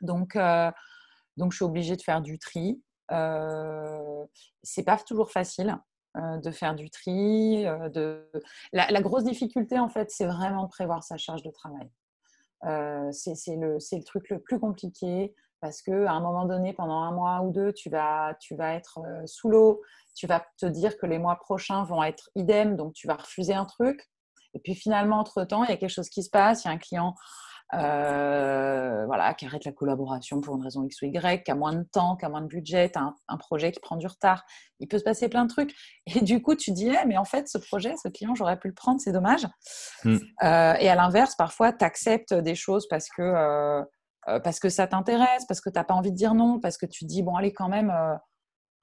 Donc, 0.00 0.38
donc 1.36 1.52
je 1.52 1.56
suis 1.56 1.64
obligée 1.66 1.96
de 1.96 2.02
faire 2.02 2.22
du 2.22 2.38
tri. 2.38 2.82
C'est 4.62 4.84
pas 4.84 4.96
toujours 4.96 5.30
facile. 5.30 5.78
Euh, 6.18 6.36
de 6.36 6.50
faire 6.50 6.74
du 6.74 6.90
tri. 6.90 7.66
Euh, 7.66 7.88
de... 7.88 8.30
La, 8.74 9.00
grosse 9.00 9.24
difficulté, 9.24 9.78
en 9.78 9.88
fait, 9.88 10.10
c'est 10.10 10.26
vraiment 10.26 10.64
de 10.64 10.68
prévoir 10.68 11.02
sa 11.02 11.16
charge 11.16 11.42
de 11.42 11.50
travail. 11.50 11.90
Euh, 12.64 13.10
c'est 13.12 13.56
le, 13.56 13.78
le, 13.78 14.04
truc 14.04 14.28
le 14.28 14.38
plus 14.38 14.60
compliqué 14.60 15.34
parce 15.60 15.80
qu'à 15.80 16.12
un 16.12 16.20
moment 16.20 16.44
donné, 16.44 16.74
pendant 16.74 16.98
un 16.98 17.12
mois 17.12 17.40
ou 17.40 17.50
deux, 17.50 17.72
tu 17.72 17.88
vas, 17.88 18.36
tu 18.40 18.54
vas 18.56 18.74
être 18.74 19.00
sous 19.24 19.48
l'eau, 19.48 19.80
tu 20.14 20.26
vas 20.26 20.44
te 20.58 20.66
dire 20.66 20.98
que 20.98 21.06
les 21.06 21.18
mois 21.18 21.36
prochains 21.36 21.84
vont 21.84 22.02
être 22.02 22.28
idem, 22.34 22.76
donc 22.76 22.92
tu 22.92 23.06
vas 23.06 23.14
refuser 23.14 23.54
un 23.54 23.64
truc. 23.64 24.10
Et 24.54 24.58
puis 24.58 24.74
finalement, 24.74 25.20
entre-temps, 25.20 25.64
il 25.64 25.70
y 25.70 25.72
a 25.72 25.76
quelque 25.76 25.88
chose 25.88 26.10
qui 26.10 26.22
se 26.22 26.30
passe, 26.30 26.64
il 26.64 26.68
y 26.68 26.70
a 26.70 26.74
un 26.74 26.78
client 26.78 27.14
euh, 27.74 29.06
voilà, 29.06 29.32
qui 29.32 29.46
arrête 29.46 29.64
la 29.64 29.72
collaboration 29.72 30.42
pour 30.42 30.56
une 30.56 30.62
raison 30.62 30.84
X 30.84 31.00
ou 31.00 31.06
Y, 31.06 31.42
qui 31.42 31.50
a 31.50 31.54
moins 31.54 31.72
de 31.72 31.84
temps, 31.84 32.16
qui 32.16 32.26
a 32.26 32.28
moins 32.28 32.42
de 32.42 32.46
budget, 32.46 32.92
un, 32.96 33.14
un, 33.28 33.36
projet 33.38 33.72
qui 33.72 33.80
prend 33.80 33.96
du 33.96 34.06
retard. 34.06 34.44
Il 34.78 34.88
peut 34.88 34.98
se 34.98 35.04
passer 35.04 35.30
plein 35.30 35.44
de 35.44 35.48
trucs. 35.48 35.74
Et 36.06 36.20
du 36.20 36.42
coup, 36.42 36.54
tu 36.54 36.72
dis, 36.72 36.88
eh, 36.88 37.06
mais 37.06 37.16
en 37.16 37.24
fait, 37.24 37.48
ce 37.48 37.56
projet, 37.56 37.94
ce 38.02 38.08
client, 38.08 38.34
j'aurais 38.34 38.58
pu 38.58 38.68
le 38.68 38.74
prendre, 38.74 39.00
c'est 39.00 39.12
dommage. 39.12 39.46
Hmm. 40.04 40.16
Euh, 40.42 40.74
et 40.74 40.88
à 40.90 40.94
l'inverse, 40.94 41.34
parfois, 41.34 41.72
tu 41.72 41.82
acceptes 41.82 42.34
des 42.34 42.54
choses 42.54 42.86
parce 42.88 43.08
que, 43.08 43.22
euh, 43.22 43.82
parce 44.40 44.60
que 44.60 44.68
ça 44.68 44.86
t'intéresse, 44.86 45.46
parce 45.48 45.62
que 45.62 45.70
tu 45.70 45.78
n'as 45.78 45.84
pas 45.84 45.94
envie 45.94 46.12
de 46.12 46.16
dire 46.16 46.34
non, 46.34 46.60
parce 46.60 46.76
que 46.76 46.84
tu 46.84 47.06
dis, 47.06 47.22
bon, 47.22 47.36
allez, 47.36 47.54
quand 47.54 47.70
même, 47.70 47.90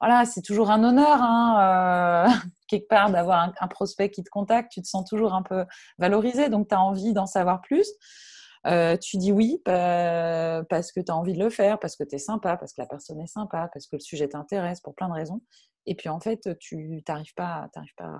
voilà, 0.02 0.26
c'est 0.26 0.42
toujours 0.42 0.72
un 0.72 0.84
honneur, 0.84 1.20
hein, 1.22 2.28
quelque 2.68 2.88
part, 2.88 3.12
d'avoir 3.12 3.40
un, 3.44 3.54
un, 3.60 3.68
prospect 3.68 4.10
qui 4.10 4.24
te 4.24 4.30
contacte, 4.32 4.72
tu 4.72 4.82
te 4.82 4.88
sens 4.88 5.08
toujours 5.08 5.36
un 5.36 5.44
peu 5.44 5.66
valorisé, 6.00 6.50
donc 6.50 6.70
tu 6.70 6.76
as 6.76 6.82
envie 6.82 7.14
d'en 7.14 7.28
savoir 7.28 7.62
plus. 7.62 7.88
Euh, 8.68 8.98
tu 8.98 9.18
dis 9.18 9.32
oui 9.32 9.62
parce 9.66 10.92
que 10.92 11.00
tu 11.00 11.12
as 11.12 11.16
envie 11.16 11.34
de 11.34 11.40
le 11.40 11.50
faire, 11.50 11.80
parce 11.80 11.96
que 11.96 12.04
tu 12.04 12.16
es 12.16 12.20
sympa, 12.20 12.58
parce 12.58 12.74
que 12.74 12.82
la 12.82 12.88
personne 12.88 13.20
est 13.22 13.28
sympa, 13.28 13.70
parce 13.74 13.88
que 13.88 13.96
le 13.96 14.02
sujet 14.02 14.28
t'intéresse, 14.28 14.82
pour 14.82 14.96
plein 14.96 15.08
de 15.08 15.14
raisons. 15.14 15.42
Et 15.86 15.96
puis 15.96 16.10
en 16.10 16.20
fait, 16.20 16.58
tu 16.60 17.02
n'arrives 17.08 17.34
pas, 17.36 17.70
pas 17.98 18.20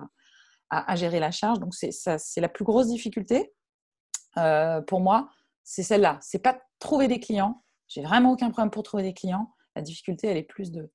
à, 0.70 0.96
gérer 0.96 1.20
la 1.20 1.30
charge. 1.30 1.58
Donc 1.58 1.74
c'est 1.74 2.40
la 2.40 2.48
plus 2.48 2.64
grosse 2.64 2.88
difficulté 2.88 3.52
euh, 4.38 4.80
pour 4.82 5.00
moi, 5.00 5.28
c'est 5.64 5.82
celle-là. 5.82 6.18
C'est 6.22 6.38
pas 6.38 6.54
de 6.54 6.60
trouver 6.78 7.08
des 7.08 7.20
clients. 7.20 7.64
J'ai 7.88 8.02
vraiment 8.02 8.32
aucun 8.32 8.50
problème 8.50 8.70
pour 8.70 8.82
trouver 8.82 9.02
des 9.02 9.14
clients. 9.14 9.54
La 9.76 9.82
difficulté, 9.82 10.28
elle 10.28 10.36
est 10.36 10.42
plus 10.42 10.70
de 10.72 10.90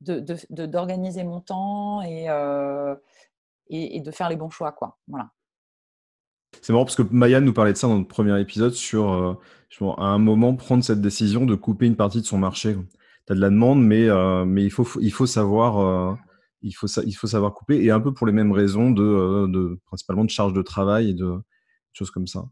d'organiser 0.00 1.24
mon 1.24 1.40
temps 1.40 2.02
et, 2.02 2.28
euh, 2.28 2.94
et, 3.68 3.96
et, 3.96 4.00
de 4.02 4.10
faire 4.10 4.28
les 4.28 4.36
bons 4.36 4.50
choix. 4.50 4.70
Quoi. 4.72 4.98
Voilà. 5.08 5.30
C'est 6.64 6.72
marrant 6.72 6.86
parce 6.86 6.96
que 6.96 7.02
Maya 7.10 7.42
nous 7.42 7.52
parlait 7.52 7.74
de 7.74 7.76
ça 7.76 7.88
dans 7.88 7.98
le 7.98 8.06
premier 8.06 8.40
épisode 8.40 8.72
sur 8.72 9.12
euh, 9.12 9.34
à 9.98 10.06
un 10.06 10.18
moment 10.18 10.56
prendre 10.56 10.82
cette 10.82 11.02
décision 11.02 11.44
de 11.44 11.54
couper 11.54 11.84
une 11.84 11.94
partie 11.94 12.22
de 12.22 12.26
son 12.26 12.38
marché. 12.38 12.74
Tu 13.26 13.32
as 13.34 13.36
de 13.36 13.40
la 13.42 13.50
demande, 13.50 13.84
mais, 13.84 14.08
euh, 14.08 14.46
mais 14.46 14.64
il, 14.64 14.70
faut, 14.70 14.88
il, 14.98 15.12
faut 15.12 15.26
savoir, 15.26 15.78
euh, 15.78 16.14
il, 16.62 16.72
faut, 16.72 16.86
il 17.04 17.12
faut 17.12 17.26
savoir 17.26 17.52
couper 17.52 17.84
et 17.84 17.90
un 17.90 18.00
peu 18.00 18.14
pour 18.14 18.26
les 18.26 18.32
mêmes 18.32 18.50
raisons 18.50 18.90
de, 18.92 19.46
de 19.46 19.78
principalement 19.84 20.24
de 20.24 20.30
charge 20.30 20.54
de 20.54 20.62
travail 20.62 21.10
et 21.10 21.14
de 21.14 21.34
choses 21.92 22.10
comme 22.10 22.26
ça. 22.26 22.46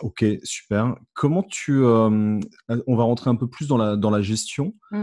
ok, 0.00 0.24
super. 0.44 0.94
Comment 1.14 1.42
tu. 1.42 1.84
on 1.84 2.40
va 2.86 3.02
rentrer 3.02 3.28
un 3.28 3.34
peu 3.34 3.48
plus 3.48 3.66
dans 3.66 3.76
la, 3.76 3.96
dans 3.96 4.10
la 4.10 4.22
gestion. 4.22 4.72
Mmh. 4.92 5.02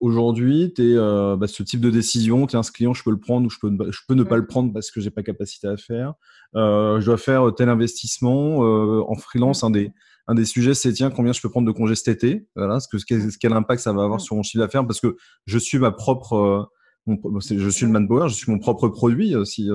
Aujourd'hui, 0.00 0.72
tu 0.74 0.92
es 0.92 0.96
bah, 0.96 1.46
ce 1.46 1.62
type 1.62 1.80
de 1.80 1.90
décision, 1.90 2.46
tu 2.46 2.56
es 2.56 2.58
un 2.58 2.62
client, 2.62 2.94
je 2.94 3.02
peux 3.02 3.10
le 3.10 3.20
prendre 3.20 3.46
ou 3.46 3.50
je 3.50 3.58
peux, 3.60 3.70
je 3.90 4.00
peux 4.06 4.14
ne 4.14 4.22
pas 4.22 4.36
le 4.36 4.46
prendre 4.46 4.72
parce 4.72 4.90
que 4.90 5.00
j'ai 5.00 5.10
pas 5.10 5.22
capacité 5.22 5.66
à 5.66 5.76
faire. 5.76 6.14
je 6.54 7.04
dois 7.04 7.16
faire 7.16 7.54
tel 7.56 7.68
investissement 7.68 8.58
en 8.58 9.14
freelance. 9.14 9.64
Un 9.64 9.70
des, 9.70 9.92
un 10.26 10.34
des 10.34 10.44
sujets, 10.44 10.74
c'est 10.74 10.92
tiens, 10.92 11.10
combien 11.10 11.32
je 11.32 11.40
peux 11.40 11.50
prendre 11.50 11.66
de 11.66 11.72
congés 11.72 11.94
cet 11.94 12.08
été? 12.08 12.46
Voilà, 12.56 12.80
ce 12.80 12.88
que, 12.88 12.96
quel, 13.38 13.52
impact 13.52 13.82
ça 13.82 13.92
va 13.92 14.04
avoir 14.04 14.20
sur 14.20 14.36
mon 14.36 14.42
chiffre 14.42 14.62
d'affaires 14.62 14.86
Parce 14.86 15.00
que 15.00 15.16
je 15.46 15.58
suis 15.58 15.78
ma 15.78 15.90
propre, 15.90 16.70
je 17.06 17.68
suis 17.68 17.86
le 17.86 17.92
manpower, 17.92 18.28
je 18.28 18.34
suis 18.34 18.50
mon 18.50 18.58
propre 18.58 18.88
produit. 18.88 19.34
Si, 19.44 19.68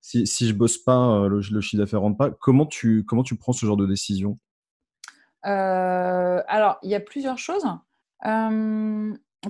si, 0.00 0.26
si 0.26 0.48
je 0.48 0.54
bosse 0.54 0.78
pas, 0.78 1.28
le, 1.28 1.40
le 1.40 1.60
chiffre 1.60 1.82
d'affaires 1.82 2.00
rentre 2.00 2.16
pas. 2.16 2.30
Comment 2.30 2.66
tu, 2.66 3.04
comment 3.04 3.22
tu 3.22 3.36
prends 3.36 3.52
ce 3.52 3.66
genre 3.66 3.76
de 3.76 3.86
décision? 3.86 4.38
Alors, 5.42 6.78
il 6.82 6.90
y 6.90 6.94
a 6.94 7.00
plusieurs 7.00 7.38
choses 7.38 7.64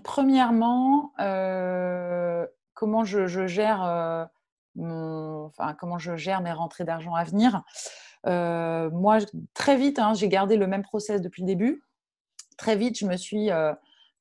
premièrement, 0.02 1.12
comment 2.74 3.04
je, 3.04 3.46
gère 3.46 4.28
enfin, 4.78 5.74
comment 5.78 5.98
je 5.98 6.16
gère 6.16 6.40
mes 6.40 6.52
rentrées 6.52 6.84
d'argent 6.84 7.14
à 7.14 7.24
venir. 7.24 7.62
moi, 8.24 9.18
très 9.54 9.76
vite, 9.76 9.98
hein, 9.98 10.14
j'ai 10.14 10.28
gardé 10.28 10.56
le 10.56 10.66
même 10.66 10.82
process 10.82 11.20
depuis 11.20 11.42
le 11.42 11.46
début. 11.46 11.82
Très 12.56 12.76
vite, 12.76 12.98
je 12.98 13.06
me 13.06 13.16
suis 13.16 13.50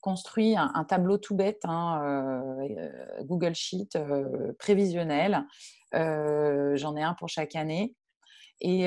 construit 0.02 0.56
un, 0.58 0.84
tableau 0.86 1.18
tout 1.18 1.36
bête, 1.36 1.62
hein, 1.66 2.58
Google 3.24 3.54
Sheet 3.54 3.98
prévisionnel. 4.58 5.46
J'en 5.94 6.96
ai 6.96 7.04
un 7.04 7.14
pour 7.14 7.30
chaque 7.30 7.56
année. 7.56 7.96
Et, 8.62 8.86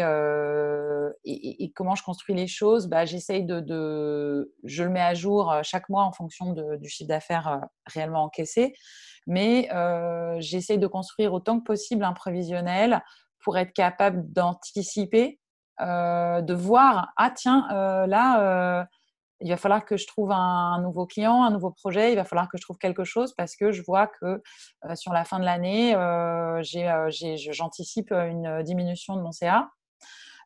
et, 1.25 1.73
comment 1.75 1.95
je 1.95 2.03
construis 2.03 2.35
les 2.35 2.47
choses? 2.47 2.89
Bah, 2.89 3.05
J'essaye 3.05 3.45
de, 3.45 4.53
Je 4.65 4.85
le 4.85 4.91
mets 4.91 5.01
à 5.01 5.15
jour 5.15 5.55
chaque 5.63 5.89
mois 5.89 6.05
en 6.05 6.13
fonction 6.13 6.53
du 6.53 6.89
chiffre 6.89 7.09
d'affaires 7.09 7.61
réellement 7.87 8.25
encaissé. 8.25 8.75
Mais 9.27 9.69
j'essaye 10.41 10.79
de 10.79 10.87
construire 10.87 11.33
autant 11.33 11.59
que 11.59 11.65
possible 11.65 12.05
un 12.05 12.13
prévisionnel 12.13 13.03
pour 13.41 13.57
être 13.57 13.73
capable 13.73 14.31
d'anticiper, 14.33 15.41
de 15.81 16.55
voir, 16.55 17.13
ah 17.17 17.31
tiens, 17.31 17.67
là 18.07 18.87
il 19.43 19.51
va 19.51 19.57
falloir 19.57 19.85
que 19.85 19.97
je 19.97 20.07
trouve 20.07 20.31
un, 20.33 20.81
nouveau 20.81 21.07
client, 21.07 21.43
un 21.43 21.51
nouveau 21.51 21.71
projet, 21.71 22.13
il 22.13 22.17
va 22.17 22.25
falloir 22.25 22.49
que 22.49 22.57
je 22.57 22.63
trouve 22.63 22.79
quelque 22.79 23.05
chose 23.05 23.35
parce 23.35 23.57
que 23.57 23.73
je 23.73 23.83
vois 23.83 24.07
que 24.07 24.43
euh, 24.85 24.95
sur 24.95 25.13
la 25.13 25.25
fin 25.25 25.39
de 25.39 25.45
l'année, 25.45 25.95
euh, 25.95 26.63
euh, 26.77 27.11
j'anticipe 27.51 28.13
une 28.13 28.63
diminution 28.63 29.17
de 29.17 29.23
mon 29.23 29.33
CA. 29.33 29.69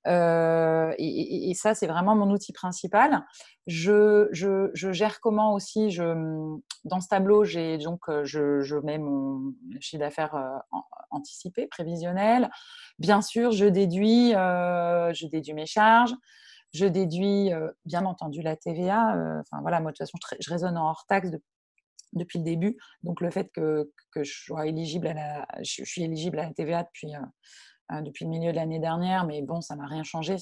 et, 0.07 1.53
ça, 1.55 1.75
c'est 1.75 1.87
vraiment 1.87 2.17
mon 2.17 2.31
outil 2.31 2.53
principal. 2.53 3.25
Je, 3.67 4.29
gère 4.93 5.21
comment 5.21 5.53
aussi 5.53 5.91
je, 5.91 6.05
Dans 6.85 7.01
ce 7.01 7.09
tableau, 7.09 7.45
donc, 7.79 8.01
je, 8.25 8.81
mets 8.85 8.99
mon 8.99 9.53
chiffre 9.81 10.01
d'affaires 10.01 10.63
anticipé, 11.11 11.67
prévisionnel. 11.67 12.51
Bien 12.99 13.21
sûr, 13.21 13.51
je 13.51 13.67
déduis, 13.67 14.31
je 14.33 15.27
déduis 15.27 15.55
mes 15.55 15.67
charges. 15.67 16.15
Je 16.73 16.87
déduis 16.87 17.51
bien 17.85 18.05
entendu 18.05 18.43
la 18.43 18.57
TVA. 18.57 19.41
Enfin 19.41 19.61
voilà, 19.63 19.81
moi 19.81 19.93
de 19.93 19.97
toute 19.97 20.07
façon, 20.07 20.19
je, 20.41 20.51
raisonne 20.51 20.77
en 20.77 20.89
hors 20.89 21.07
taxe 21.07 21.31
depuis 22.13 22.39
le 22.39 22.45
début. 22.45 22.77
Donc 23.03 23.21
le 23.21 23.31
fait 23.31 23.51
que, 23.53 23.91
je 24.15 24.23
sois 24.23 24.67
éligible 24.67 25.07
à 25.07 25.15
la, 25.15 25.49
je, 25.63 25.85
suis 25.85 26.03
éligible 26.03 26.39
à 26.39 26.45
la 26.45 26.53
TVA 26.53 26.83
depuis, 26.83 27.13
depuis 28.03 28.25
le 28.25 28.31
milieu 28.31 28.51
de 28.51 28.57
l'année 28.57 28.79
dernière, 28.79 29.27
mais 29.27 29.43
bon, 29.43 29.61
ça 29.61 29.77
m'a 29.77 29.87
rien 29.87 30.03
changé, 30.03 30.37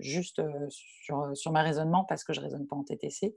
juste 0.00 0.42
sur, 0.70 1.36
sur 1.36 1.52
mes 1.52 1.60
raisonnements 1.60 2.04
parce 2.04 2.24
que 2.24 2.32
je 2.32 2.40
raisonne 2.40 2.66
pas 2.66 2.76
en 2.76 2.84
TTC. 2.84 3.36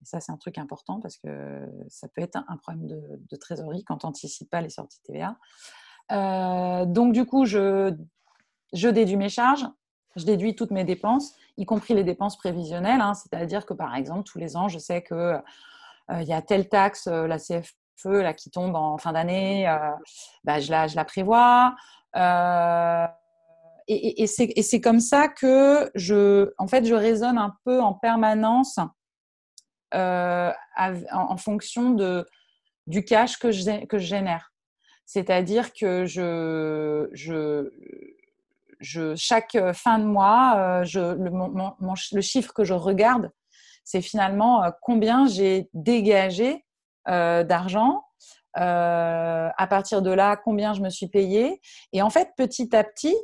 Et 0.00 0.04
ça, 0.04 0.20
c'est 0.20 0.32
un 0.32 0.36
truc 0.36 0.58
important 0.58 1.00
parce 1.00 1.16
que 1.18 1.66
ça 1.88 2.08
peut 2.08 2.22
être 2.22 2.36
un 2.48 2.56
problème 2.56 2.86
de, 2.86 3.36
trésorerie 3.36 3.84
quand 3.84 4.04
on 4.04 4.08
n'anticipe 4.08 4.50
pas 4.50 4.60
les 4.60 4.70
sorties 4.70 5.00
TVA. 5.02 5.36
donc, 6.86 7.12
du 7.12 7.26
coup, 7.26 7.44
je, 7.44 7.94
je 8.72 8.88
déduis 8.88 9.16
mes 9.16 9.28
charges, 9.28 9.66
je 10.18 10.26
déduis 10.26 10.54
toutes 10.54 10.70
mes 10.70 10.84
dépenses, 10.84 11.34
y 11.56 11.64
compris 11.64 11.94
les 11.94 12.04
dépenses 12.04 12.36
prévisionnelles. 12.36 13.00
Hein. 13.00 13.14
C'est-à-dire 13.14 13.66
que, 13.66 13.74
par 13.74 13.94
exemple, 13.94 14.24
tous 14.24 14.38
les 14.38 14.56
ans, 14.56 14.68
je 14.68 14.78
sais 14.78 15.02
qu'il 15.02 15.16
euh, 15.16 16.22
y 16.22 16.32
a 16.32 16.42
telle 16.42 16.68
taxe, 16.68 17.06
euh, 17.06 17.26
la 17.26 17.38
CFE, 17.38 17.72
là, 18.04 18.34
qui 18.34 18.50
tombe 18.50 18.76
en 18.76 18.98
fin 18.98 19.12
d'année, 19.12 19.68
euh, 19.68 19.78
bah, 20.44 20.60
je, 20.60 20.70
la, 20.70 20.86
je 20.86 20.96
la 20.96 21.04
prévois. 21.04 21.74
et, 23.88 24.22
et 24.22 24.62
c'est 24.62 24.80
comme 24.80 25.00
ça 25.00 25.28
que 25.28 25.90
je, 25.94 26.52
en 26.58 26.66
fait, 26.66 26.84
je 26.84 26.94
raisonne 26.94 27.38
un 27.38 27.54
peu 27.64 27.80
en 27.80 27.94
permanence 27.94 28.78
en, 29.92 31.36
fonction 31.38 31.90
de, 31.90 32.26
du 32.86 33.04
cash 33.04 33.38
que 33.38 33.50
je, 33.50 33.86
que 33.86 33.98
génère. 33.98 34.52
C'est-à-dire 35.08 35.72
que 35.72 36.04
je, 36.04 37.08
je, 37.14 37.72
chaque 38.80 39.54
euh, 39.54 39.72
fin 39.72 39.98
de 39.98 40.04
mois, 40.04 40.54
euh, 40.56 40.84
je, 40.84 42.14
le, 42.14 42.20
chiffre 42.20 42.52
que 42.52 42.64
je 42.64 42.74
regarde, 42.74 43.30
c'est 43.84 44.00
finalement 44.00 44.64
euh, 44.64 44.70
combien 44.82 45.26
j'ai 45.26 45.68
dégagé 45.74 46.64
d'argent. 47.06 48.04
à 48.54 49.66
partir 49.70 50.02
de 50.02 50.10
là, 50.10 50.36
combien 50.36 50.74
je 50.74 50.82
me 50.82 50.90
suis 50.90 51.08
payé. 51.08 51.62
Et 51.94 52.02
en 52.02 52.10
fait, 52.10 52.32
petit 52.36 52.76
à 52.76 52.84
petit, 52.84 53.16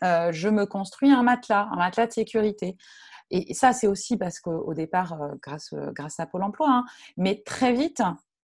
je 0.00 0.48
me 0.48 0.64
construis 0.64 1.10
un 1.10 1.24
matelas, 1.24 1.68
un 1.72 1.76
matelas 1.76 2.06
de 2.06 2.12
sécurité. 2.12 2.76
Et 3.30 3.52
ça, 3.52 3.72
c'est 3.72 3.88
aussi 3.88 4.16
parce 4.16 4.38
qu'au 4.38 4.74
départ, 4.74 5.18
grâce, 5.42 5.74
à 6.20 6.26
Pôle 6.26 6.44
emploi, 6.44 6.68
hein, 6.70 6.84
mais 7.16 7.42
très 7.44 7.72
vite, 7.72 8.00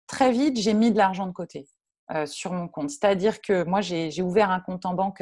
très 0.09 0.33
vite, 0.33 0.57
j'ai 0.57 0.74
mis 0.74 0.90
de 0.90 0.98
l'argent 0.98 1.29
de 1.29 1.33
côté. 1.33 1.68
Euh, 2.14 2.25
sur 2.25 2.55
mon 2.55 2.68
compte. 2.68 2.88
C'est-à-dire 2.88 3.42
que 3.42 3.64
moi, 3.64 3.83
j'ai 3.83 4.23
ouvert 4.23 4.51
un 4.51 4.61
compte 4.61 4.87
en 4.87 4.94
banque 4.94 5.21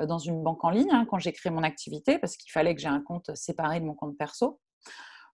euh, 0.00 0.06
dans 0.06 0.18
une 0.18 0.42
banque 0.42 0.62
en 0.64 0.68
ligne 0.68 0.90
hein, 0.92 1.06
quand 1.08 1.18
j'ai 1.18 1.32
créé 1.32 1.50
mon 1.50 1.62
activité 1.62 2.18
parce 2.18 2.36
qu'il 2.36 2.50
fallait 2.52 2.74
que 2.74 2.80
j'ai 2.80 2.88
un 2.88 3.00
compte 3.00 3.34
séparé 3.34 3.80
de 3.80 3.86
mon 3.86 3.94
compte 3.94 4.16
perso. 4.18 4.60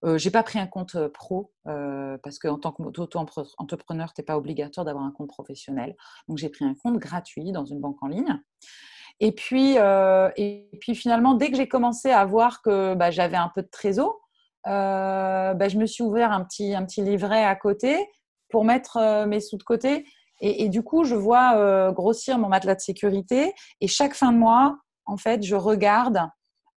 Euh, 0.04 0.18
j'ai 0.18 0.30
pas 0.30 0.44
pris 0.44 0.60
un 0.60 0.66
compte 0.66 0.94
euh, 0.94 1.08
pro 1.08 1.52
parce 1.64 2.38
qu'en 2.38 2.58
tant 2.58 2.70
qu'auto-entrepreneur, 2.70 4.12
tu 4.12 4.20
n'es 4.20 4.24
pas 4.24 4.36
obligatoire 4.36 4.84
d'avoir 4.84 5.04
un 5.04 5.10
compte 5.10 5.28
professionnel. 5.28 5.96
Donc 6.28 6.38
j'ai 6.38 6.48
pris 6.48 6.64
un 6.64 6.74
compte 6.74 6.98
gratuit 6.98 7.50
dans 7.50 7.64
une 7.64 7.80
banque 7.80 8.00
en 8.02 8.06
ligne. 8.06 8.40
Et 9.18 9.32
puis, 9.32 9.76
et 9.76 10.78
puis 10.80 10.94
finalement, 10.94 11.34
dès 11.34 11.50
que 11.50 11.56
j'ai 11.56 11.68
commencé 11.68 12.10
à 12.10 12.24
voir 12.24 12.62
que 12.62 12.94
bah, 12.94 13.10
j'avais 13.10 13.36
un 13.36 13.50
peu 13.54 13.62
de 13.62 13.68
trésor, 13.68 14.28
bah, 14.64 15.68
je 15.68 15.76
me 15.76 15.86
suis 15.86 16.02
ouvert 16.02 16.32
un 16.32 16.44
petit, 16.44 16.74
un 16.74 16.84
petit 16.84 17.02
livret 17.02 17.44
à 17.44 17.54
côté 17.56 18.08
pour 18.48 18.64
mettre 18.64 19.24
mes 19.26 19.40
sous 19.40 19.56
de 19.56 19.62
côté. 19.62 20.04
Et, 20.44 20.68
du 20.68 20.82
coup, 20.82 21.04
je 21.04 21.14
vois 21.14 21.56
euh, 21.56 21.92
grossir 21.92 22.36
mon 22.36 22.48
matelas 22.48 22.74
de 22.74 22.80
sécurité. 22.80 23.54
Et 23.80 23.86
chaque 23.86 24.14
fin 24.14 24.32
de 24.32 24.38
mois, 24.38 24.76
en 25.06 25.16
fait, 25.16 25.44
je 25.44 25.54
regarde 25.54 26.18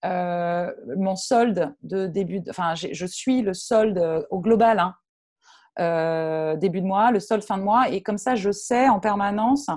euh, 0.06 0.72
mon 0.98 1.16
solde 1.16 1.76
de 1.82 2.06
début. 2.06 2.44
enfin, 2.48 2.76
je 2.76 3.06
suis 3.08 3.42
le 3.42 3.56
solde 3.56 3.98
euh, 3.98 4.22
au 4.30 4.40
global, 4.40 4.80
hein, 4.80 6.56
début 6.58 6.82
de 6.82 6.86
mois, 6.86 7.10
le 7.10 7.20
solde 7.20 7.44
fin 7.44 7.58
de 7.58 7.64
mois. 7.64 7.90
Et 7.90 8.04
comme 8.04 8.20
ça, 8.20 8.36
je 8.36 8.52
sais 8.52 8.88
en 8.88 9.00
permanence 9.00 9.68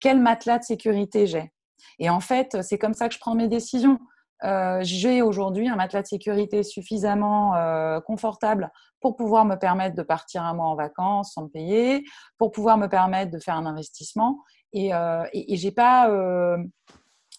quel 0.00 0.20
matelas 0.20 0.58
de 0.58 0.64
sécurité 0.64 1.28
j'ai. 1.28 1.52
Et 2.00 2.10
en 2.10 2.20
fait, 2.20 2.60
c'est 2.62 2.76
comme 2.76 2.94
ça 2.94 3.06
que 3.06 3.14
je 3.14 3.20
prends 3.20 3.36
mes 3.36 3.46
décisions. 3.46 4.00
Euh, 4.44 4.80
j'ai 4.82 5.22
aujourd'hui 5.22 5.68
un 5.68 5.76
matelas 5.76 6.02
de 6.02 6.08
sécurité 6.08 6.64
suffisamment 6.64 7.54
euh, 7.54 8.00
confortable 8.00 8.70
pour 9.00 9.16
pouvoir 9.16 9.44
me 9.44 9.56
permettre 9.56 9.94
de 9.94 10.02
partir 10.02 10.42
un 10.42 10.54
mois 10.54 10.66
en 10.66 10.74
vacances 10.74 11.34
sans 11.34 11.44
me 11.44 11.48
payer, 11.48 12.02
pour 12.38 12.50
pouvoir 12.50 12.76
me 12.76 12.88
permettre 12.88 13.30
de 13.30 13.38
faire 13.38 13.54
un 13.56 13.66
investissement. 13.66 14.42
Et, 14.72 14.92
euh, 14.94 15.24
et, 15.32 15.56
j'ai 15.56 15.70
pas, 15.70 16.10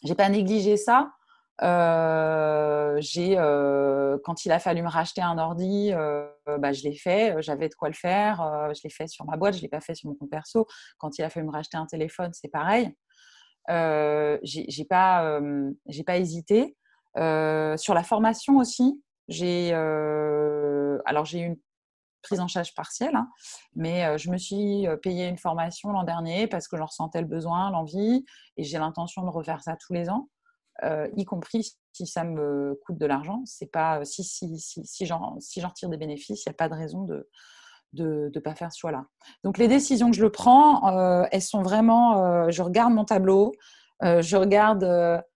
j'ai 0.03 0.15
pas 0.15 0.29
négligé 0.29 0.77
ça. 0.77 1.11
quand 1.59 2.95
il 4.45 4.51
a 4.51 4.59
fallu 4.59 4.81
me 4.81 4.89
racheter 4.89 5.21
un 5.21 5.37
ordi, 5.37 5.91
bah, 6.59 6.73
je 6.73 6.83
l'ai 6.83 6.95
fait. 6.95 7.35
J'avais 7.41 7.69
de 7.69 7.75
quoi 7.75 7.89
le 7.89 7.95
faire. 7.95 8.69
je 8.73 8.81
l'ai 8.83 8.89
fait 8.89 9.07
sur 9.07 9.25
ma 9.25 9.35
boîte. 9.35 9.55
Je 9.55 9.61
l'ai 9.61 9.69
pas 9.69 9.81
fait 9.81 9.95
sur 9.95 10.09
mon 10.09 10.15
compte 10.15 10.29
perso. 10.29 10.67
Quand 10.97 11.17
il 11.17 11.23
a 11.23 11.29
fallu 11.29 11.47
me 11.47 11.51
racheter 11.51 11.77
un 11.77 11.85
téléphone, 11.85 12.31
c'est 12.33 12.49
pareil. 12.49 12.95
j'ai 14.43 14.85
pas, 14.85 15.39
j'ai 15.87 16.03
pas 16.03 16.17
hésité. 16.17 16.77
Euh, 17.17 17.77
sur 17.77 17.93
la 17.93 18.03
formation 18.03 18.57
aussi, 18.57 19.01
j'ai 19.27 19.71
euh, 19.73 20.99
alors 21.05 21.25
j'ai 21.25 21.39
une 21.39 21.57
prise 22.21 22.39
en 22.39 22.47
charge 22.47 22.73
partielle, 22.73 23.15
hein, 23.15 23.29
mais 23.75 24.05
euh, 24.05 24.17
je 24.17 24.31
me 24.31 24.37
suis 24.37 24.87
payé 25.01 25.27
une 25.27 25.37
formation 25.37 25.91
l'an 25.91 26.03
dernier 26.03 26.47
parce 26.47 26.67
que 26.67 26.77
j'en 26.77 26.85
ressentais 26.85 27.21
le 27.21 27.27
besoin, 27.27 27.69
l'envie, 27.71 28.25
et 28.57 28.63
j'ai 28.63 28.77
l'intention 28.79 29.23
de 29.23 29.29
refaire 29.29 29.61
ça 29.61 29.75
tous 29.75 29.93
les 29.93 30.09
ans, 30.09 30.29
y 31.15 31.25
compris 31.25 31.75
si 31.91 32.07
ça 32.07 32.23
me 32.23 32.79
coûte 32.85 32.97
de 32.97 33.05
l'argent. 33.05 33.41
C'est 33.45 33.71
pas 33.71 34.03
si 34.05 34.23
si 34.23 34.57
si 34.59 34.85
si 34.85 35.05
j'en 35.05 35.39
si 35.39 35.61
j'en 35.61 35.69
retire 35.69 35.89
des 35.89 35.97
bénéfices, 35.97 36.45
il 36.45 36.49
n'y 36.49 36.53
a 36.53 36.57
pas 36.57 36.69
de 36.69 36.75
raison 36.75 37.03
de 37.03 37.29
de 37.91 38.31
ne 38.33 38.39
pas 38.39 38.55
faire 38.55 38.71
ce 38.71 38.79
choix-là. 38.79 39.05
Donc 39.43 39.59
les 39.59 39.67
décisions 39.67 40.09
que 40.09 40.17
je 40.17 40.23
le 40.23 40.31
prends, 40.31 41.27
elles 41.31 41.43
sont 41.43 41.61
vraiment, 41.61 42.49
je 42.49 42.63
regarde 42.63 42.91
mon 42.91 43.05
tableau, 43.05 43.51
je 44.01 44.35
regarde 44.35 44.83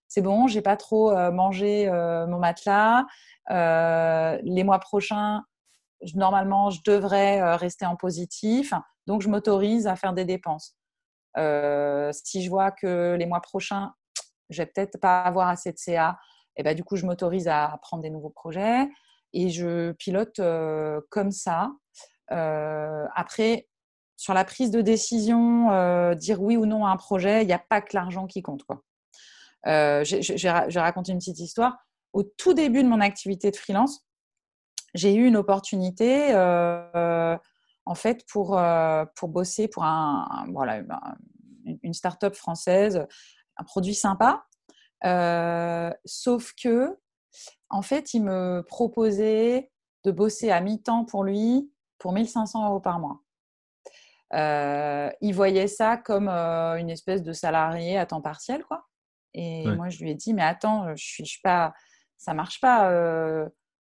c'est 0.08 0.22
bon, 0.22 0.48
j'ai 0.48 0.62
pas 0.62 0.78
trop 0.78 1.12
euh, 1.12 1.32
mangé 1.32 1.88
euh, 1.90 2.28
mon 2.28 2.40
matelas. 2.40 3.06
Euh, 3.52 4.38
les 4.44 4.64
mois 4.64 4.80
prochains, 4.80 5.44
normalement, 6.16 6.70
je 6.70 6.80
devrais 6.86 7.56
rester 7.56 7.86
en 7.86 7.96
positif, 7.96 8.74
donc 9.06 9.22
je 9.22 9.30
m'autorise 9.30 9.88
à 9.88 9.96
faire 9.96 10.14
des 10.14 10.26
dépenses. 10.26 10.76
si 11.36 12.44
je 12.44 12.50
vois 12.50 12.72
que 12.72 13.16
les 13.18 13.26
mois 13.26 13.42
prochains, 13.42 13.94
je 14.50 14.62
vais 14.62 14.66
peut-être 14.66 15.00
pas 15.00 15.22
avoir 15.22 15.50
assez 15.50 15.72
de 15.72 15.78
CA, 15.78 16.18
et 16.56 16.64
ben, 16.64 16.76
du 16.76 16.84
coup, 16.84 16.96
je 16.96 17.06
m'autorise 17.06 17.48
à 17.48 17.78
prendre 17.82 18.04
des 18.04 18.10
nouveaux 18.10 18.30
projets 18.30 18.90
et 19.34 19.50
je 19.50 19.92
pilote 19.94 20.40
comme 21.10 21.32
ça. 21.32 21.72
après, 22.30 23.68
sur 24.18 24.34
la 24.34 24.46
prise 24.46 24.72
de 24.72 24.82
décision, 24.82 26.14
dire 26.16 26.42
oui 26.42 26.58
ou 26.58 26.66
non 26.66 26.86
à 26.86 26.90
un 26.90 26.98
projet, 26.98 27.44
il 27.44 27.48
n'y 27.48 27.54
a 27.54 27.60
pas 27.60 27.82
que 27.82 27.96
l'argent 27.96 28.28
qui 28.28 28.42
compte. 28.42 28.64
Quoi. 28.64 28.84
Je, 29.68 30.74
vais 30.74 30.80
raconter 30.80 31.12
une 31.12 31.20
petite 31.20 31.40
histoire. 31.40 31.78
Au 32.14 32.24
tout 32.24 32.54
début 32.54 32.84
de 32.84 32.88
mon 32.88 33.02
activité 33.02 33.52
de 33.52 33.56
freelance, 33.56 34.06
j'ai 34.94 35.14
eu 35.14 35.28
une 35.28 35.38
opportunité 35.38 36.34
en 37.86 37.96
fait 37.96 38.26
pour, 38.32 38.60
pour 39.16 39.30
bosser 39.30 39.68
pour 39.68 39.84
un, 39.84 40.48
voilà, 40.52 40.82
une 41.84 41.94
start-up 41.94 42.36
française, 42.36 43.06
un 43.58 43.64
produit 43.64 43.96
sympa. 43.96 44.46
sauf 46.06 46.54
que, 46.62 46.98
en 47.70 47.82
fait, 47.82 48.14
il 48.14 48.24
me 48.24 48.64
proposait 48.68 49.72
de 50.04 50.12
bosser 50.12 50.52
à 50.52 50.62
mi-temps 50.62 51.06
pour 51.06 51.24
lui 51.24 51.72
pour 51.98 52.14
1500 52.14 52.68
euros 52.68 52.80
par 52.80 53.00
mois. 53.00 53.22
il 55.22 55.34
voyait 55.34 55.68
ça 55.68 55.98
comme 55.98 56.30
une 56.30 56.90
espèce 56.90 57.24
de 57.24 57.34
salarié 57.34 57.98
à 57.98 58.06
temps 58.06 58.22
partiel, 58.22 58.64
quoi. 58.64 58.86
Et 59.34 59.68
moi, 59.68 59.90
je 59.90 60.00
lui 60.00 60.12
ai 60.12 60.16
dit, 60.16 60.34
mais 60.34 60.44
attends, 60.44 60.96
je 60.96 61.04
suis, 61.04 61.26
suis 61.26 61.42
pas, 61.42 61.74
ça 62.18 62.34
marche 62.34 62.60
pas. 62.60 62.90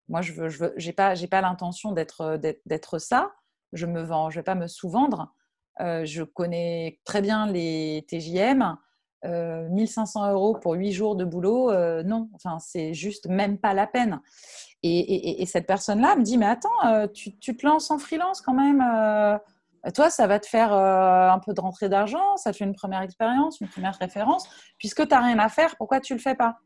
moi, 0.07 0.21
je 0.21 0.33
veux, 0.33 0.49
je 0.49 0.59
veux, 0.59 0.73
j'ai 0.77 0.93
pas, 0.93 1.15
j'ai 1.15 1.27
pas 1.27 1.41
l'intention 1.41 1.91
d'être, 1.91 2.39
d'être 2.65 2.99
ça. 2.99 3.31
Je 3.73 3.85
me 3.85 4.01
vends, 4.01 4.29
je 4.29 4.39
vais 4.39 4.43
pas 4.43 4.55
me 4.55 4.67
sous-vendre. 4.67 5.33
je 5.79 6.23
connais 6.23 6.99
très 7.05 7.21
bien 7.21 7.47
les 7.47 8.05
TJM. 8.07 8.77
1500 9.23 10.31
euros 10.31 10.53
pour 10.53 10.73
8 10.73 10.91
jours 10.91 11.15
de 11.15 11.25
boulot, 11.25 11.71
non, 12.03 12.29
enfin, 12.33 12.59
c'est 12.59 12.93
juste 12.93 13.27
même 13.27 13.57
pas 13.57 13.73
la 13.73 13.87
peine. 13.87 14.21
Et, 14.83 15.43
cette 15.47 15.65
personne-là 15.65 16.15
me 16.15 16.23
dit, 16.23 16.37
mais 16.37 16.45
attends, 16.45 17.07
tu, 17.13 17.37
tu, 17.39 17.57
te 17.57 17.65
lances 17.65 17.89
en 17.89 17.97
freelance 17.97 18.41
quand 18.41 18.53
même 18.53 18.81
toi, 19.93 20.09
ça 20.09 20.27
va 20.27 20.39
te 20.39 20.47
faire 20.47 20.73
un 20.73 21.39
peu 21.39 21.53
de 21.53 21.61
rentrée 21.61 21.89
d'argent, 21.89 22.37
ça 22.37 22.51
te 22.51 22.57
fait 22.57 22.65
une 22.65 22.75
première 22.75 23.01
expérience, 23.01 23.61
une 23.61 23.67
première 23.67 23.95
référence. 23.95 24.47
Puisque 24.77 25.07
tu 25.07 25.13
n'as 25.13 25.21
rien 25.21 25.39
à 25.39 25.49
faire, 25.49 25.75
pourquoi 25.77 25.99
tu 25.99 26.13
ne 26.13 26.17
le 26.17 26.21
fais 26.21 26.35
pas? 26.35 26.57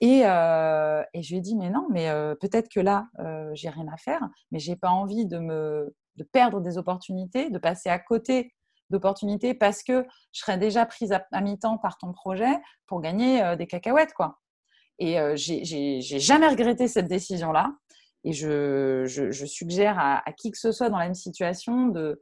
Et, 0.00 0.20
et, 0.20 1.22
je 1.22 1.30
lui 1.30 1.36
ai 1.36 1.40
dit, 1.40 1.56
mais 1.56 1.70
non, 1.70 1.86
mais 1.90 2.10
peut-être 2.40 2.68
que 2.68 2.80
là, 2.80 3.06
j'ai 3.54 3.68
rien 3.68 3.86
à 3.92 3.96
faire, 3.96 4.20
mais 4.50 4.58
j'ai 4.58 4.76
pas 4.76 4.90
envie 4.90 5.26
de 5.26 5.38
me 5.38 5.94
de 6.16 6.24
perdre 6.24 6.60
des 6.60 6.78
opportunités, 6.78 7.50
de 7.50 7.58
passer 7.58 7.88
à 7.88 7.98
côté 7.98 8.52
d'opportunités 8.90 9.54
parce 9.54 9.82
que 9.82 10.06
je 10.32 10.40
serais 10.40 10.58
déjà 10.58 10.84
prise 10.84 11.12
à, 11.12 11.40
mi-temps 11.40 11.78
par 11.78 11.96
ton 11.96 12.12
projet 12.12 12.60
pour 12.86 13.00
gagner 13.00 13.42
euh, 13.42 13.56
des 13.56 13.66
cacahuètes. 13.66 14.12
quoi. 14.12 14.38
Et 14.98 15.18
euh, 15.18 15.34
j'ai 15.36 16.00
jamais 16.00 16.48
regretté 16.48 16.88
cette 16.88 17.08
décision-là. 17.08 17.72
Et 18.24 18.32
je, 18.32 19.44
suggère 19.46 19.98
à, 19.98 20.22
qui 20.36 20.50
que 20.50 20.58
ce 20.58 20.72
soit 20.72 20.90
dans 20.90 20.98
la 20.98 21.04
même 21.04 21.14
situation 21.14 21.88
de, 21.88 22.20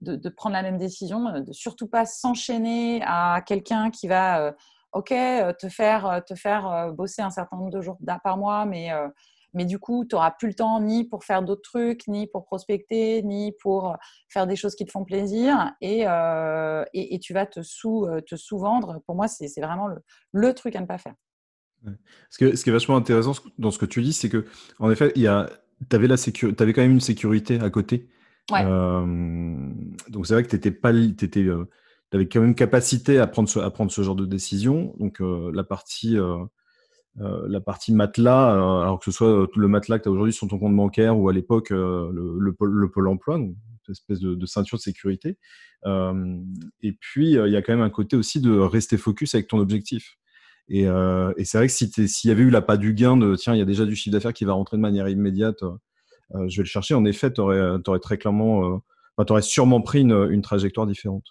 de, 0.00 0.28
prendre 0.28 0.54
la 0.54 0.62
même 0.62 0.78
décision, 0.78 1.40
de 1.40 1.52
surtout 1.52 1.88
pas 1.88 2.06
s'enchaîner 2.06 3.02
à 3.04 3.42
quelqu'un 3.46 3.90
qui 3.90 4.08
va, 4.08 4.40
euh, 4.40 4.52
ok, 4.92 5.08
te 5.58 5.68
faire, 5.68 6.22
te 6.26 6.34
faire 6.34 6.92
bosser 6.92 7.22
un 7.22 7.30
certain 7.30 7.56
nombre 7.56 7.70
de 7.70 7.80
jours 7.82 7.98
par 8.22 8.38
mois, 8.38 8.64
mais 8.64 8.90
mais 9.56 9.64
du 9.64 9.78
coup, 9.78 10.04
tu 10.04 10.14
n'auras 10.14 10.32
plus 10.32 10.48
le 10.48 10.54
temps 10.54 10.80
ni 10.80 11.04
pour 11.04 11.24
faire 11.24 11.42
d'autres 11.42 11.62
trucs, 11.62 12.06
ni 12.08 12.26
pour 12.26 12.44
prospecter, 12.44 13.22
ni 13.22 13.52
pour 13.62 13.92
euh, 13.92 13.96
faire 14.28 14.46
des 14.46 14.54
choses 14.54 14.74
qui 14.74 14.84
te 14.84 14.90
font 14.90 15.04
plaisir. 15.04 15.72
Et, 15.80 16.06
euh, 16.06 16.84
et, 16.92 17.18
tu 17.18 17.32
vas 17.32 17.46
te 17.46 17.62
sous-vendre. 17.62 18.22
Te 18.22 18.36
sous 18.36 18.58
Pour 19.06 19.14
moi, 19.14 19.28
c'est 19.28 19.48
vraiment 19.60 19.88
le, 20.32 20.54
truc 20.54 20.76
à 20.76 20.80
ne 20.80 20.86
pas 20.86 20.98
faire. 20.98 21.14
Ce, 22.30 22.38
que, 22.38 22.56
ce 22.56 22.64
qui 22.64 22.70
est 22.70 22.72
vachement 22.72 22.96
intéressant 22.96 23.32
dans 23.58 23.70
ce 23.70 23.78
que 23.78 23.86
tu 23.86 24.02
dis, 24.02 24.12
c'est 24.12 24.28
que, 24.28 24.44
en 24.78 24.90
effet, 24.90 25.12
tu 25.12 25.26
avais, 25.28 26.08
avais 26.10 26.72
quand 26.72 26.82
même 26.82 26.92
une 26.92 27.00
sécurité 27.00 27.60
à 27.60 27.70
côté. 27.70 28.08
Euh, 28.52 29.56
donc, 30.08 30.26
c'est 30.26 30.34
vrai 30.34 30.42
que 30.42 30.56
tu 30.56 30.72
pas. 30.72 30.92
Étais, 30.92 31.46
avais 32.12 32.28
quand 32.28 32.40
même 32.40 32.54
capacité 32.54 33.18
à 33.18 33.26
prendre 33.26 33.48
ce, 33.48 33.58
à 33.58 33.70
prendre 33.70 33.90
ce 33.90 34.02
genre 34.02 34.16
de 34.16 34.26
décision. 34.26 34.94
Donc, 34.98 35.20
la 35.20 35.64
partie 35.64 36.16
euh, 37.20 37.46
la 37.48 37.60
partie 37.60 37.94
matelas, 37.94 38.54
euh, 38.54 38.82
alors 38.82 38.98
que 38.98 39.06
ce 39.06 39.10
soit 39.10 39.28
euh, 39.28 39.46
le 39.56 39.68
matelas 39.68 39.98
que 39.98 40.02
tu 40.02 40.08
as 40.10 40.12
aujourd'hui 40.12 40.34
sur 40.34 40.46
ton 40.48 40.58
compte 40.58 40.76
bancaire 40.76 41.18
ou 41.18 41.30
à 41.30 41.32
l'époque 41.32 41.70
le, 41.70 42.10
le, 42.38 42.52
pôle 42.52 43.08
emploi, 43.08 43.38
donc 43.38 43.56
une 43.88 43.92
espèce 43.92 44.20
de, 44.20 44.46
ceinture 44.46 44.76
de 44.76 44.82
sécurité. 44.82 45.38
et 45.86 46.92
puis, 46.92 47.32
il 47.32 47.50
y 47.50 47.56
a 47.56 47.62
quand 47.62 47.72
même 47.72 47.84
un 47.84 47.90
côté 47.90 48.16
aussi 48.16 48.40
de 48.40 48.58
rester 48.58 48.98
focus 48.98 49.34
avec 49.34 49.48
ton 49.48 49.58
objectif. 49.58 50.18
Et, 50.68 50.82
et 50.82 51.44
c'est 51.44 51.58
vrai 51.58 51.68
que 51.68 51.72
s'il 51.72 52.28
y 52.28 52.32
avait 52.32 52.42
eu 52.42 52.50
la 52.50 52.62
pas 52.62 52.76
du 52.76 52.92
gain 52.92 53.16
de 53.16 53.36
tiens, 53.36 53.54
il 53.54 53.58
y 53.58 53.62
a 53.62 53.66
déjà 53.66 53.84
du 53.84 53.94
chiffre 53.94 54.12
d'affaires 54.12 54.32
qui 54.32 54.44
va 54.44 54.52
rentrer 54.52 54.76
de 54.76 54.82
manière 54.82 55.08
immédiate, 55.08 55.60
je 56.32 56.56
vais 56.56 56.62
le 56.62 56.64
chercher, 56.64 56.94
en 56.94 57.04
effet, 57.04 57.32
tu 57.32 57.40
aurais, 57.40 58.00
très 58.02 58.18
clairement, 58.18 58.80
tu 59.24 59.32
aurais 59.32 59.42
sûrement 59.42 59.80
pris 59.80 60.00
une, 60.00 60.42
trajectoire 60.42 60.86
différente. 60.86 61.24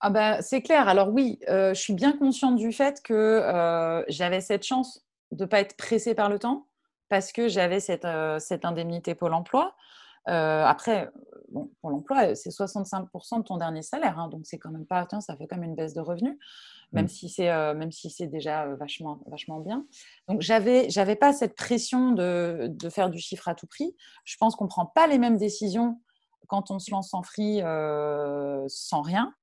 Ah 0.00 0.10
bah, 0.10 0.42
c'est 0.42 0.62
clair. 0.62 0.88
Alors 0.88 1.10
oui, 1.10 1.38
je 1.48 1.74
suis 1.74 1.94
bien 1.94 2.12
consciente 2.12 2.56
du 2.56 2.72
fait 2.72 3.00
que 3.04 4.04
j'avais 4.08 4.40
cette 4.40 4.64
chance 4.64 5.04
de 5.32 5.44
ne 5.44 5.48
pas 5.48 5.60
être 5.60 5.76
pressée 5.76 6.14
par 6.14 6.28
le 6.28 6.38
temps 6.38 6.66
parce 7.08 7.32
que 7.32 7.48
j'avais 7.48 7.80
cette, 7.80 8.04
euh, 8.04 8.38
cette, 8.38 8.64
indemnité 8.64 9.14
Pôle 9.14 9.34
emploi. 9.34 9.74
Euh, 10.28 10.64
après, 10.64 11.10
bon, 11.48 11.70
Pôle 11.80 11.94
emploi, 11.94 12.34
c'est 12.34 12.50
65% 12.50 13.38
de 13.38 13.42
ton 13.42 13.56
dernier 13.56 13.82
salaire, 13.82 14.18
hein, 14.18 14.28
donc 14.28 14.42
c'est 14.44 14.58
quand 14.58 14.70
même 14.70 14.86
pas, 14.86 15.06
ça 15.20 15.36
fait 15.36 15.46
quand 15.46 15.56
même 15.56 15.70
une 15.70 15.74
baisse 15.74 15.94
de 15.94 16.00
revenus, 16.00 16.36
même 16.92 17.06
mmh. 17.06 17.08
si 17.08 17.28
c'est 17.28 17.50
euh, 17.50 17.74
même 17.74 17.90
si 17.90 18.10
c'est 18.10 18.28
déjà 18.28 18.66
vachement 18.76 19.20
vachement 19.26 19.60
bien. 19.60 19.86
Donc 20.28 20.40
j'avais 20.40 20.88
j'avais 20.90 21.16
pas 21.16 21.32
cette 21.32 21.56
pression 21.56 22.12
de, 22.12 22.68
de, 22.70 22.88
faire 22.88 23.10
du 23.10 23.18
chiffre 23.18 23.48
à 23.48 23.54
tout 23.54 23.66
prix. 23.66 23.96
Je 24.24 24.36
pense 24.36 24.54
qu'on 24.54 24.68
prend 24.68 24.86
pas 24.86 25.06
les 25.06 25.18
mêmes 25.18 25.38
décisions 25.38 26.00
quand 26.46 26.70
on 26.70 26.78
se 26.78 26.90
lance 26.90 27.14
en 27.14 27.22
free 27.22 27.60
sans 28.68 29.02
rien. 29.02 29.34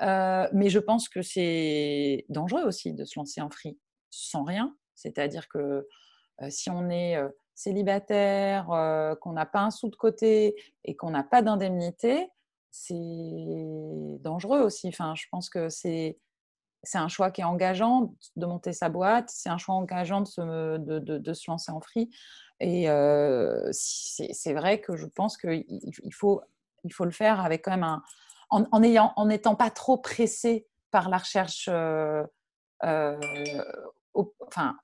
mais 0.00 0.68
je 0.68 0.78
pense 0.78 1.08
que 1.08 1.22
c'est 1.22 2.24
dangereux 2.28 2.62
aussi 2.62 2.92
de 2.92 3.04
se 3.04 3.18
lancer 3.18 3.40
en 3.40 3.50
free 3.50 3.78
sans 4.10 4.44
rien. 4.44 4.76
C'est-à-dire 4.94 5.48
que 5.48 5.88
si 6.50 6.68
on 6.70 6.90
est 6.90 7.16
célibataire, 7.54 8.66
qu'on 9.20 9.32
n'a 9.32 9.46
pas 9.46 9.60
un 9.60 9.70
sou 9.70 9.88
de 9.88 9.96
côté 9.96 10.56
et 10.84 10.96
qu'on 10.96 11.10
n'a 11.10 11.22
pas 11.22 11.42
d'indemnité, 11.42 12.28
c'est 12.70 12.94
dangereux 14.20 14.60
aussi. 14.60 14.88
Enfin, 14.88 15.14
je 15.14 15.26
pense 15.30 15.48
que 15.48 15.68
c'est 15.68 16.18
c'est 16.86 16.98
un 16.98 17.08
choix 17.08 17.30
qui 17.30 17.40
est 17.40 17.44
engageant 17.44 18.14
de 18.36 18.46
monter 18.46 18.74
sa 18.74 18.90
boîte, 18.90 19.30
c'est 19.30 19.48
un 19.48 19.56
choix 19.56 19.74
engageant 19.74 20.20
de 20.20 20.26
se, 20.26 20.76
de, 20.76 20.98
de, 20.98 21.32
se 21.32 21.50
lancer 21.50 21.72
en 21.72 21.80
free. 21.80 22.10
Et 22.60 22.86
c'est 23.72 24.52
vrai 24.52 24.80
que 24.80 24.94
je 24.96 25.06
pense 25.06 25.38
qu'il 25.38 25.64
il 25.68 26.12
faut, 26.12 26.42
il 26.84 26.92
faut 26.92 27.06
le 27.06 27.10
faire 27.10 27.40
avec 27.40 27.64
quand 27.64 27.70
même 27.70 27.84
un, 27.84 28.02
en, 28.50 28.64
en 28.70 29.26
n'étant 29.26 29.56
pas 29.56 29.70
trop 29.70 29.98
pressé 29.98 30.66
par 30.90 31.08
la 31.08 31.18
recherche, 31.18 31.68
euh, 31.68 32.24
enfin, 34.40 34.76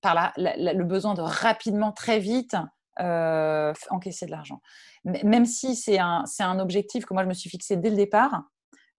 par 0.00 0.32
le 0.36 0.82
besoin 0.84 1.14
de 1.14 1.22
rapidement, 1.22 1.92
très 1.92 2.18
vite, 2.18 2.56
euh, 3.00 3.72
encaisser 3.90 4.26
de 4.26 4.32
l'argent. 4.32 4.60
Même 5.04 5.46
si 5.46 5.76
c'est 5.76 6.00
un, 6.00 6.24
un, 6.40 6.58
objectif 6.58 7.04
que 7.06 7.14
moi 7.14 7.22
je 7.22 7.28
me 7.28 7.34
suis 7.34 7.48
fixé 7.48 7.76
dès 7.76 7.90
le 7.90 7.96
départ, 7.96 8.42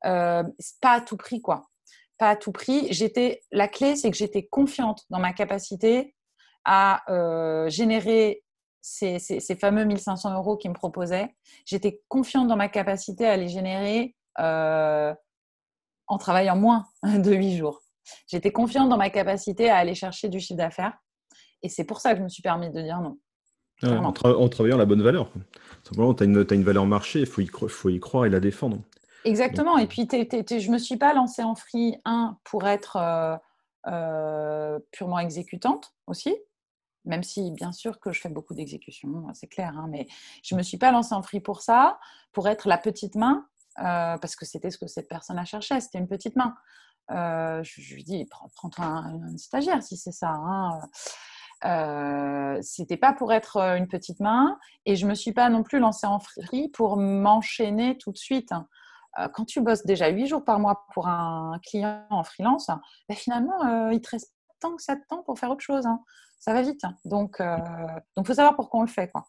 euh, 0.05 0.43
pas 0.81 0.91
à 0.91 1.01
tout 1.01 1.17
prix 1.17 1.41
quoi. 1.41 1.69
Pas 2.17 2.29
à 2.29 2.35
tout 2.37 2.53
prix. 2.53 2.87
J'étais 2.91 3.41
la 3.51 3.67
clé, 3.67 3.97
c'est 3.97 4.09
que 4.09 4.15
j'étais 4.15 4.47
confiante 4.47 5.03
dans 5.09 5.19
ma 5.19 5.33
capacité 5.33 6.15
à 6.63 7.03
euh, 7.11 7.69
générer 7.69 8.43
ces, 8.81 9.19
ces, 9.19 9.55
fameux 9.57 9.83
1500 9.83 10.33
euros 10.33 10.55
qu'ils 10.55 10.71
me 10.71 10.75
proposaient. 10.75 11.35
J'étais 11.65 12.01
confiante 12.07 12.47
dans 12.47 12.55
ma 12.55 12.69
capacité 12.69 13.27
à 13.27 13.35
les 13.35 13.49
générer 13.49 14.15
en 14.37 16.17
travaillant 16.17 16.55
moins 16.55 16.85
de 17.03 17.33
8 17.33 17.57
jours. 17.57 17.81
J'étais 18.27 18.51
confiante 18.51 18.89
dans 18.89 18.97
ma 18.97 19.09
capacité 19.09 19.69
à 19.69 19.77
aller 19.77 19.95
chercher 19.95 20.29
du 20.29 20.39
chiffre 20.39 20.57
d'affaires. 20.57 20.97
Et 21.61 21.69
c'est 21.69 21.83
pour 21.83 21.99
ça 22.01 22.13
que 22.13 22.19
je 22.19 22.23
me 22.23 22.29
suis 22.29 22.43
permis 22.43 22.69
de 22.69 22.81
dire 22.81 23.01
non. 23.01 23.17
en, 23.83 24.49
travaillant 24.49 24.77
la 24.77 24.85
bonne 24.85 25.01
valeur. 25.01 25.31
Simplement, 25.83 26.13
tu 26.13 26.23
as, 26.23 26.25
une 26.25 26.63
valeur 26.63 26.85
marché, 26.85 27.21
il 27.21 27.27
faut, 27.27 27.41
faut 27.67 27.89
y, 27.89 27.99
croire 27.99 28.25
et 28.25 28.29
la 28.29 28.39
défendre. 28.39 28.79
Exactement. 29.25 29.77
et 29.77 29.87
puis, 29.87 30.07
je 30.09 30.67
ne 30.67 30.71
me 30.71 30.77
suis 30.77 30.97
pas 30.97 31.13
lancée 31.13 31.43
en 31.43 31.55
free, 31.55 31.97
un, 32.05 32.37
pour 32.43 32.67
être 32.67 32.95
euh, 32.95 33.35
euh, 33.87 34.79
purement 34.91 35.19
exécutante 35.19 35.93
aussi, 36.07 36.35
même 37.05 37.23
si, 37.23 37.51
bien 37.51 37.71
sûr, 37.71 37.99
que 37.99 38.11
je 38.11 38.21
fais 38.21 38.29
beaucoup 38.29 38.53
d'exécutions, 38.53 39.27
c'est 39.33 39.47
clair, 39.47 39.73
hein, 39.77 39.87
mais 39.89 40.07
je 40.43 40.55
ne 40.55 40.59
me 40.59 40.63
suis 40.63 40.77
pas 40.77 40.91
lancée 40.91 41.15
en 41.15 41.21
free 41.21 41.39
pour 41.39 41.61
ça, 41.61 41.99
pour 42.31 42.47
être 42.47 42.67
la 42.67 42.77
petite 42.77 43.15
main, 43.15 43.47
euh, 43.79 44.17
parce 44.17 44.35
que 44.35 44.45
c'était 44.45 44.71
ce 44.71 44.77
que 44.77 44.87
cette 44.87 45.07
personne 45.07 45.39
a 45.39 45.45
cherché, 45.45 45.79
c'était 45.79 45.99
une 45.99 46.07
petite 46.07 46.35
main. 46.35 46.55
Euh, 47.11 47.63
je, 47.63 47.93
lui 47.93 48.03
dis, 48.03 48.25
prends-toi 48.25 48.85
un, 48.85 49.37
stagiaire 49.37 49.81
si 49.81 49.97
c'est 49.97 50.11
ça. 50.11 50.29
Hein. 50.29 50.79
Euh, 51.65 52.59
c'était 52.61 52.97
pas 52.97 53.13
pour 53.13 53.33
être 53.33 53.57
une 53.57 53.87
petite 53.87 54.19
main 54.19 54.57
et 54.85 54.95
je 54.95 55.05
me 55.05 55.13
suis 55.13 55.33
pas 55.33 55.49
non 55.49 55.63
plus 55.63 55.79
lancée 55.79 56.07
en 56.07 56.19
free 56.19 56.69
pour 56.69 56.97
m'enchaîner 56.97 57.97
tout 57.97 58.11
de 58.11 58.17
suite. 58.17 58.53
quand 59.33 59.45
tu 59.45 59.59
bosses 59.61 59.85
déjà 59.85 60.07
huit 60.09 60.27
jours 60.27 60.45
par 60.45 60.59
mois 60.59 60.85
pour 60.93 61.07
un 61.07 61.59
client 61.65 62.05
en 62.09 62.23
freelance, 62.23 62.69
ben 63.09 63.15
finalement, 63.15 63.89
il 63.89 64.01
te 64.01 64.11
reste 64.11 64.33
tant 64.59 64.75
que 64.75 64.81
ça 64.81 64.95
de 64.95 65.01
temps 65.09 65.23
pour 65.23 65.37
faire 65.39 65.49
autre 65.51 65.63
chose. 65.63 65.85
Hein. 65.85 66.01
Ça 66.39 66.53
va 66.53 66.61
vite. 66.61 66.83
Donc, 67.05 67.41
donc, 68.15 68.27
faut 68.27 68.33
savoir 68.33 68.55
pourquoi 68.55 68.79
on 68.79 68.83
le 68.83 68.89
fait, 68.89 69.09
quoi. 69.09 69.27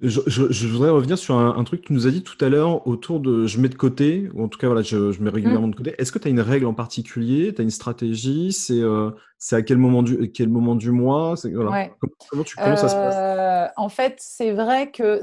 Je, 0.00 0.66
voudrais 0.68 0.90
revenir 0.90 1.18
sur 1.18 1.36
un, 1.36 1.64
truc 1.64 1.80
que 1.80 1.86
tu 1.88 1.92
nous 1.92 2.06
as 2.06 2.12
dit 2.12 2.22
tout 2.22 2.42
à 2.44 2.48
l'heure 2.48 2.86
autour 2.86 3.18
de 3.18 3.46
je 3.46 3.58
mets 3.58 3.68
de 3.68 3.74
côté, 3.74 4.30
ou 4.32 4.44
en 4.44 4.48
tout 4.48 4.56
cas, 4.56 4.68
voilà, 4.68 4.82
je, 4.82 5.20
mets 5.20 5.30
régulièrement 5.30 5.66
mmh. 5.66 5.70
de 5.72 5.76
côté. 5.76 5.94
Est-ce 5.98 6.12
que 6.12 6.20
tu 6.20 6.28
as 6.28 6.30
une 6.30 6.40
règle 6.40 6.66
en 6.66 6.74
particulier? 6.74 7.52
Tu 7.52 7.60
as 7.60 7.64
une 7.64 7.70
stratégie? 7.70 8.52
C'est 8.52 8.80
euh, 8.80 9.10
à 9.50 9.62
quel 9.62 9.76
moment 9.76 10.04
du, 10.04 10.30
quel 10.30 10.50
moment 10.50 10.76
du 10.76 10.92
mois? 10.92 11.34
Voilà. 11.52 11.88
comment, 12.30 12.44
tu, 12.44 12.54
ça 12.54 12.76
se 12.76 12.94
passe? 12.94 13.14
Euh, 13.16 13.66
En 13.76 13.88
fait, 13.88 14.14
c'est 14.18 14.52
vrai 14.52 14.92
que. 14.92 15.20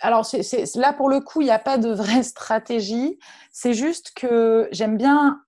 Alors, 0.00 0.28
là, 0.74 0.92
pour 0.92 1.08
le 1.08 1.20
coup, 1.20 1.40
il 1.40 1.44
n'y 1.44 1.52
a 1.52 1.60
pas 1.60 1.78
de 1.78 1.90
vraie 1.90 2.24
stratégie. 2.24 3.20
C'est 3.52 3.74
juste 3.74 4.10
que 4.16 4.68
j'aime 4.72 4.96
bien 4.96 5.40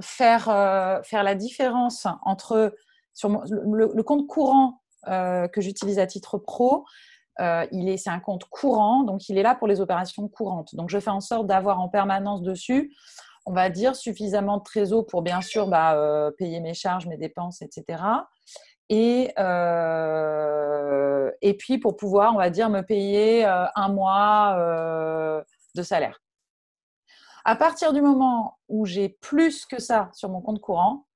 faire, 0.00 0.48
euh, 0.48 1.00
faire 1.04 1.22
la 1.22 1.36
différence 1.36 2.08
entre 2.24 2.74
sur 3.12 3.28
le, 3.28 4.02
compte 4.02 4.26
courant 4.26 4.80
que 5.06 5.60
j'utilise 5.60 6.00
à 6.00 6.06
titre 6.08 6.38
pro 6.38 6.84
euh, 7.40 7.66
il 7.72 7.88
est, 7.88 7.96
c'est 7.96 8.10
un 8.10 8.20
compte 8.20 8.44
courant, 8.44 9.02
donc 9.02 9.28
il 9.28 9.38
est 9.38 9.42
là 9.42 9.54
pour 9.54 9.66
les 9.66 9.80
opérations 9.80 10.28
courantes. 10.28 10.74
Donc 10.74 10.90
je 10.90 10.98
fais 10.98 11.10
en 11.10 11.20
sorte 11.20 11.46
d'avoir 11.46 11.80
en 11.80 11.88
permanence 11.88 12.42
dessus, 12.42 12.94
on 13.46 13.52
va 13.52 13.70
dire, 13.70 13.96
suffisamment 13.96 14.58
de 14.58 14.62
trésor 14.62 15.06
pour 15.06 15.22
bien 15.22 15.40
sûr 15.40 15.66
bah, 15.66 15.94
euh, 15.94 16.30
payer 16.30 16.60
mes 16.60 16.74
charges, 16.74 17.06
mes 17.06 17.16
dépenses, 17.16 17.62
etc. 17.62 18.02
Et, 18.88 19.32
euh, 19.38 21.30
et 21.42 21.54
puis 21.56 21.78
pour 21.78 21.96
pouvoir, 21.96 22.34
on 22.34 22.38
va 22.38 22.50
dire, 22.50 22.70
me 22.70 22.82
payer 22.82 23.44
un 23.44 23.88
mois 23.88 24.56
de 25.74 25.82
salaire. 25.82 26.20
À 27.44 27.56
partir 27.56 27.92
du 27.92 28.00
moment 28.00 28.58
où 28.68 28.86
j'ai 28.86 29.08
plus 29.08 29.66
que 29.66 29.78
ça 29.78 30.10
sur 30.14 30.30
mon 30.30 30.40
compte 30.40 30.60
courant, 30.60 31.06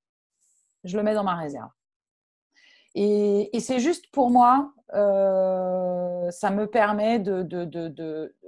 je 0.84 0.96
le 0.96 1.02
mets 1.02 1.14
dans 1.14 1.24
ma 1.24 1.36
réserve. 1.36 1.70
Et, 2.94 3.50
c'est 3.60 3.78
juste 3.78 4.10
pour 4.10 4.30
moi, 4.30 4.72
euh, 4.94 6.30
ça 6.30 6.50
me 6.50 6.66
permet 6.66 7.22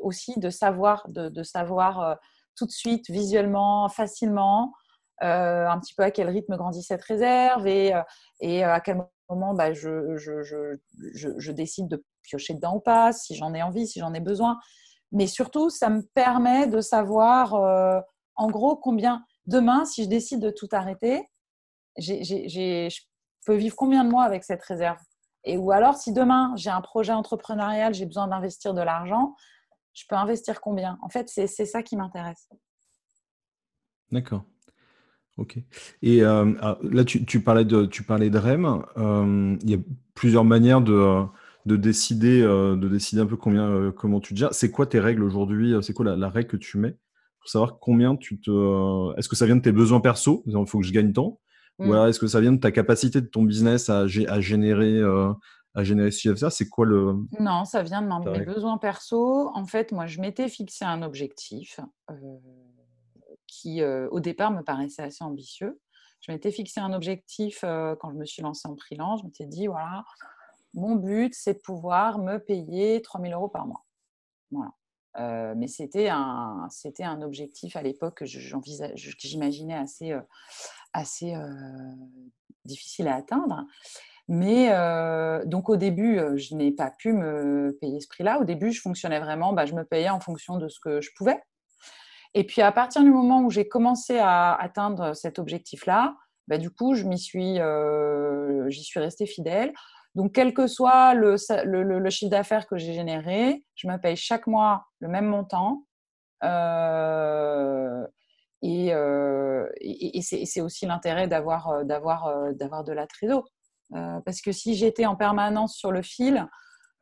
aussi 0.01 0.39
de 0.39 0.51
savoir, 0.51 1.07
de, 1.09 1.43
savoir 1.43 2.01
euh, 2.01 2.15
tout 2.57 2.67
de 2.67 2.71
suite, 2.71 3.11
visuellement, 3.11 3.89
facilement, 3.89 4.73
euh, 5.23 5.67
un 5.69 5.79
petit 5.79 5.95
peu 5.95 6.03
à 6.03 6.11
quel 6.11 6.29
rythme 6.29 6.57
grandit 6.57 6.83
cette 6.83 7.03
réserve 7.03 7.67
et, 7.67 7.93
à 7.93 8.81
quel 8.81 9.03
moment 9.29 9.55
bah, 9.55 9.73
je, 9.73 11.51
décide 11.53 11.89
de 11.89 12.05
piocher 12.23 12.55
dedans 12.55 12.77
ou 12.77 12.81
pas, 12.81 13.13
si 13.13 13.35
j'en 13.35 13.55
ai 13.55 13.63
envie, 13.63 13.87
si 13.87 14.01
j'en 14.01 14.15
ai 14.15 14.21
besoin. 14.21 14.59
Mais 15.13 15.27
surtout, 15.27 15.71
ça 15.71 15.91
me 15.91 16.03
permet 16.15 16.67
de 16.69 16.81
savoir 16.81 17.55
en 18.37 18.49
gros 18.49 18.77
combien 18.77 19.25
demain, 19.47 19.85
si 19.85 20.05
je 20.05 20.09
décide 20.09 20.41
de 20.41 20.51
tout 20.51 20.69
arrêter, 20.73 21.29
je 21.99 22.89
peux 23.45 23.57
vivre 23.57 23.77
combien 23.77 24.05
de 24.05 24.11
mois 24.11 24.25
avec 24.25 24.45
cette 24.45 24.63
réserve? 24.63 24.99
Et 25.45 25.57
ou 25.57 25.71
alors, 25.73 25.97
si 25.97 26.13
demain 26.13 26.53
j'ai 26.57 26.71
un 26.71 26.81
projet 26.81 27.13
entrepreneurial, 27.13 27.95
j'ai 27.95 28.07
besoin 28.07 28.29
d'investir 28.29 28.75
de 28.75 28.83
l'argent, 28.83 29.35
je 29.95 30.05
peux 30.09 30.17
investir 30.17 30.61
combien? 30.61 30.99
En 31.03 31.09
fait, 31.09 31.29
c'est 31.29 31.47
ça 31.47 31.83
qui 31.83 31.97
m'intéresse. 31.97 32.49
D'accord. 34.11 34.45
Ok. 35.37 35.59
Et 36.03 36.23
euh, 36.23 36.53
ah, 36.61 36.79
là, 36.83 37.05
tu, 37.05 37.41
parlais 37.41 37.65
de, 37.65 37.87
tu 37.87 38.03
parlais 38.03 38.31
de 38.31 38.39
REM. 38.39 38.83
Euh, 38.99 39.57
il 39.63 39.71
y 39.71 39.75
a 39.75 39.79
plusieurs 40.15 40.45
manières 40.45 40.81
de, 40.81 41.25
de, 41.67 41.77
décider, 41.77 42.43
euh, 42.43 42.77
de 42.77 42.89
décider 42.89 43.23
un 43.23 43.27
peu 43.27 43.37
combien, 43.37 43.93
comment 43.97 44.21
tu 44.21 44.35
te 44.35 44.39
gères. 44.39 44.53
C'est 44.53 44.71
quoi 44.71 44.87
tes 44.87 45.01
règles 45.01 45.23
aujourd'hui? 45.23 45.75
C'est 45.83 45.95
quoi 45.95 46.05
la, 46.05 46.17
la, 46.17 46.29
règle 46.29 46.51
que 46.51 46.57
tu 46.57 46.79
mets? 46.79 46.97
Pour 47.41 47.49
savoir 47.49 47.79
combien 47.79 48.17
tu 48.17 48.39
te. 48.39 49.19
Est-ce 49.19 49.29
que 49.29 49.37
ça 49.37 49.47
vient 49.47 49.57
de 49.57 49.63
tes 49.63 49.73
besoins 49.73 50.01
perso? 50.01 50.43
Il 50.47 50.53
faut 50.67 50.79
que 50.79 50.87
je 50.87 50.93
gagne 50.93 51.13
tant 51.81 51.89
ou 51.89 51.93
alors, 51.93 52.07
est-ce 52.07 52.21
que 52.21 52.27
ça 52.27 52.41
vient 52.41 52.53
de 52.53 52.61
ta 52.61 52.71
capacité 52.71 53.21
de 53.21 53.27
ton 53.27 53.43
business 53.43 53.89
à, 53.89 54.01
à 54.01 54.41
générer, 54.41 54.97
euh, 54.97 55.33
à 55.75 55.85
générer 55.85 56.11
ce 56.11 56.21
chiffre 56.21 56.51
C'est 56.51 56.69
quoi 56.69 56.87
le. 56.87 57.15
Non, 57.39 57.65
ça 57.65 57.83
vient 57.83 58.03
de 58.03 58.31
mes 58.31 58.45
besoins 58.45 58.79
perso. 58.79 59.51
En 59.55 59.67
fait, 59.67 59.93
moi, 59.93 60.07
je 60.07 60.21
m'étais 60.21 60.49
fixé 60.49 60.85
un 60.85 61.03
objectif 61.03 61.81
euh, 62.11 62.15
qui, 63.47 63.83
euh, 63.83 64.09
au 64.11 64.21
départ, 64.21 64.51
me 64.51 64.63
paraissait 64.63 65.03
assez 65.03 65.25
ambitieux. 65.25 65.81
Je 66.21 66.33
m'étais 66.33 66.51
fixé 66.51 66.81
un 66.81 66.93
objectif 66.93 67.61
quand 67.63 68.11
je 68.11 68.17
me 68.17 68.27
suis 68.27 68.43
lancée 68.43 68.69
en 68.69 68.77
freelance. 68.77 69.21
Je 69.21 69.25
m'étais 69.25 69.47
dit, 69.47 69.69
voilà, 69.69 70.05
mon 70.75 70.97
but, 70.97 71.35
c'est 71.35 71.55
de 71.55 71.61
pouvoir 71.61 72.19
me 72.19 72.37
payer 72.37 73.01
3000 73.01 73.33
euros 73.33 73.49
par 73.49 73.67
mois. 73.67 73.87
Voilà. 74.51 74.73
Mais 75.17 75.67
c'était 75.67 76.09
un, 76.09 76.69
un 77.01 77.23
objectif 77.23 77.77
à 77.77 77.83
l'époque 77.83 78.19
que 78.19 78.25
j'imaginais 78.27 79.75
assez, 79.75 80.15
assez 80.93 81.35
difficile 82.65 83.09
à 83.09 83.17
atteindre. 83.17 83.67
Mais 84.29 84.71
donc 85.47 85.69
au 85.69 85.77
début, 85.77 86.21
je 86.37 86.55
n'ai 86.55 86.73
pas 86.73 86.91
pu 86.91 87.13
me 87.13 87.77
payer 87.81 88.01
ce 88.01 88.09
prix-là. 88.09 88.39
Au 88.41 88.45
début, 88.45 88.73
je 88.73 88.81
fonctionnais 88.81 89.21
vraiment, 89.21 89.53
bah, 89.53 89.67
je 89.67 89.75
me 89.75 89.85
payais 89.85 90.11
en 90.11 90.21
fonction 90.21 90.57
de 90.57 90.69
ce 90.69 90.79
que 90.81 91.01
je 91.01 91.11
pouvais. 91.17 91.43
Et 92.35 92.47
puis 92.47 92.63
à 92.63 92.71
partir 92.71 93.03
du 93.03 93.11
moment 93.11 93.43
où 93.43 93.51
j'ai 93.51 93.67
commencé 93.67 94.19
à 94.19 94.55
atteindre 94.55 95.15
cet 95.15 95.41
objectif-là, 95.41 96.15
bah, 96.47 96.59
du 96.59 96.71
coup, 96.71 96.95
je 96.95 97.05
m'y 97.05 97.19
suis, 97.19 97.59
j'y 98.69 98.85
suis 98.85 99.01
restée 99.01 99.27
fidèle. 99.27 99.73
Donc, 100.15 100.33
quel 100.33 100.53
que 100.53 100.67
soit 100.67 101.15
le, 101.15 101.37
chiffre 102.11 102.31
d'affaires 102.31 102.67
que 102.67 102.77
j'ai 102.77 102.95
généré, 102.95 103.65
je 103.75 103.87
me 103.87 103.97
paye 103.97 104.17
chaque 104.17 104.47
mois 104.47 104.87
le 104.99 105.09
même 105.09 105.27
montant. 105.27 105.85
Euh, 106.43 108.07
et, 108.63 108.89
et, 108.91 110.23
c'est 110.23 110.61
aussi 110.61 110.87
l'intérêt 110.87 111.29
d'avoir 111.29 111.85
d'avoir 111.85 112.55
de 112.55 112.93
la 112.93 113.07
trésor. 113.07 113.49
parce 113.91 114.41
que 114.43 114.53
si 114.53 114.75
j'étais 114.75 115.07
en 115.07 115.17
permanence 115.17 115.77
sur 115.77 115.93
le 115.93 116.03
fil, 116.03 116.47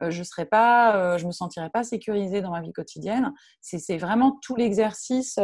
je 0.01 0.23
serais 0.23 0.47
pas, 0.47 1.19
je 1.19 1.27
me 1.27 1.33
sentirais 1.33 1.71
pas 1.71 1.83
sécurisée 1.83 2.43
dans 2.43 2.51
ma 2.51 2.61
vie 2.61 2.73
quotidienne. 2.73 3.33
C'est 3.61 3.99
vraiment 3.99 4.39
tout 4.43 4.55
l'exercice. 4.55 5.39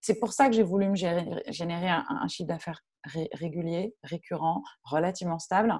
c'est 0.00 0.20
pour 0.20 0.32
ça 0.32 0.48
que 0.48 0.54
j'ai 0.54 0.62
voulu 0.62 0.88
me 0.88 0.94
générer, 0.94 1.88
un, 1.88 2.28
chiffre 2.28 2.48
d'affaires 2.48 2.80
régulier, 3.34 3.94
récurrent, 4.02 4.62
relativement 4.84 5.38
stable. 5.38 5.78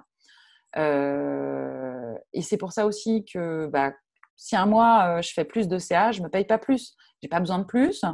Et 0.74 2.42
c'est 2.42 2.56
pour 2.56 2.72
ça 2.72 2.86
aussi 2.86 3.24
que 3.24 3.66
bah, 3.66 3.92
si 4.36 4.56
un 4.56 4.66
mois 4.66 5.20
je 5.20 5.32
fais 5.32 5.44
plus 5.44 5.68
de 5.68 5.78
CA, 5.78 6.12
je 6.12 6.22
me 6.22 6.28
paye 6.28 6.44
pas 6.44 6.58
plus. 6.58 6.96
J'ai 7.22 7.28
pas 7.28 7.40
besoin 7.40 7.58
de 7.58 7.64
plus. 7.64 8.04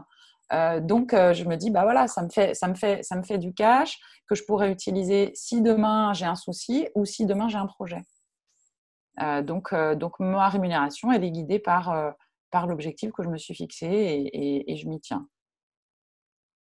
Euh, 0.53 0.81
donc, 0.81 1.15
euh, 1.15 1.33
je 1.33 1.45
me 1.45 1.57
dis, 1.57 1.71
bah 1.71 1.83
voilà, 1.83 2.07
ça 2.09 2.23
me, 2.23 2.29
fait, 2.29 2.55
ça, 2.55 2.69
me 2.69 2.75
fait, 2.75 3.03
ça 3.03 3.17
me 3.17 3.23
fait 3.23 3.39
du 3.39 3.55
cash 3.55 3.99
que 4.29 4.35
je 4.35 4.45
pourrais 4.45 4.71
utiliser 4.71 5.31
si 5.35 5.63
demain 5.63 6.13
j'ai 6.13 6.27
un 6.27 6.35
souci 6.35 6.89
ou 6.95 7.05
si 7.05 7.27
demain 7.27 7.49
j'ai 7.49 7.59
un 7.59 7.67
projet. 7.67 8.03
Euh, 9.21 9.43
donc, 9.43 9.75
donc, 9.75 10.21
ma 10.21 10.49
rémunération, 10.49 11.11
elle 11.13 11.25
est 11.25 11.31
guidée 11.31 11.59
par, 11.59 12.15
par 12.51 12.67
l'objectif 12.67 13.13
que 13.13 13.23
je 13.23 13.29
me 13.29 13.39
suis 13.39 13.55
fixé 13.55 14.31
et, 14.33 14.77
je 14.77 14.89
m'y 14.89 15.01
tiens. 15.01 15.27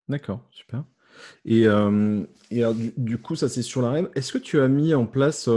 D'accord, 0.09 0.40
super. 0.50 0.85
Et, 1.44 1.66
du, 2.96 3.18
coup, 3.18 3.35
ça 3.37 3.48
c'est 3.48 3.62
sur 3.62 3.83
la 3.83 3.90
REM. 3.90 4.09
Est-ce 4.14 4.33
que 4.33 4.38
tu 4.38 4.61
as 4.61 4.68
mis 4.68 4.94
en 4.94 5.07
place 5.07 5.48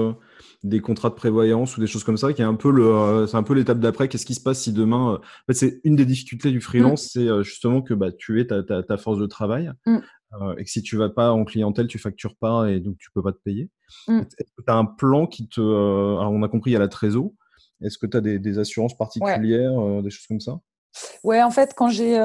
des 0.66 0.82
contrats 0.82 1.10
de 1.10 1.16
prévoyance 1.16 1.78
ou 1.78 1.80
des 1.80 1.88
choses 1.88 2.04
comme 2.04 2.18
ça, 2.18 2.34
qui 2.34 2.42
est 2.42 2.46
un 2.46 2.56
peu 2.56 2.72
le, 2.72 2.86
euh, 2.88 3.28
c'est 3.28 3.38
un 3.38 3.44
peu 3.44 3.54
l'étape 3.54 3.80
d'après? 3.80 4.08
Qu'est-ce 4.08 4.26
qui 4.26 4.34
se 4.34 4.42
passe 4.42 4.62
si 4.62 4.74
demain, 4.74 5.14
euh, 5.14 5.18
en 5.18 5.46
fait, 5.48 5.54
c'est 5.54 5.82
une 5.84 5.96
des 5.96 6.06
difficultés 6.06 6.52
du 6.52 6.60
freelance, 6.60 7.06
mm. 7.06 7.08
c'est 7.08 7.28
euh, 7.28 7.44
justement 7.44 7.82
que 7.82 7.94
bah, 7.94 8.12
tu 8.12 8.42
es 8.42 8.48
ta, 8.48 8.64
ta, 8.64 8.98
force 8.98 9.20
de 9.20 9.28
travail 9.28 9.72
mm. 9.86 10.00
et 10.58 10.64
que 10.64 10.70
si 10.70 10.82
tu 10.82 10.98
vas 10.98 11.10
pas 11.10 11.32
en 11.32 11.46
clientèle, 11.46 11.88
tu 11.88 12.00
factures 12.00 12.36
pas 12.36 12.70
et 12.72 12.80
donc 12.80 12.98
tu 12.98 13.10
peux 13.14 13.22
pas 13.22 13.32
te 13.32 13.40
payer. 13.44 13.70
Mm. 14.08 14.22
Est-ce 14.22 14.52
que 14.58 14.64
tu 14.66 14.72
as 14.72 14.76
un 14.76 14.86
plan 14.86 15.28
qui 15.28 15.48
te, 15.48 15.62
alors 15.62 16.32
on 16.32 16.44
a 16.44 16.50
compris, 16.50 16.72
il 16.72 16.74
y 16.74 16.78
a 16.78 16.80
la 16.80 16.88
trésor. 16.88 17.32
Est-ce 17.82 17.98
que 17.98 18.08
tu 18.08 18.18
as 18.18 18.22
des, 18.22 18.40
des, 18.40 18.58
assurances 18.58 18.98
particulières, 18.98 20.02
des 20.02 20.10
choses 20.10 20.28
comme 20.28 20.40
ça? 20.40 20.60
Ouais, 21.24 21.44
en 21.44 21.52
fait, 21.52 21.74
quand 21.76 21.90
j'ai, 21.90 22.18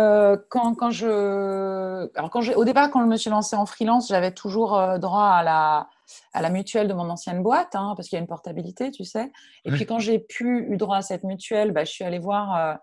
quand, 0.48 0.74
quand 0.74 0.90
je, 0.90 2.08
alors 2.16 2.30
quand 2.30 2.40
j'ai, 2.40 2.54
au 2.54 2.64
départ, 2.64 2.90
quand 2.90 3.00
je 3.00 3.06
me 3.06 3.16
suis 3.16 3.30
lancée 3.30 3.56
en 3.56 3.66
freelance, 3.66 4.08
j'avais 4.08 4.32
toujours 4.32 4.98
droit 4.98 5.26
à 5.26 5.42
la, 5.42 5.88
à 6.32 6.42
la 6.42 6.50
mutuelle 6.50 6.88
de 6.88 6.94
mon 6.94 7.08
ancienne 7.10 7.42
boîte, 7.42 7.74
hein, 7.74 7.94
parce 7.96 8.08
qu'il 8.08 8.16
y 8.16 8.18
a 8.18 8.20
une 8.20 8.28
portabilité, 8.28 8.90
tu 8.90 9.04
sais. 9.04 9.32
Et 9.64 9.70
puis 9.70 9.86
quand 9.86 9.98
j'ai 9.98 10.18
pu 10.18 10.66
eu 10.70 10.76
droit 10.76 10.96
à 10.96 11.02
cette 11.02 11.24
mutuelle, 11.24 11.72
bah, 11.72 11.84
je 11.84 11.90
suis 11.90 12.04
allée 12.04 12.18
voir 12.18 12.56
euh, 12.56 12.74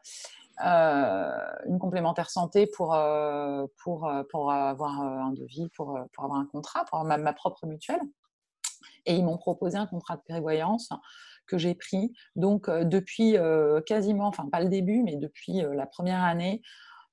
euh, 0.65 1.31
une 1.67 1.79
complémentaire 1.79 2.29
santé 2.29 2.67
pour, 2.67 2.95
euh, 2.95 3.65
pour, 3.83 4.11
pour 4.29 4.51
avoir 4.51 5.01
un 5.01 5.31
devis, 5.31 5.69
pour, 5.75 5.97
pour 6.13 6.23
avoir 6.23 6.39
un 6.39 6.45
contrat, 6.45 6.85
pour 6.85 6.99
avoir 6.99 7.17
ma, 7.17 7.33
propre 7.33 7.65
mutuelle. 7.65 8.01
Et 9.05 9.15
ils 9.15 9.23
m'ont 9.23 9.37
proposé 9.37 9.77
un 9.77 9.87
contrat 9.87 10.17
de 10.17 10.21
prévoyance 10.21 10.89
que 11.47 11.57
j'ai 11.57 11.75
pris. 11.75 12.13
Donc 12.35 12.69
depuis 12.69 13.35
quasiment, 13.85 14.27
enfin 14.27 14.47
pas 14.51 14.61
le 14.61 14.69
début, 14.69 15.03
mais 15.03 15.15
depuis 15.15 15.61
la 15.61 15.85
première 15.85 16.23
année, 16.23 16.61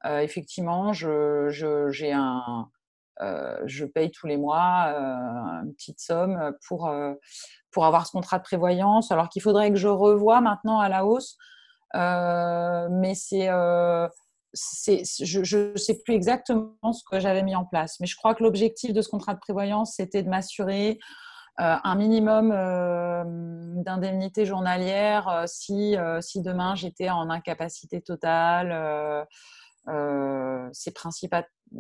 effectivement, 0.04 0.92
j'ai 0.92 2.12
un 2.12 2.68
je 3.20 3.84
paye 3.84 4.10
tous 4.10 4.26
les 4.26 4.36
mois 4.36 4.92
une 5.62 5.74
petite 5.74 6.00
somme 6.00 6.52
pour, 6.66 6.92
pour 7.70 7.86
avoir 7.86 8.06
ce 8.06 8.12
contrat 8.12 8.38
de 8.38 8.44
prévoyance, 8.44 9.10
alors 9.12 9.28
qu'il 9.28 9.42
faudrait 9.42 9.70
que 9.70 9.76
je 9.76 9.88
revoie 9.88 10.40
maintenant 10.40 10.80
à 10.80 10.88
la 10.88 11.06
hausse. 11.06 11.36
mais 11.94 13.14
c'est 13.14 13.48
je 14.54 15.72
ne 15.72 15.76
sais 15.76 16.00
plus 16.04 16.14
exactement 16.14 16.92
ce 16.92 17.02
que 17.10 17.20
j'avais 17.20 17.42
mis 17.42 17.56
en 17.56 17.64
place, 17.64 17.98
mais 18.00 18.06
je 18.06 18.16
crois 18.16 18.34
que 18.34 18.42
l'objectif 18.42 18.92
de 18.92 19.02
ce 19.02 19.08
contrat 19.08 19.34
de 19.34 19.40
prévoyance, 19.40 19.94
c'était 19.96 20.22
de 20.22 20.28
m'assurer 20.28 20.90
euh, 20.90 20.98
un 21.56 21.94
minimum 21.94 22.50
euh, 22.52 23.22
d'indemnité 23.82 24.44
journalière 24.44 25.28
euh, 25.28 25.44
si, 25.46 25.96
si 26.20 26.42
demain 26.42 26.74
j'étais 26.74 27.10
en 27.10 27.30
incapacité 27.30 28.00
totale. 28.00 29.26
c'est 30.72 30.94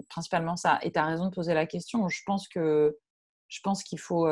principalement 0.08 0.56
ça. 0.56 0.78
Et 0.82 0.92
tu 0.92 0.98
as 0.98 1.04
raison 1.04 1.26
de 1.26 1.34
poser 1.34 1.54
la 1.54 1.66
question. 1.66 2.08
Je 2.08 2.20
pense 2.24 2.48
que 2.48 2.96
je 3.48 3.60
pense 3.62 3.82
qu'il 3.82 3.98
faut, 3.98 4.28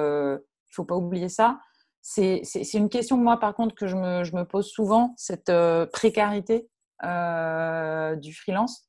faut 0.70 0.84
pas 0.84 0.96
oublier 0.96 1.28
ça. 1.28 1.60
C'est 2.00 2.42
une 2.74 2.88
question, 2.88 3.16
moi, 3.16 3.38
par 3.38 3.54
contre, 3.54 3.74
que 3.74 3.86
je 3.86 3.96
me, 3.96 4.24
je 4.24 4.34
me 4.34 4.44
pose 4.44 4.68
souvent, 4.68 5.14
cette 5.16 5.52
précarité 5.92 6.68
du 7.02 8.34
freelance. 8.34 8.88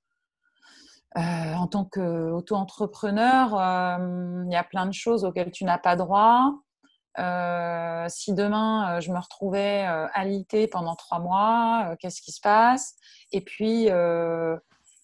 Euh, 1.15 1.53
en 1.53 1.67
tant 1.67 1.85
qu'auto-entrepreneur, 1.85 3.53
euh, 3.53 4.43
il 4.47 4.51
y 4.51 4.55
a 4.55 4.63
plein 4.63 4.87
de 4.87 4.93
choses 4.93 5.25
auxquelles 5.25 5.51
tu 5.51 5.63
n'as 5.63 5.77
pas 5.77 5.95
droit. 5.95 6.51
Euh, 7.19 8.05
si 8.09 8.33
demain 8.33 8.99
je 8.99 9.11
me 9.11 9.19
retrouvais 9.19 9.85
alité 10.13 10.67
pendant 10.67 10.95
trois 10.95 11.19
mois, 11.19 11.95
qu'est-ce 11.99 12.21
qui 12.21 12.31
se 12.31 12.41
passe? 12.41 12.95
Et 13.31 13.41
puis, 13.41 13.87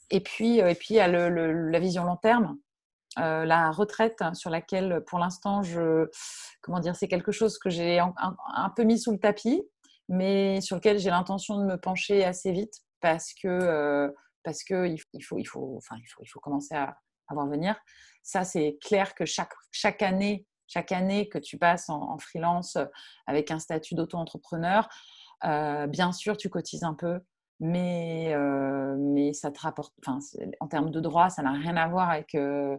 et 0.09 0.19
puis, 0.21 0.57
et 0.57 0.75
puis 0.75 0.87
il 0.91 0.95
y 0.95 0.99
a 0.99 1.07
la 1.07 1.79
vision 1.79 2.03
long 2.03 2.17
terme. 2.17 2.57
la 3.17 3.69
retraite 3.69 4.23
sur 4.33 4.49
laquelle 4.49 5.03
pour 5.05 5.19
l'instant 5.19 5.61
je 5.61 6.09
comment 6.61 6.79
dire 6.79 6.95
c'est 6.95 7.07
quelque 7.07 7.31
chose 7.31 7.59
que 7.59 7.69
j'ai 7.69 7.99
un, 7.99 8.69
peu 8.75 8.83
mis 8.83 8.97
sous 8.97 9.11
le 9.11 9.19
tapis 9.19 9.61
mais 10.07 10.61
sur 10.61 10.77
lequel 10.77 10.97
j'ai 10.97 11.11
l'intention 11.11 11.59
de 11.59 11.65
me 11.65 11.77
pencher 11.77 12.25
assez 12.25 12.51
vite 12.51 12.73
parce 13.01 13.33
que 13.35 14.11
parce 14.43 14.63
qu'il 14.63 14.97
il 15.13 15.21
faut, 15.23 15.39
commencer 16.41 16.75
à, 16.75 16.97
voir 17.31 17.47
venir. 17.47 17.75
Ça, 18.23 18.43
c'est 18.43 18.77
clair 18.81 19.13
que 19.13 19.25
chaque, 19.25 20.01
année, 20.01 20.45
chaque 20.67 20.91
année 20.91 21.29
que 21.29 21.37
tu 21.37 21.57
passes 21.57 21.89
en, 21.89 22.17
freelance 22.17 22.77
avec 23.27 23.51
un 23.51 23.59
statut 23.59 23.95
d'auto-entrepreneur, 23.95 24.89
euh, 25.45 25.87
bien 25.87 26.11
sûr, 26.11 26.37
tu 26.37 26.49
cotises 26.49 26.83
un 26.83 26.93
peu, 26.93 27.19
mais, 27.59 28.33
euh, 28.33 29.31
ça 29.33 29.51
te 29.51 29.59
rapporte, 29.59 29.93
en 30.59 30.67
termes 30.67 30.91
de 30.91 30.99
droits, 30.99 31.29
ça 31.29 31.43
n'a 31.43 31.51
rien 31.51 31.77
à 31.77 31.87
voir 31.87 32.09
avec, 32.09 32.35
euh, 32.35 32.77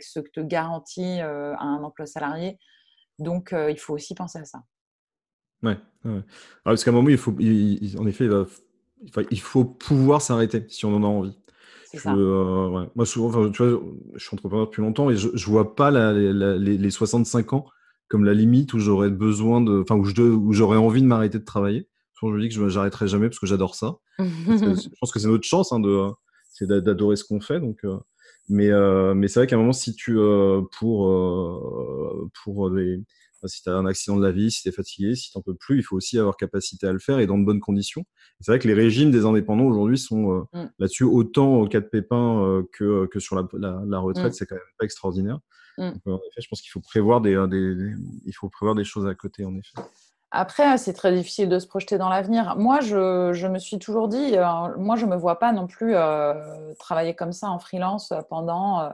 ce 0.00 0.20
que 0.20 0.30
te 0.30 0.40
garantit 0.40 1.20
un 1.20 1.82
emploi 1.82 2.06
salarié. 2.06 2.58
Donc, 3.18 3.54
il 3.54 3.78
faut 3.78 3.94
aussi 3.94 4.14
penser 4.14 4.38
à 4.38 4.44
ça. 4.44 4.62
Ouais, 5.62 5.78
ouais. 6.04 6.22
parce 6.64 6.84
qu'à 6.84 6.90
un 6.90 6.94
moment, 6.94 7.08
il 7.08 7.98
en 7.98 8.06
effet, 8.06 8.24
il 8.24 8.30
va 8.30 8.44
il 9.30 9.40
faut 9.40 9.64
pouvoir 9.64 10.22
s'arrêter 10.22 10.64
si 10.68 10.84
on 10.84 10.94
en 10.94 11.02
a 11.02 11.06
envie. 11.06 11.36
Euh, 12.06 12.86
Moi, 12.94 13.06
souvent, 13.06 13.50
tu 13.50 13.62
vois, 13.62 13.80
je 14.14 14.24
suis 14.24 14.34
entrepreneur 14.34 14.66
depuis 14.66 14.82
longtemps 14.82 15.10
et 15.10 15.16
je, 15.16 15.28
ne 15.28 15.50
vois 15.50 15.74
pas 15.74 15.90
les, 15.90 16.90
65 16.90 17.52
ans 17.52 17.66
comme 18.08 18.24
la 18.24 18.34
limite 18.34 18.72
où 18.74 18.78
j'aurais 18.78 19.10
besoin 19.10 19.60
de, 19.60 19.82
enfin, 19.82 19.96
où 19.96 20.52
j'aurais 20.52 20.76
envie 20.76 21.02
de 21.02 21.06
m'arrêter 21.06 21.38
de 21.38 21.44
travailler. 21.44 21.88
je 22.20 22.26
me 22.26 22.40
dis 22.40 22.48
que 22.48 22.54
je 22.54 22.62
n'arrêterai 22.62 23.08
jamais 23.08 23.28
parce 23.28 23.38
que 23.38 23.46
j'adore 23.46 23.74
ça. 23.74 23.96
je 24.18 24.88
pense 25.00 25.12
que 25.12 25.18
c'est 25.18 25.28
notre 25.28 25.46
chance 25.46 25.72
hein, 25.72 25.80
de, 25.80 26.08
c'est 26.52 26.66
d'adorer 26.68 27.16
ce 27.16 27.24
qu'on 27.24 27.40
fait. 27.40 27.60
Donc, 27.60 27.78
euh, 27.84 27.96
mais, 28.48 28.70
euh, 28.70 29.14
mais 29.14 29.28
c'est 29.28 29.40
vrai 29.40 29.46
qu'à 29.46 29.56
un 29.56 29.58
moment, 29.58 29.72
si 29.72 29.94
tu, 29.94 30.18
pour, 30.78 32.30
pour 32.44 32.70
si 33.46 33.62
tu 33.62 33.68
as 33.68 33.74
un 33.74 33.86
accident 33.86 34.16
de 34.16 34.24
la 34.24 34.32
vie, 34.32 34.50
si 34.50 34.62
tu 34.62 34.68
es 34.68 34.72
fatigué, 34.72 35.14
si 35.14 35.30
tu 35.30 35.38
n'en 35.38 35.42
peux 35.42 35.54
plus, 35.54 35.78
il 35.78 35.82
faut 35.82 35.96
aussi 35.96 36.18
avoir 36.18 36.36
capacité 36.36 36.86
à 36.86 36.92
le 36.92 36.98
faire 36.98 37.18
et 37.18 37.26
dans 37.26 37.38
de 37.38 37.44
bonnes 37.44 37.60
conditions. 37.60 38.04
C'est 38.40 38.52
vrai 38.52 38.58
que 38.58 38.68
les 38.68 38.74
régimes 38.74 39.10
des 39.10 39.24
indépendants 39.24 39.64
aujourd'hui 39.64 39.98
sont 39.98 40.30
euh, 40.30 40.42
mm. 40.52 40.70
là-dessus 40.78 41.04
autant 41.04 41.54
au 41.56 41.68
cas 41.68 41.80
de 41.80 41.86
pépin 41.86 42.42
euh, 42.42 42.62
que, 42.72 43.06
que 43.06 43.18
sur 43.18 43.36
la, 43.36 43.46
la, 43.86 43.98
retraite, 43.98 44.32
mm. 44.32 44.34
c'est 44.34 44.46
quand 44.46 44.56
même 44.56 44.64
pas 44.78 44.84
extraordinaire. 44.84 45.38
Mm. 45.78 45.90
en 46.06 46.16
effet, 46.16 46.40
je 46.40 46.48
pense 46.48 46.60
qu'il 46.60 46.70
faut 46.70 46.80
prévoir 46.80 47.20
des, 47.20 47.34
des, 47.48 47.92
il 48.24 48.32
faut 48.32 48.48
prévoir 48.48 48.74
des 48.74 48.84
choses 48.84 49.06
à 49.06 49.14
côté, 49.14 49.44
en 49.44 49.54
effet. 49.56 49.88
Après, 50.32 50.76
c'est 50.76 50.92
très 50.92 51.14
difficile 51.14 51.48
de 51.48 51.58
se 51.58 51.66
projeter 51.66 51.98
dans 51.98 52.08
l'avenir. 52.08 52.56
Moi, 52.56 52.80
je, 52.80 53.32
je, 53.32 53.46
me 53.46 53.58
suis 53.58 53.78
toujours 53.78 54.08
dit, 54.08 54.36
euh, 54.36 54.44
moi, 54.76 54.96
je 54.96 55.06
ne 55.06 55.10
me 55.10 55.16
vois 55.16 55.38
pas 55.38 55.52
non 55.52 55.66
plus 55.66 55.94
travailler 56.78 57.14
comme 57.14 57.32
ça 57.32 57.48
en 57.48 57.58
freelance 57.58 58.12
pendant 58.28 58.90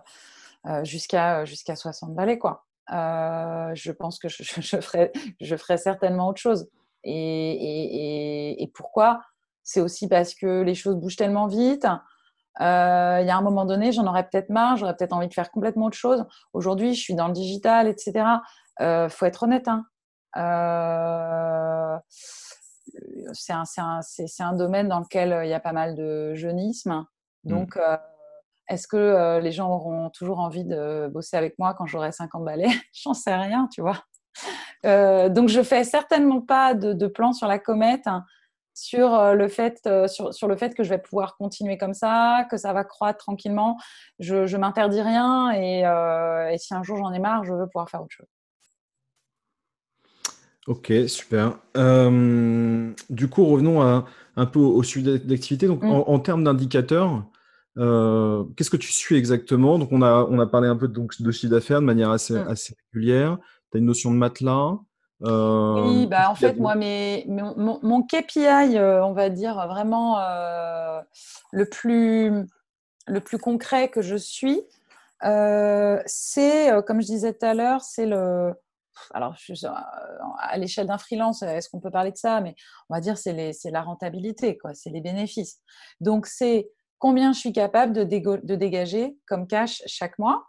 jusqu'à 0.85 1.45
jusqu'à 1.45 1.75
60 1.75 2.15
balais, 2.15 2.39
quoi. 2.39 2.67
Euh, 2.91 3.71
je 3.75 3.93
pense 3.93 4.19
que 4.19 4.29
je, 4.29 4.43
je, 4.61 4.81
ferai, 4.81 5.13
je 5.41 5.57
ferai 5.57 5.77
certainement 5.77 6.29
autre 6.29 6.41
chose. 6.41 6.69
Et, 7.05 8.63
et, 8.63 8.69
pourquoi? 8.69 9.21
C'est 9.65 9.81
aussi 9.81 10.09
parce 10.09 10.35
que 10.35 10.63
les 10.63 10.75
choses 10.75 10.97
bougent 10.97 11.17
tellement 11.17 11.47
vite. 11.47 11.87
Euh, 12.61 13.19
il 13.21 13.27
y 13.27 13.31
a 13.31 13.37
un 13.37 13.43
moment 13.43 13.65
donné, 13.65 13.93
j'en 13.93 14.07
aurais 14.07 14.29
peut-être 14.29 14.51
marre, 14.51 14.77
j'aurais 14.77 14.95
peut-être 14.95 15.13
envie 15.13 15.29
de 15.29 15.35
faire 15.35 15.51
complètement 15.51 15.87
autre 15.87 15.97
chose. 15.97 16.25
Aujourd'hui, 16.53 16.95
je 16.95 17.01
suis 17.01 17.15
dans 17.15 17.27
le 17.27 17.33
digital, 17.33 17.89
etc. 17.89 18.13
Il 18.79 18.85
euh, 18.85 19.09
faut 19.09 19.25
être 19.27 19.43
honnête. 19.45 19.69
Hein. 19.69 19.87
c'est 23.33 23.53
un, 23.53 23.65
un, 23.79 24.01
un, 24.41 24.53
domaine 24.53 24.89
dans 24.89 25.01
lequel 25.01 25.41
il 25.45 25.49
y 25.49 25.55
a 25.55 25.61
pas 25.61 25.73
mal 25.73 25.95
de 25.97 26.35
jeunisme. 26.35 27.05
Mmh. 27.45 27.65
Est-ce 28.73 28.89
que 28.89 28.97
euh, 28.97 29.39
les 29.39 29.53
gens 29.53 29.71
auront 29.71 30.09
toujours 30.09 30.41
envie 30.41 30.65
de 30.65 31.07
bosser 31.09 31.37
avec 31.37 31.59
moi 31.59 31.75
quand 31.75 31.85
j'aurai 31.85 32.11
50 32.11 32.43
balais 32.43 32.71
J'en 32.95 33.13
sais 33.13 33.35
rien, 33.35 33.69
tu 33.71 33.83
vois. 33.83 34.03
Euh, 34.87 35.29
donc, 35.29 35.51
je 35.51 35.63
fais 35.63 35.85
certainement 35.85 36.41
pas 36.41 36.73
de, 36.73 37.07
plan 37.07 37.35
sur 37.35 37.47
la 37.47 37.59
comète 37.59 38.07
hein, 38.07 38.25
sur, 38.73 39.15
euh, 39.15 39.35
le 39.35 39.49
fait, 39.49 39.87
sur, 40.07 40.49
le 40.49 40.57
fait 40.57 40.75
que 40.75 40.85
je 40.85 40.89
vais 40.89 40.99
pouvoir 40.99 41.37
continuer 41.37 41.77
comme 41.77 41.93
ça, 41.93 42.47
que 42.51 42.57
ça 42.57 42.73
va 42.73 42.83
croître 42.83 43.19
tranquillement. 43.19 43.77
Je, 44.19 44.51
ne 44.51 44.57
m'interdis 44.57 45.03
rien 45.03 45.51
et, 45.51 45.85
si 46.59 46.73
un 46.73 46.83
jour 46.83 46.97
j'en 46.97 47.13
ai 47.13 47.19
marre, 47.19 47.45
je 47.45 47.53
veux 47.53 47.67
pouvoir 47.67 47.91
faire 47.91 48.01
autre 48.01 48.17
chose. 48.17 48.27
Ok, 50.67 50.91
super. 51.09 51.59
du 51.75 53.29
coup, 53.29 53.45
revenons 53.45 53.83
un 54.37 54.47
peu 54.47 54.61
au, 54.61 54.83
sujet 54.83 55.19
d'activité. 55.19 55.67
Donc, 55.67 55.83
mmh. 55.83 55.91
en, 55.91 56.19
termes 56.21 56.45
d'indicateurs, 56.45 57.23
euh, 57.79 58.45
qu'est-ce 58.57 58.71
que 58.71 58.77
tu 58.77 58.93
suis 58.93 59.17
exactement? 59.17 59.79
Donc, 59.79 59.91
on 59.93 60.03
a, 60.03 60.27
on 60.29 60.39
a 60.39 60.47
parlé 60.47 60.69
un 60.69 60.77
peu 60.77 60.89
donc, 60.89 61.21
de 61.21 61.31
chiffre 61.31 61.53
d'affaires 61.53 61.81
de 61.81 61.87
manière 61.87 62.11
assez, 62.11 62.35
mmh. 62.35 62.49
assez 62.49 62.77
régulière. 62.93 63.39
Tu 63.71 63.79
as 63.79 63.81
une 63.81 63.87
notion 63.87 64.11
de 64.11 64.17
matelas. 64.17 64.79
Euh, 65.25 65.85
oui, 65.87 66.07
bah, 66.07 66.31
en 66.31 66.35
fait, 66.35 66.55
moi, 66.59 66.75
mes, 66.75 67.25
mon, 67.29 67.79
mon, 67.83 68.03
KPI, 68.03 68.77
euh, 68.77 69.05
on 69.05 69.13
va 69.13 69.31
dire 69.31 69.55
vraiment 69.69 70.19
le, 71.53 71.65
plus, 71.65 72.45
le 73.07 73.21
plus 73.21 73.39
concret 73.39 73.89
que 73.89 74.03
je 74.03 74.17
suis, 74.17 74.61
c'est, 75.23 76.71
comme 76.87 77.01
je 77.01 77.07
disais 77.07 77.33
tout 77.33 77.47
à 77.47 77.55
l'heure, 77.55 77.83
c'est 77.83 78.07
le. 78.07 78.53
Alors, 79.15 79.35
à 80.39 80.59
l'échelle 80.59 80.87
d'un 80.87 80.99
freelance, 80.99 81.43
est-ce 81.43 81.71
qu'on 81.71 81.81
peut 81.81 81.91
parler 81.91 82.13
de 82.13 82.17
ça? 82.17 82.41
Mais 82.41 82.55
on 82.91 82.95
va 82.95 83.01
dire 83.01 83.17
c'est 83.17 83.57
la 83.71 83.83
rentabilité, 83.83 84.59
quoi. 84.59 84.75
C'est 84.75 84.91
les 84.91 85.01
bénéfices. 85.01 85.61
Donc, 86.01 86.27
c'est 86.27 86.69
combien 87.03 87.33
je 87.33 87.41
suis 87.41 87.53
capable 87.53 87.93
de, 87.93 88.05
dégager 88.55 89.19
comme 89.27 89.49
cash 89.49 89.83
chaque 89.87 90.21
mois. 90.21 90.47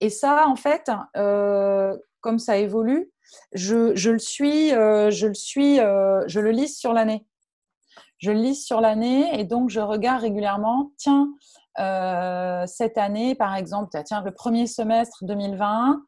Et 0.00 0.10
ça, 0.10 0.48
en 0.48 0.56
fait, 0.56 0.90
euh, 1.16 1.96
comme 2.20 2.40
ça 2.40 2.56
évolue, 2.56 3.12
je, 3.52 4.10
le 4.10 4.18
suis, 4.18 4.72
euh, 4.72 5.12
je 5.12 5.28
le 5.28 5.34
suis, 5.34 5.78
euh, 5.78 6.24
je 6.26 6.40
le 6.40 6.50
lis 6.50 6.76
sur 6.76 6.92
l'année. 6.92 7.24
Je 8.18 8.32
le 8.32 8.40
lis 8.40 8.56
sur 8.56 8.80
l'année 8.80 9.38
et 9.38 9.44
donc 9.44 9.70
je 9.70 9.78
regarde 9.78 10.22
régulièrement. 10.22 10.90
Tiens, 10.98 11.28
cette 12.66 12.98
année, 12.98 13.36
par 13.36 13.54
exemple, 13.54 13.96
tiens, 14.04 14.22
le 14.24 14.32
premier 14.32 14.66
semestre 14.66 15.24
2020, 15.24 16.02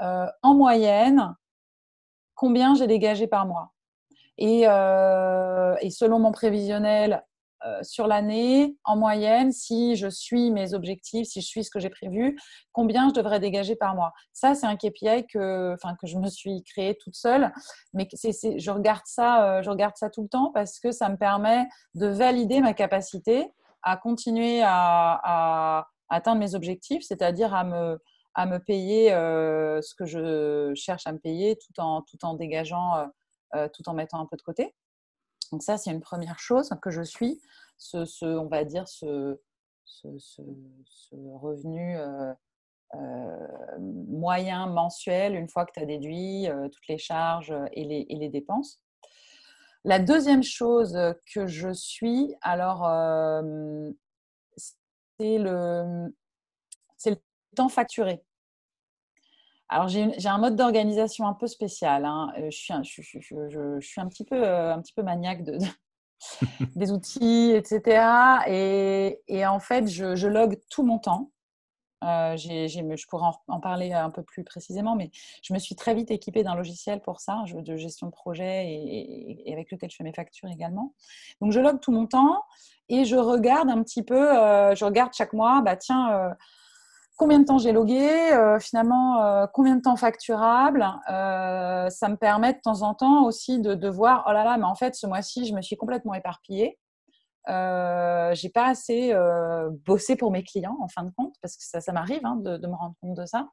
en 0.00 0.54
moyenne, 0.54 1.34
combien 2.36 2.76
j'ai 2.76 2.86
dégagé 2.86 3.26
par 3.26 3.46
mois? 3.46 3.72
Et, 4.38 4.60
selon 5.90 6.20
mon 6.20 6.30
prévisionnel, 6.30 7.24
euh, 7.66 7.82
sur 7.82 8.06
l'année, 8.06 8.76
en 8.84 8.96
moyenne, 8.96 9.50
si 9.50 9.96
je 9.96 10.08
suis 10.08 10.50
mes 10.50 10.74
objectifs, 10.74 11.28
si 11.28 11.40
je 11.40 11.46
suis 11.46 11.64
ce 11.64 11.70
que 11.70 11.80
j'ai 11.80 11.88
prévu, 11.88 12.38
combien 12.72 13.08
je 13.08 13.14
devrais 13.14 13.40
dégager 13.40 13.74
par 13.74 13.94
mois. 13.94 14.12
Ça, 14.32 14.54
c'est 14.54 14.66
un 14.66 14.76
KPI 14.76 15.26
que, 15.26 15.74
que 15.76 16.06
je 16.06 16.18
me 16.18 16.28
suis 16.28 16.62
créé 16.62 16.94
toute 16.96 17.14
seule, 17.14 17.52
mais 17.94 18.06
je, 18.12 18.70
regarde 18.70 19.04
ça, 19.06 19.44
euh, 19.44 19.62
je 19.62 19.70
regarde 19.70 19.96
ça 19.96 20.10
tout 20.10 20.22
le 20.22 20.28
temps 20.28 20.50
parce 20.52 20.78
que 20.78 20.92
ça 20.92 21.08
me 21.08 21.16
permet 21.16 21.66
de 21.94 22.06
valider 22.06 22.60
ma 22.60 22.74
capacité 22.74 23.50
à 23.82 23.96
continuer 23.96 24.60
à, 24.62 25.86
atteindre 26.10 26.40
mes 26.40 26.54
objectifs, 26.54 27.02
c'est-à-dire 27.02 27.54
à 27.54 27.64
me, 27.64 27.98
à 28.34 28.44
me 28.44 28.58
payer 28.58 29.12
euh, 29.12 29.80
ce 29.80 29.94
que 29.94 30.04
je 30.04 30.72
cherche 30.74 31.06
à 31.06 31.12
me 31.12 31.18
payer 31.18 31.56
tout 31.56 31.80
en, 31.80 32.02
tout 32.02 32.22
en 32.24 32.34
dégageant, 32.34 33.08
tout 33.72 33.88
en 33.88 33.94
mettant 33.94 34.20
un 34.20 34.26
peu 34.26 34.36
de 34.36 34.42
côté. 34.42 34.74
Donc 35.54 35.62
ça, 35.62 35.78
c'est 35.78 35.92
une 35.92 36.00
première 36.00 36.40
chose 36.40 36.68
que 36.82 36.90
je 36.90 37.02
suis, 37.02 37.40
ce, 37.76 38.24
on 38.24 38.48
va 38.48 38.64
dire, 38.64 38.88
ce, 38.88 39.38
revenu 41.12 41.96
euh, 41.96 42.34
euh, 42.96 43.78
moyen 43.78 44.66
mensuel 44.66 45.36
une 45.36 45.48
fois 45.48 45.64
que 45.64 45.70
tu 45.74 45.80
as 45.80 45.86
déduit 45.86 46.48
toutes 46.72 46.88
les 46.88 46.98
charges 46.98 47.54
et 47.70 47.84
les, 47.84 48.04
et 48.08 48.16
les, 48.16 48.30
dépenses. 48.30 48.80
La 49.84 50.00
deuxième 50.00 50.42
chose 50.42 50.98
que 51.32 51.46
je 51.46 51.72
suis, 51.72 52.34
alors, 52.42 52.80
c'est 54.56 55.38
le, 55.38 56.12
le 57.06 57.16
temps 57.54 57.68
facturé. 57.68 58.24
Alors, 59.68 59.88
j'ai 59.88 60.28
un 60.28 60.38
mode 60.38 60.56
d'organisation 60.56 61.26
un 61.26 61.32
peu 61.32 61.46
spécial. 61.46 62.04
Hein. 62.04 62.32
Je, 62.36 62.50
suis 62.50 62.72
un, 62.72 62.82
je, 62.82 63.00
je, 63.00 63.78
suis 63.80 64.00
un, 64.00 64.08
petit 64.08 64.24
peu, 64.24 64.46
un 64.46 64.80
petit 64.80 64.92
peu 64.92 65.02
maniaque 65.02 65.42
de, 65.42 65.58
des 66.76 66.92
outils, 66.92 67.52
etc. 67.54 68.42
Et, 68.46 69.20
et 69.28 69.46
en 69.46 69.60
fait, 69.60 69.88
je, 69.88 70.26
log 70.26 70.58
tout 70.70 70.82
mon 70.82 70.98
temps. 70.98 71.30
Euh, 72.02 72.36
je 72.36 73.06
pourrais 73.08 73.28
en, 73.48 73.60
parler 73.60 73.92
un 73.94 74.10
peu 74.10 74.22
plus 74.22 74.44
précisément, 74.44 74.94
mais 74.94 75.10
je 75.42 75.54
me 75.54 75.58
suis 75.58 75.74
très 75.74 75.94
vite 75.94 76.10
équipée 76.10 76.42
d'un 76.42 76.54
logiciel 76.54 77.00
pour 77.00 77.20
ça, 77.20 77.42
de 77.50 77.76
gestion 77.76 78.08
de 78.08 78.12
projet 78.12 78.66
et, 78.66 79.52
avec 79.52 79.70
lequel 79.70 79.90
je 79.90 79.96
fais 79.96 80.04
mes 80.04 80.12
factures 80.12 80.50
également. 80.50 80.94
Donc, 81.40 81.52
je 81.52 81.60
log 81.60 81.80
tout 81.80 81.92
mon 81.92 82.06
temps 82.06 82.42
et 82.90 83.04
je 83.04 83.16
regarde 83.16 83.70
un 83.70 83.82
petit 83.82 84.02
peu, 84.02 84.38
euh, 84.38 84.74
je 84.74 84.84
regarde 84.84 85.14
chaque 85.14 85.32
mois, 85.32 85.62
bah 85.62 85.76
tiens, 85.76 86.12
euh, 86.12 86.34
combien 87.16 87.38
de 87.38 87.44
temps 87.44 87.58
j'ai 87.58 87.72
logué, 87.72 88.32
euh, 88.32 88.58
finalement 88.58 89.22
euh, 89.22 89.46
combien 89.52 89.76
de 89.76 89.80
temps 89.80 89.96
facturable. 89.96 90.84
Euh, 91.10 91.88
ça 91.90 92.08
me 92.08 92.16
permet 92.16 92.54
de 92.54 92.60
temps 92.60 92.82
en 92.82 92.94
temps 92.94 93.24
aussi 93.24 93.60
de, 93.60 93.88
voir, 93.88 94.24
oh 94.26 94.32
là 94.32 94.44
là, 94.44 94.56
mais 94.56 94.64
en 94.64 94.74
fait 94.74 94.94
ce 94.94 95.06
mois-ci 95.06 95.46
je 95.46 95.54
me 95.54 95.62
suis 95.62 95.76
complètement 95.76 96.14
éparpillée. 96.14 96.78
J'ai 97.46 98.48
pas 98.48 98.66
assez 98.66 99.14
bossé 99.84 100.16
pour 100.16 100.30
mes 100.30 100.42
clients 100.42 100.76
en 100.80 100.88
fin 100.88 101.04
de 101.04 101.10
compte 101.16 101.34
parce 101.42 101.56
que 101.56 101.80
ça, 101.80 101.92
m'arrive 101.92 102.24
hein, 102.24 102.36
de, 102.36 102.66
me 102.66 102.74
rendre 102.74 102.94
compte 103.00 103.16
de 103.16 103.26
ça. 103.26 103.48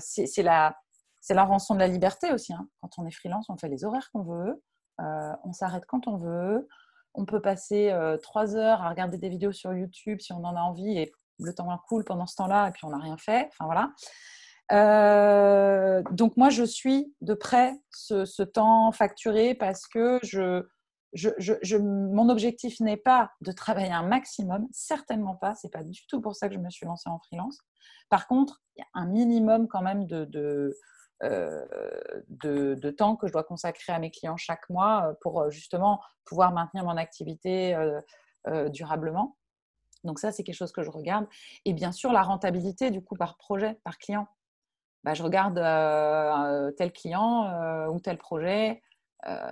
c'est 0.00 0.42
la 0.42 0.76
c'est 1.24 1.34
l'invention 1.34 1.74
de 1.74 1.78
la 1.78 1.86
liberté 1.86 2.32
aussi. 2.32 2.52
Hein. 2.52 2.66
Quand 2.80 2.90
on 2.98 3.06
est 3.06 3.12
freelance, 3.12 3.48
on 3.48 3.56
fait 3.56 3.68
les 3.68 3.84
horaires 3.84 4.08
qu'on 4.12 4.22
veut, 4.22 4.62
on 4.98 5.52
s'arrête 5.52 5.84
quand 5.86 6.06
on 6.06 6.16
veut, 6.16 6.68
on 7.14 7.26
peut 7.26 7.40
passer 7.40 7.92
trois 8.22 8.56
heures 8.56 8.82
à 8.82 8.88
regarder 8.88 9.18
des 9.18 9.28
vidéos 9.28 9.52
sur 9.52 9.72
YouTube 9.74 10.20
si 10.20 10.32
on 10.32 10.44
en 10.44 10.56
a 10.56 10.60
envie 10.60 10.96
et 10.98 11.12
le 11.38 11.54
temps 11.54 11.76
coule 11.88 12.04
pendant 12.04 12.26
ce 12.26 12.36
temps-là 12.36 12.68
et 12.68 12.72
puis 12.72 12.84
on 12.84 12.90
n'a 12.90 12.98
rien 12.98 13.16
fait. 13.16 13.48
Enfin 13.52 13.66
voilà. 13.66 13.90
Euh, 14.72 16.02
donc 16.10 16.36
moi, 16.36 16.50
je 16.50 16.64
suis 16.64 17.14
de 17.20 17.34
près 17.34 17.74
ce, 17.90 18.42
temps 18.42 18.92
facturé 18.92 19.54
parce 19.54 19.86
que 19.86 20.18
je, 20.22 21.76
mon 21.76 22.28
objectif 22.28 22.80
n'est 22.80 22.96
pas 22.96 23.30
de 23.40 23.52
travailler 23.52 23.92
un 23.92 24.02
maximum, 24.02 24.66
certainement 24.72 25.34
pas. 25.34 25.54
C'est 25.56 25.72
pas 25.72 25.82
du 25.82 26.06
tout 26.06 26.20
pour 26.20 26.36
ça 26.36 26.48
que 26.48 26.54
je 26.54 26.60
me 26.60 26.70
suis 26.70 26.86
lancée 26.86 27.10
en 27.10 27.18
freelance. 27.18 27.58
Par 28.08 28.26
contre, 28.26 28.62
il 28.76 28.80
y 28.80 28.82
a 28.82 28.86
un 28.94 29.06
minimum 29.06 29.68
quand 29.68 29.82
même 29.82 30.06
de, 30.06 30.24
de, 30.24 30.74
euh, 31.22 32.92
temps 32.96 33.16
que 33.16 33.26
je 33.26 33.32
dois 33.32 33.44
consacrer 33.44 33.92
à 33.92 33.98
mes 33.98 34.10
clients 34.10 34.36
chaque 34.38 34.68
mois 34.70 35.08
euh, 35.08 35.14
pour 35.20 35.50
justement 35.50 36.00
pouvoir 36.24 36.52
maintenir 36.52 36.84
mon 36.84 36.96
activité 36.96 37.76
durablement. 38.70 39.36
Donc 40.04 40.18
ça, 40.18 40.32
c'est 40.32 40.42
quelque 40.42 40.56
chose 40.56 40.72
que 40.72 40.82
je 40.82 40.90
regarde. 40.90 41.26
Et 41.64 41.72
bien 41.72 41.92
sûr, 41.92 42.12
la 42.12 42.22
rentabilité 42.22 42.90
du 42.90 43.02
coup 43.02 43.14
par 43.14 43.36
projet, 43.36 43.78
par 43.84 43.98
client. 43.98 44.26
Bah, 45.04 45.14
je 45.14 45.22
regarde 45.22 45.58
euh, 45.58 46.70
tel 46.72 46.92
client 46.92 47.46
euh, 47.46 47.88
ou 47.88 47.98
tel 47.98 48.18
projet, 48.18 48.82
euh, 49.26 49.50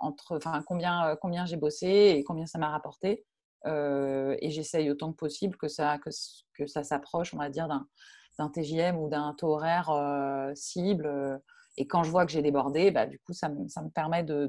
entre, 0.00 0.40
combien, 0.66 1.16
combien 1.20 1.46
j'ai 1.46 1.56
bossé 1.56 1.86
et 2.16 2.24
combien 2.24 2.46
ça 2.46 2.58
m'a 2.58 2.70
rapporté. 2.70 3.24
et 3.64 4.50
j'essaye 4.50 4.90
autant 4.90 5.12
que 5.12 5.16
possible 5.16 5.56
que 5.56 5.68
ça, 5.68 5.98
que, 5.98 6.10
que 6.54 6.66
ça 6.66 6.82
s'approche, 6.84 7.34
on 7.34 7.38
va 7.38 7.48
dire, 7.50 7.68
d'un 7.68 8.48
TJM 8.50 8.96
ou 8.96 9.08
d'un 9.08 9.34
taux 9.34 9.54
horaire 9.54 9.90
cible. 10.54 11.40
Et 11.76 11.86
quand 11.86 12.02
je 12.04 12.10
vois 12.10 12.26
que 12.26 12.32
j'ai 12.32 12.42
débordé, 12.42 12.90
bah, 12.90 13.06
du 13.06 13.18
coup, 13.20 13.32
ça 13.32 13.50
ça 13.68 13.82
me 13.82 13.90
permet 13.90 14.24
de, 14.24 14.46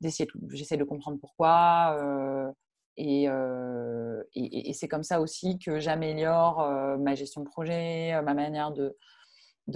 d'essayer 0.00 0.28
de, 0.32 0.54
j'essaie 0.56 0.76
de 0.76 0.84
comprendre 0.84 1.18
pourquoi 1.18 2.54
euh, 2.98 4.22
et, 4.34 4.72
c'est 4.72 4.88
comme 4.88 5.02
ça 5.02 5.20
aussi 5.20 5.58
que 5.58 5.78
j'améliore 5.78 6.60
euh, 6.60 6.96
ma 6.96 7.14
gestion 7.14 7.42
de 7.42 7.46
projet, 7.46 8.14
euh, 8.14 8.22
ma 8.22 8.34
manière 8.34 8.72
de, 8.72 8.96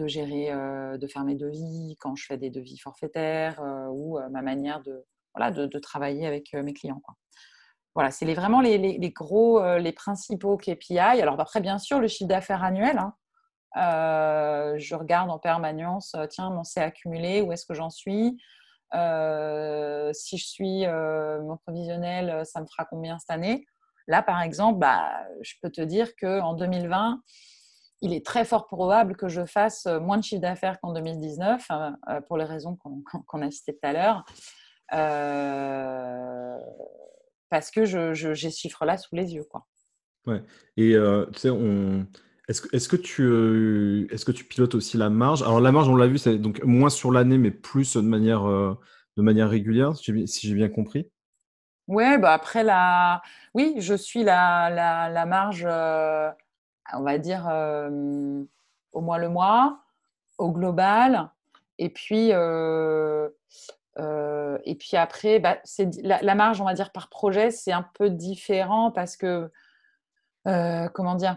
gérer, 0.06 0.50
de 0.98 1.06
faire 1.06 1.24
mes 1.24 1.34
devis 1.34 1.96
quand 2.00 2.14
je 2.16 2.24
fais 2.24 2.38
des 2.38 2.50
devis 2.50 2.78
forfaitaires 2.78 3.60
ou 3.92 4.18
ma 4.30 4.40
manière 4.40 4.80
de, 4.82 5.04
voilà, 5.34 5.50
de, 5.50 5.78
travailler 5.78 6.26
avec 6.26 6.52
mes 6.54 6.72
clients. 6.72 7.02
Voilà, 7.94 8.12
c'est 8.12 8.24
les, 8.24 8.34
vraiment 8.34 8.60
les, 8.60 9.10
gros, 9.10 9.60
les 9.78 9.92
principaux 9.92 10.56
KPI. 10.56 10.98
Alors 10.98 11.40
après, 11.40 11.60
bien 11.60 11.78
sûr, 11.78 11.98
le 11.98 12.06
chiffre 12.06 12.28
d'affaires 12.28 12.62
annuel. 12.62 12.98
Hein. 12.98 14.76
je 14.78 14.94
regarde 14.94 15.28
en 15.28 15.40
permanence, 15.40 16.14
tiens, 16.30 16.50
mon 16.50 16.62
C 16.62 16.80
accumulé, 16.80 17.40
où 17.40 17.50
est-ce 17.52 17.66
que 17.66 17.74
j'en 17.74 17.90
suis? 17.90 18.38
Euh, 18.94 20.12
si 20.12 20.38
je 20.38 20.46
suis 20.46 20.86
euh, 20.86 21.40
mon 21.42 21.56
provisionnel, 21.56 22.44
ça 22.44 22.60
me 22.60 22.66
fera 22.66 22.84
combien 22.84 23.18
cette 23.18 23.30
année? 23.30 23.66
Là, 24.06 24.22
par 24.22 24.42
exemple, 24.42 24.78
bah, 24.78 25.12
je 25.42 25.54
peux 25.62 25.70
te 25.70 25.80
dire 25.80 26.14
qu'en 26.16 26.54
2020, 26.54 27.20
il 28.02 28.12
est 28.12 28.24
très 28.24 28.44
fort 28.44 28.66
probable 28.66 29.16
que 29.16 29.28
je 29.28 29.44
fasse 29.44 29.86
moins 29.86 30.16
de 30.18 30.24
chiffre 30.24 30.40
d'affaires 30.40 30.80
qu'en 30.80 30.92
2019, 30.92 31.66
euh, 31.70 32.20
pour 32.22 32.38
les 32.38 32.44
raisons 32.44 32.76
qu'on 33.26 33.42
a 33.42 33.50
citées 33.50 33.74
tout 33.74 33.88
à 33.88 33.92
l'heure. 33.92 34.24
parce 37.50 37.70
que 37.70 37.84
j'ai 37.84 38.14
je, 38.14 38.34
ce 38.34 38.48
chiffre-là 38.48 38.96
sous 38.96 39.14
les 39.14 39.34
yeux. 39.34 39.44
Quoi. 39.44 39.66
Ouais. 40.26 40.42
Et 40.76 40.94
tu 41.32 41.38
sais, 41.38 41.50
on, 41.50 42.06
est-ce 42.50 42.62
euh, 43.22 44.08
est 44.10 44.24
que 44.24 44.32
tu 44.32 44.44
pilotes 44.44 44.74
aussi 44.74 44.96
la 44.96 45.08
marge? 45.08 45.42
Alors 45.42 45.60
la 45.60 45.70
marge, 45.70 45.88
on 45.88 45.94
l'a 45.94 46.08
vu, 46.08 46.18
c'est 46.18 46.36
donc 46.36 46.60
moins 46.64 46.90
sur 46.90 47.12
l'année, 47.12 47.38
mais 47.38 47.52
plus 47.52 47.96
de 47.96 48.00
manière, 48.00 48.44
euh, 48.48 48.76
régulière, 49.16 49.94
si 49.96 50.26
j'ai 50.26 50.54
bien 50.54 50.68
compris. 50.68 51.08
Ouais, 51.86 52.18
bah 52.18 52.32
après 52.32 52.64
la, 52.64 53.22
oui, 53.54 53.76
je 53.78 53.94
suis 53.94 54.24
la, 54.24 54.68
la, 55.10 55.26
marge, 55.26 55.64
euh, 55.68 56.28
on 56.92 57.02
va 57.02 57.18
dire 57.18 57.46
au 58.92 59.00
mois 59.00 59.18
le 59.18 59.28
mois, 59.28 59.80
au 60.38 60.50
global, 60.50 61.30
et 61.78 61.88
puis 61.88 62.30
et 64.64 64.74
puis 64.74 64.96
après, 64.96 65.38
bah, 65.38 65.58
la, 66.02 66.34
marge, 66.34 66.60
on 66.60 66.64
va 66.64 66.74
dire 66.74 66.90
par 66.90 67.10
projet, 67.10 67.52
c'est 67.52 67.72
un 67.72 67.86
peu 67.94 68.10
différent 68.10 68.90
parce 68.90 69.16
que 69.16 69.50
comment 70.44 71.14
dire 71.14 71.36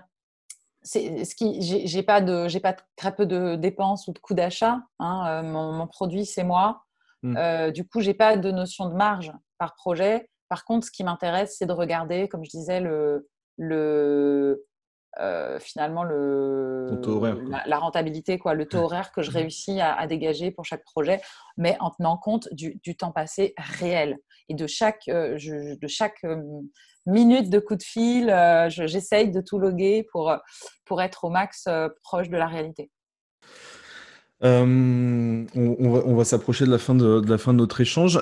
ce 0.83 1.35
qui 1.35 1.61
j'ai 1.61 2.03
pas 2.03 2.21
de 2.21 2.47
j'ai 2.47 2.59
pas 2.59 2.75
très 2.95 3.15
peu 3.15 3.25
de 3.25 3.55
dépenses 3.55 4.07
ou 4.07 4.13
de 4.13 4.19
coûts 4.19 4.33
d'achat 4.33 4.81
hein, 4.99 5.43
euh, 5.43 5.43
mon, 5.43 5.87
produit 5.87 6.25
c'est 6.25 6.43
moi. 6.43 6.83
Mmh. 7.23 7.37
euh, 7.37 7.71
du 7.71 7.87
coup 7.87 8.01
j'ai 8.01 8.13
pas 8.13 8.35
de 8.35 8.51
notion 8.51 8.89
de 8.89 8.95
marge 8.95 9.31
par 9.57 9.75
projet. 9.75 10.29
Par 10.49 10.65
contre 10.65 10.85
ce 10.87 10.91
qui 10.91 11.03
m'intéresse 11.03 11.55
c'est 11.57 11.65
de 11.65 11.71
regarder 11.71 12.27
comme 12.27 12.43
je 12.43 12.49
disais 12.49 12.81
le 12.81 13.29
le 13.57 14.65
euh, 15.19 15.59
finalement 15.59 16.03
le 16.03 16.99
la, 17.67 17.77
rentabilité 17.77 18.39
quoi 18.39 18.55
le 18.55 18.67
taux 18.67 18.79
horaire 18.79 19.11
que 19.11 19.21
je 19.21 19.29
réussis 19.29 19.79
à, 19.79 20.05
dégager 20.07 20.49
pour 20.49 20.65
chaque 20.65 20.83
projet 20.83 21.21
mais 21.55 21.77
en 21.79 21.91
tenant 21.91 22.17
compte 22.17 22.49
du, 22.51 22.79
du 22.83 22.97
temps 22.97 23.11
passé 23.11 23.53
réel. 23.57 24.17
Et 24.49 24.55
de 24.55 24.67
chaque 24.67 25.05
de 25.07 25.87
chaque 25.87 26.25
minutes 27.05 27.49
de 27.49 27.59
coup 27.59 27.75
de 27.75 27.83
fil. 27.83 28.29
Euh, 28.29 28.69
j'essaye 28.69 29.31
de 29.31 29.41
tout 29.41 29.59
loguer 29.59 30.07
pour, 30.11 30.35
pour 30.85 31.01
être 31.01 31.25
au 31.25 31.29
max 31.29 31.65
euh, 31.67 31.89
proche 32.01 32.29
de 32.29 32.37
la 32.37 32.47
réalité. 32.47 32.89
Euh, 34.43 35.45
on, 35.55 36.15
va, 36.15 36.25
s'approcher 36.25 36.65
de 36.65 36.71
la 36.71 36.77
fin 36.77 36.95
de, 36.95 37.21
la 37.25 37.37
fin 37.37 37.53
de 37.53 37.59
notre 37.59 37.79
échange. 37.79 38.19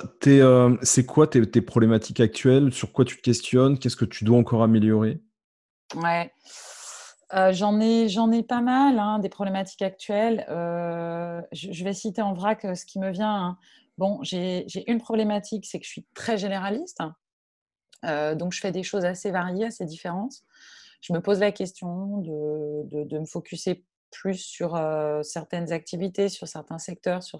c'est 0.84 1.05
quoi 1.05 1.25
tes, 1.25 1.61
problématiques 1.61 2.19
actuelles? 2.19 2.71
Sur 2.71 2.91
quoi 2.91 3.05
tu 3.05 3.17
te 3.17 3.21
questionnes? 3.21 3.79
Qu'est-ce 3.79 3.95
que 3.95 4.05
tu 4.05 4.23
dois 4.23 4.38
encore 4.38 4.61
améliorer? 4.61 5.19
Ouais, 5.95 6.32
j'en 7.51 7.79
ai 7.82 8.07
j'en 8.07 8.32
ai 8.32 8.43
pas 8.43 8.61
mal 8.61 8.99
hein, 8.99 9.17
des 9.17 9.29
problématiques 9.29 9.82
actuelles. 9.82 10.45
Je, 10.47 11.84
vais 11.84 11.93
citer 11.93 12.21
en 12.21 12.34
vrac 12.34 12.67
ce 12.75 12.86
qui 12.86 12.99
me 12.99 13.09
vient. 13.09 13.36
Hein. 13.36 13.57
Bon, 13.97 14.19
j'ai 14.21 14.67
une 14.86 14.99
problématique, 14.99 15.65
c'est 15.65 15.79
que 15.79 15.86
je 15.86 15.91
suis 15.91 16.05
très 16.13 16.38
généraliste. 16.38 17.01
Euh, 18.05 18.35
donc, 18.35 18.53
je 18.53 18.59
fais 18.59 18.71
des 18.71 18.83
choses 18.83 19.05
assez 19.05 19.31
variées, 19.31 19.65
assez 19.65 19.85
différentes. 19.85 20.43
Je 21.01 21.13
me 21.13 21.21
pose 21.21 21.39
la 21.39 21.51
question 21.51 22.17
de, 22.17 23.05
de, 23.05 23.19
me 23.19 23.25
focuser 23.25 23.85
plus 24.11 24.35
sur 24.37 24.75
euh, 24.75 25.23
certaines 25.23 25.71
activités, 25.71 26.29
sur 26.29 26.47
certains 26.47 26.77
secteurs, 26.77 27.23
sur, 27.23 27.39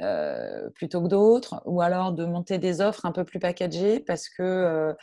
euh, 0.00 0.70
plutôt 0.70 1.02
que 1.02 1.08
d'autres, 1.08 1.60
ou 1.66 1.82
alors 1.82 2.12
de 2.12 2.24
monter 2.24 2.58
des 2.58 2.80
offres 2.80 3.04
un 3.04 3.12
peu 3.12 3.24
plus 3.24 3.40
packagées, 3.40 4.00
parce 4.00 4.28
que 4.28 4.94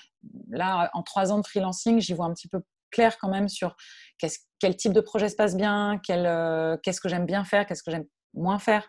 là, 0.50 0.90
en 0.94 1.04
trois 1.04 1.32
ans 1.32 1.40
de 1.40 1.46
freelancing, 1.46 2.00
j'y 2.00 2.14
vois 2.14 2.26
un 2.26 2.34
petit 2.34 2.48
peu 2.48 2.62
clair 2.92 3.18
quand 3.20 3.30
même 3.30 3.50
sur 3.50 3.76
quel 4.60 4.76
type 4.78 4.94
de 4.94 5.02
projet 5.02 5.30
se 5.30 5.36
passe 5.36 5.56
bien, 5.56 6.00
qu'est-ce 6.04 7.02
que 7.02 7.10
j'aime 7.10 7.26
bien 7.26 7.44
faire, 7.44 7.66
qu'est-ce 7.66 7.84
que 7.84 7.92
j'aime 7.92 8.06
moins 8.34 8.58
faire. 8.58 8.88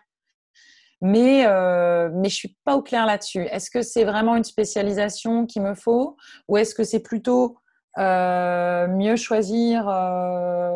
Mais, 1.01 1.45
euh, 1.45 2.09
mais 2.11 2.29
je 2.29 2.35
suis 2.35 2.57
pas 2.65 2.75
au 2.75 2.81
clair 2.81 3.05
là-dessus. 3.05 3.43
Est-ce 3.43 3.69
que 3.69 3.81
c'est 3.81 4.03
vraiment 4.03 4.35
une 4.35 4.43
spécialisation 4.43 5.45
qu'il 5.45 5.61
me 5.61 5.75
faut 5.75 6.17
ou 6.47 6.57
est-ce 6.57 6.73
que 6.73 6.83
c'est 6.83 7.01
plutôt 7.01 7.57
mieux 7.99 9.15
choisir 9.15 9.85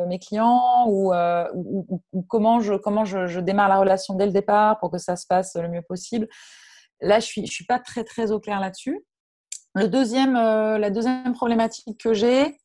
mes 0.08 0.18
clients 0.18 0.88
ou, 0.88 1.14
comment, 2.28 2.62
je, 2.62 2.74
comment 2.74 3.06
je, 3.06 3.40
démarre 3.40 3.70
la 3.70 3.78
relation 3.78 4.16
dès 4.16 4.26
le 4.26 4.32
départ 4.32 4.80
pour 4.80 4.90
que 4.90 4.98
ça 4.98 5.16
se 5.16 5.28
passe 5.28 5.56
le 5.56 5.70
mieux 5.70 5.84
possible? 5.84 6.28
Là, 7.00 7.20
je 7.20 7.26
ne 7.26 7.30
suis, 7.30 7.46
je 7.46 7.52
suis 7.52 7.66
pas 7.66 7.78
très, 7.78 8.04
très 8.04 8.32
au 8.32 8.40
clair 8.40 8.60
là-dessus. 8.60 9.06
Le 9.76 9.88
deuxième, 9.88 10.34
la 10.34 10.90
deuxième 10.90 11.34
problématique 11.34 12.00
que 12.00 12.14
j'ai, 12.14 12.58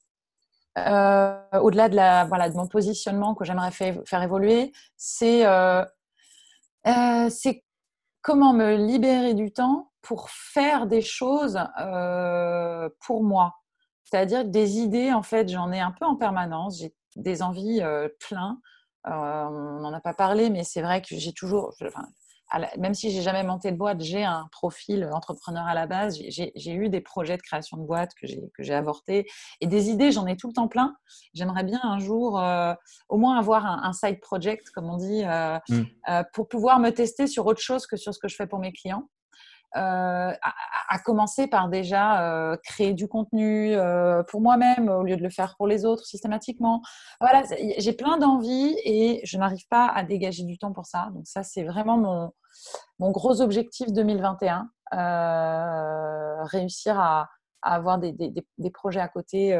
au-delà 0.77 1.89
de, 1.91 2.29
voilà, 2.29 2.49
de 2.49 2.55
mon 2.55 2.67
positionnement 2.67 3.35
que 3.35 3.45
j'aimerais 3.45 3.71
faire 3.71 4.23
évoluer, 4.23 4.73
c'est 4.97 5.45
c'est 7.31 7.65
comment 8.23 8.53
me 8.53 8.77
libérer 8.77 9.35
du 9.35 9.53
temps 9.53 9.93
pour 10.03 10.31
faire 10.31 10.87
des 10.87 11.01
choses 11.01 11.59
euh, 11.81 12.89
pour 13.01 13.23
moi. 13.23 13.55
C'est-à-dire 14.05 14.43
que 14.43 14.49
des 14.49 14.79
idées, 14.79 15.13
en 15.13 15.23
fait, 15.23 15.49
j'en 15.49 15.73
ai 15.73 15.81
un 15.81 15.91
peu 15.91 16.05
en 16.05 16.17
permanence. 16.17 16.79
J'ai 16.79 16.95
des 17.17 17.43
envies 17.43 17.83
euh, 17.83 18.09
plein. 18.21 18.61
Euh, 19.07 19.11
on 19.11 19.81
n'en 19.81 19.93
a 19.93 20.01
pas 20.01 20.15
parlé, 20.15 20.51
mais 20.51 20.63
c'est 20.63 20.83
vrai 20.83 21.03
que 21.03 21.17
j'ai 21.17 21.33
toujours, 21.33 21.75
même 22.79 22.95
si 22.95 23.11
j'ai 23.11 23.23
jamais 23.23 23.43
monté 23.43 23.73
de 23.73 23.77
boîte, 23.77 24.01
j'ai 24.01 24.25
un 24.25 24.49
profil 24.53 25.09
entrepreneur 25.13 25.67
à 25.67 25.75
la 25.75 25.87
base. 25.87 26.19
J'ai 26.29 26.73
eu 26.73 26.89
des 26.89 27.01
projets 27.01 27.37
de 27.37 27.43
création 27.43 27.77
de 27.77 27.83
boîte 27.83 28.13
que 28.15 28.27
j'ai 28.59 28.75
avortés 28.75 29.27
et 29.61 29.67
des 29.67 29.91
idées, 29.91 30.13
j'en 30.13 30.27
ai 30.27 30.37
tout 30.37 30.49
le 30.49 30.53
temps 30.53 30.69
plein. 30.69 30.97
J'aimerais 31.35 31.65
bien 31.65 31.81
un 31.83 31.99
jour 31.99 32.41
euh, 32.41 32.75
au 33.09 33.17
moins 33.17 33.39
avoir 33.39 33.67
un, 33.67 33.93
side 33.93 34.21
project, 34.21 34.71
comme 34.71 34.87
on 34.87 34.97
dit, 34.97 35.25
euh, 35.25 35.59
mmh. 35.69 35.83
euh, 36.09 36.23
pour 36.33 36.49
pouvoir 36.49 36.79
me 36.79 36.91
tester 36.91 37.27
sur 37.27 37.47
autre 37.47 37.61
chose 37.61 37.87
que 37.87 37.97
sur 37.97 38.15
ce 38.15 38.19
que 38.19 38.29
je 38.29 38.37
fais 38.37 38.47
pour 38.47 38.59
mes 38.59 38.73
clients. 38.73 39.09
Euh, 39.77 40.33
à, 40.89 40.99
commencer 41.05 41.47
par 41.47 41.69
déjà 41.69 42.23
euh, 42.23 42.57
créer 42.65 42.95
du 42.95 43.09
contenu 43.09 43.75
euh, 43.75 44.23
pour 44.23 44.41
moi-même 44.41 44.89
au 44.89 45.03
lieu 45.03 45.17
de 45.17 45.23
le 45.23 45.29
faire 45.29 45.55
pour 45.57 45.67
les 45.67 45.85
autres 45.85 46.07
systématiquement. 46.07 46.81
Voilà, 47.21 47.43
j'ai 47.77 47.93
plein 47.93 48.17
d'envies 48.17 48.75
et 48.85 49.21
je 49.25 49.37
n'arrive 49.37 49.67
pas 49.69 49.87
à 49.89 50.03
dégager 50.03 50.45
du 50.45 50.57
temps 50.57 50.73
pour 50.73 50.87
ça. 50.87 51.11
Donc 51.13 51.27
ça, 51.27 51.43
c'est 51.43 51.65
vraiment 51.65 51.99
mon, 51.99 52.33
mon 52.99 53.11
gros 53.11 53.43
objectif 53.43 53.93
2021, 53.93 54.71
réussir 56.51 56.99
à, 56.99 57.29
avoir 57.61 57.99
des, 57.99 58.13
des, 58.13 58.71
projets 58.71 59.01
à 59.01 59.09
côté 59.09 59.51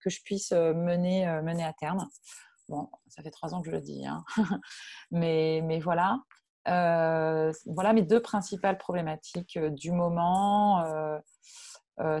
que 0.00 0.10
je 0.10 0.20
puisse 0.22 0.52
mener, 0.52 1.26
mener 1.42 1.64
à 1.64 1.72
terme. 1.72 2.06
Bon, 2.68 2.90
ça 3.08 3.22
fait 3.22 3.30
trois 3.30 3.54
ans 3.54 3.62
que 3.62 3.68
je 3.68 3.72
le 3.72 3.80
dis, 3.80 4.04
hein. 4.06 4.22
mais, 5.10 5.62
mais 5.64 5.80
voilà. 5.80 6.18
Euh, 6.68 7.52
voilà 7.66 7.92
mes 7.92 8.02
deux 8.02 8.20
principales 8.20 8.78
problématiques 8.78 9.56
euh, 9.56 9.70
du 9.70 9.92
moment. 9.92 10.84
Euh, 10.84 11.18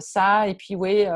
ça, 0.00 0.48
et 0.48 0.54
puis 0.54 0.76
oui, 0.76 1.06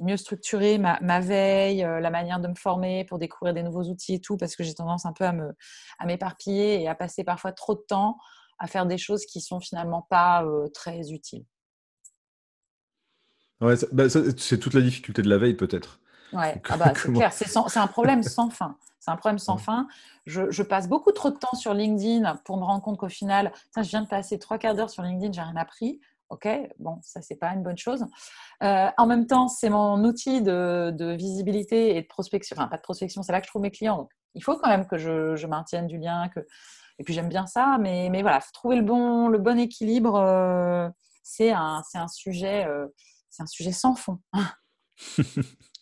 mieux 0.00 0.16
structurer 0.16 0.78
ma, 0.78 1.20
veille, 1.20 1.78
la 1.78 2.10
manière 2.10 2.40
de 2.40 2.48
me 2.48 2.54
former 2.54 3.04
pour 3.04 3.18
découvrir 3.18 3.54
des 3.54 3.62
nouveaux 3.62 3.84
outils 3.84 4.14
et 4.14 4.20
tout, 4.20 4.36
parce 4.36 4.56
que 4.56 4.62
j'ai 4.62 4.74
tendance 4.74 5.06
un 5.06 5.12
peu 5.12 5.24
à, 5.24 5.32
me, 5.32 5.54
à 5.98 6.06
m'éparpiller 6.06 6.82
et 6.82 6.88
à 6.88 6.94
passer 6.94 7.24
parfois 7.24 7.52
trop 7.52 7.74
de 7.74 7.82
temps 7.88 8.18
à 8.58 8.66
faire 8.66 8.84
des 8.84 8.98
choses 8.98 9.24
qui 9.24 9.40
sont 9.40 9.60
finalement 9.60 10.06
pas 10.10 10.44
très 10.74 11.12
utiles. 11.12 11.44
Ouais, 13.60 13.74
bah, 13.92 14.08
c'est 14.10 14.58
toute 14.58 14.74
la 14.74 14.82
difficulté 14.82 15.22
de 15.22 15.30
la 15.30 15.38
veille 15.38 15.54
peut-être. 15.54 16.00
Ouais, 16.32 16.60
ah 16.68 16.76
bah, 16.76 16.92
c'est 16.96 17.12
clair, 17.12 17.32
c'est 17.32 17.78
un 17.78 17.86
problème 17.86 18.22
sans 18.22 18.50
fin. 18.50 18.76
C'est 19.06 19.12
un 19.12 19.16
problème 19.16 19.38
sans 19.38 19.56
fin. 19.56 19.86
Je, 20.24 20.62
passe 20.62 20.88
beaucoup 20.88 21.12
trop 21.12 21.30
de 21.30 21.36
temps 21.36 21.56
sur 21.56 21.72
LinkedIn 21.74 22.40
pour 22.44 22.56
me 22.56 22.64
rendre 22.64 22.82
compte 22.82 22.98
qu'au 22.98 23.08
final, 23.08 23.52
je 23.76 23.82
viens 23.82 24.02
de 24.02 24.08
passer 24.08 24.36
trois 24.40 24.58
quarts 24.58 24.74
d'heure 24.74 24.90
sur 24.90 25.04
LinkedIn, 25.04 25.30
j'ai 25.30 25.42
rien 25.42 25.54
appris. 25.54 26.00
Ok, 26.28 26.48
bon, 26.80 26.98
ça 27.02 27.22
c'est 27.22 27.36
pas 27.36 27.52
une 27.52 27.62
bonne 27.62 27.78
chose. 27.78 28.04
Euh, 28.64 28.88
en 28.98 29.06
même 29.06 29.28
temps, 29.28 29.46
c'est 29.46 29.70
mon 29.70 30.02
outil 30.02 30.42
de, 30.42 31.14
visibilité 31.16 31.96
et 31.96 32.02
de 32.02 32.06
prospection. 32.08 32.56
Enfin, 32.58 32.66
pas 32.66 32.78
de 32.78 32.82
prospection, 32.82 33.22
c'est 33.22 33.30
là 33.30 33.40
que 33.40 33.46
je 33.46 33.52
trouve 33.52 33.62
mes 33.62 33.70
clients. 33.70 34.08
il 34.34 34.42
faut 34.42 34.56
quand 34.56 34.70
même 34.70 34.88
que 34.88 34.98
je, 34.98 35.46
maintienne 35.46 35.86
du 35.86 35.98
lien. 35.98 36.28
Que... 36.28 36.40
Et 36.98 37.04
puis 37.04 37.14
j'aime 37.14 37.28
bien 37.28 37.46
ça, 37.46 37.78
mais, 37.78 38.08
mais 38.10 38.22
voilà, 38.22 38.40
trouver 38.52 38.74
le 38.74 38.82
bon, 38.82 39.28
le 39.28 39.38
bon 39.38 39.56
équilibre, 39.56 40.16
euh, 40.16 40.88
c'est 41.22 41.52
un, 41.52 41.80
un, 41.94 42.08
sujet, 42.08 42.66
euh, 42.66 42.88
c'est 43.30 43.44
un 43.44 43.46
sujet 43.46 43.70
sans 43.70 43.94
fond. 43.94 44.18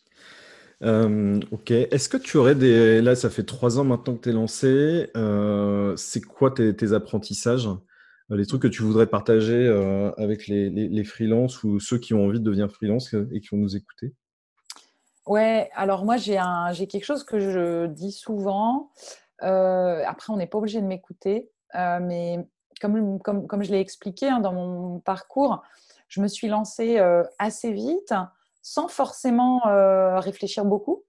Euh, 0.85 1.41
ok. 1.51 1.70
Est-ce 1.70 2.09
que 2.09 2.16
tu 2.16 2.37
aurais 2.37 2.55
des. 2.55 3.01
Là, 3.01 3.14
ça 3.16 3.30
fait 3.30 3.45
trois 3.45 3.78
ans 3.78 3.85
maintenant 3.85 4.14
que 4.14 4.22
tu 4.22 4.28
es 4.30 4.32
lancé. 4.32 5.11
Euh, 5.16 5.97
c'est 5.97 6.20
quoi 6.20 6.51
tes, 6.51 6.93
apprentissages 6.93 7.66
euh, 7.66 8.37
Les 8.37 8.47
trucs 8.47 8.62
que 8.62 8.68
tu 8.68 8.82
voudrais 8.82 9.07
partager 9.07 9.66
avec 10.18 10.47
les, 10.47 10.68
les, 10.70 11.05
freelances 11.05 11.62
ou 11.64 11.80
ceux 11.80 11.99
qui 11.99 12.12
ont 12.12 12.24
envie 12.24 12.39
de 12.39 12.45
devenir 12.45 12.70
freelance 12.70 13.14
et 13.32 13.41
qui 13.41 13.49
vont 13.53 13.59
nous 13.59 13.76
écouter? 13.76 14.12
Ouais, 15.26 15.70
alors 15.74 16.05
moi, 16.05 16.18
j'ai 16.18 16.87
quelque 16.87 17.05
chose 17.05 17.24
que 17.24 17.41
je 17.41 17.87
dis 17.87 18.12
souvent. 18.12 18.91
après, 19.41 20.32
on 20.32 20.37
n'est 20.37 20.47
pas 20.47 20.59
obligé 20.59 20.82
de 20.82 20.87
m'écouter. 20.87 21.51
mais 21.74 22.47
comme, 22.80 23.20
comme, 23.20 23.47
comme, 23.47 23.62
je 23.62 23.70
l'ai 23.70 23.80
expliqué 23.80 24.28
hein, 24.28 24.41
dans 24.41 24.53
mon 24.53 25.01
parcours, 25.01 25.62
je 26.09 26.20
me 26.20 26.28
suis 26.28 26.49
lancée 26.49 26.99
assez 27.39 27.72
vite 27.72 28.12
sans 28.64 28.88
forcément 28.88 29.66
euh, 29.66 30.18
réfléchir 30.18 30.64
beaucoup. 30.64 31.04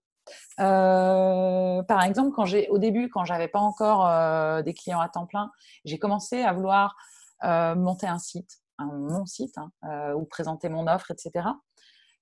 Euh, 0.60 1.82
par 1.84 2.04
exemple, 2.04 2.32
quand 2.36 2.46
j'ai, 2.46 2.68
au 2.70 2.78
début, 2.78 3.10
quand 3.10 3.24
j'avais 3.24 3.48
pas 3.48 3.60
encore 3.60 4.06
euh, 4.06 4.62
des 4.62 4.74
clients 4.74 5.00
à 5.00 5.08
temps 5.08 5.26
plein, 5.26 5.50
j'ai 5.86 5.98
commencé 5.98 6.44
à 6.44 6.54
vouloir 6.54 6.96
monter 7.44 8.08
un 8.08 8.18
site, 8.18 8.60
mon 8.80 9.26
site, 9.26 9.56
hein, 9.58 10.14
ou 10.16 10.26
présenter 10.26 10.68
mon 10.68 10.88
offre, 10.88 11.12
etc. 11.12 11.48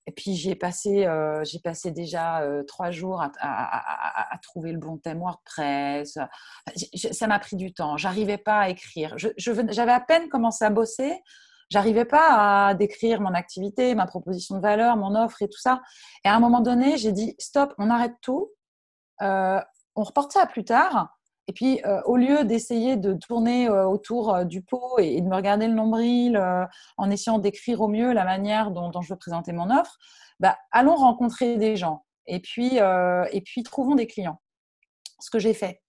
Et 0.06 0.12
puis 0.12 0.36
j'ai 0.36 0.54
passé, 0.54 1.08
j'ai 1.44 1.60
passé 1.60 1.92
déjà 1.92 2.46
trois 2.68 2.92
jours 2.92 3.22
à, 3.22 4.38
trouver 4.42 4.74
le 4.74 4.80
bon 4.80 4.98
thème 4.98 5.20
WordPress. 5.20 6.18
ça 7.12 7.28
m'a 7.28 7.40
pris 7.40 7.56
du 7.56 7.74
temps. 7.74 7.96
J'arrivais 7.96 8.38
pas 8.38 8.62
à 8.62 8.70
écrire. 8.70 9.16
j'avais 9.38 9.94
à 9.94 10.02
peine 10.02 10.28
commencé 10.28 10.66
à 10.66 10.72
bosser 10.72 11.22
j'arrivais 11.70 12.06
pas 12.06 12.68
à 12.68 12.74
décrire 12.74 13.22
mon 13.22 13.34
activité, 13.34 13.96
ma 13.96 14.06
proposition 14.06 14.56
de 14.56 14.62
valeur, 14.62 14.98
mon 14.98 15.16
offre 15.16 15.42
et 15.42 15.50
tout 15.50 15.60
ça. 15.60 15.82
Et 16.26 16.30
à 16.30 16.36
un 16.36 16.40
moment 16.40 16.62
donné, 16.62 16.98
j'ai 16.98 17.12
dit 17.12 17.36
stop, 17.40 17.74
on 17.78 17.90
arrête 17.90 18.16
tout, 18.22 18.52
euh, 19.22 19.60
on 19.96 20.04
reporte 20.04 20.32
ça 20.32 20.44
à 20.44 20.46
plus 20.46 20.66
tard. 20.66 21.18
Et 21.48 21.54
puis, 21.54 21.82
euh, 21.86 22.02
au 22.06 22.16
lieu 22.16 22.46
d'essayer 22.46 22.96
de 22.96 23.14
tourner 23.14 23.68
euh, 23.68 23.86
autour 23.86 24.46
du 24.46 24.62
pot 24.62 24.98
et, 25.00 25.20
de 25.20 25.28
me 25.28 25.36
regarder 25.36 25.68
le 25.68 25.74
nombril 25.74 26.42
en 26.98 27.10
essayant 27.10 27.38
d'écrire 27.38 27.82
au 27.82 27.88
mieux 27.88 28.14
la 28.14 28.24
manière 28.24 28.72
dont, 28.72 28.92
je 29.02 29.14
veux 29.14 29.20
présenter 29.20 29.52
mon 29.52 29.70
offre, 29.70 29.98
bah, 30.40 30.58
allons 30.72 30.96
rencontrer 30.96 31.58
des 31.58 31.76
gens 31.76 32.06
et 32.28 32.40
puis, 32.40 32.78
et 32.78 33.42
puis 33.42 33.64
trouvons 33.64 33.96
des 33.96 34.08
clients. 34.08 34.42
Ce 35.20 35.30
que 35.30 35.40
j'ai 35.40 35.54
fait. 35.54 35.82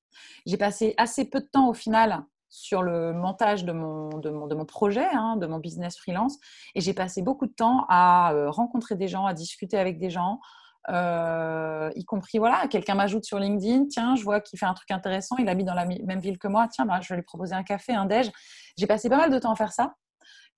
J'ai 0.47 0.57
passé 0.57 0.95
assez 0.97 1.25
peu 1.25 1.41
de 1.41 1.47
temps 1.47 1.69
au 1.69 1.75
final 1.75 2.25
sur 2.55 2.83
le 2.83 3.13
montage 3.13 3.65
de 3.65 3.73
mon, 3.73 4.11
de 4.19 4.31
mon, 4.31 4.47
de 4.47 4.55
mon 4.55 4.65
projet, 4.65 5.09
hein, 5.13 5.37
de 5.37 5.47
mon 5.47 5.59
business 5.59 5.99
freelance. 5.99 6.39
Et 6.77 6.81
j'ai 6.81 6.95
passé 6.95 7.21
beaucoup 7.21 7.47
de 7.47 7.53
temps 7.53 7.85
à 7.89 8.33
euh, 8.33 8.49
rencontrer 8.49 8.95
des 8.95 9.09
gens, 9.09 9.27
à 9.27 9.35
discuter 9.35 9.77
avec 9.77 9.99
des 9.99 10.09
gens, 10.09 10.39
euh, 10.89 11.91
y 11.97 12.05
compris, 12.05 12.39
voilà, 12.39 12.69
quelqu'un 12.69 12.95
m'ajoute 12.95 13.25
sur 13.25 13.41
LinkedIn, 13.41 13.87
tiens, 13.87 14.15
je 14.15 14.23
vois 14.23 14.41
qu'il 14.41 14.57
fait 14.57 14.67
un 14.67 14.75
truc 14.75 14.93
intéressant, 14.93 15.37
il 15.39 15.49
habite 15.49 15.67
dans 15.67 15.75
la 15.75 15.85
même 15.85 16.21
ville 16.21 16.39
que 16.39 16.47
moi, 16.47 16.69
tiens, 16.69 16.87
bah, 16.87 17.01
je 17.03 17.09
vais 17.09 17.17
lui 17.17 17.25
proposer 17.25 17.57
un 17.57 17.65
café, 17.65 17.93
un 17.93 18.07
déj. 18.07 18.31
J'ai 18.79 18.87
passé 18.87 19.09
pas 19.09 19.17
mal 19.17 19.33
de 19.33 19.39
temps 19.41 19.51
à 19.51 19.57
faire 19.57 19.73
ça. 19.73 19.95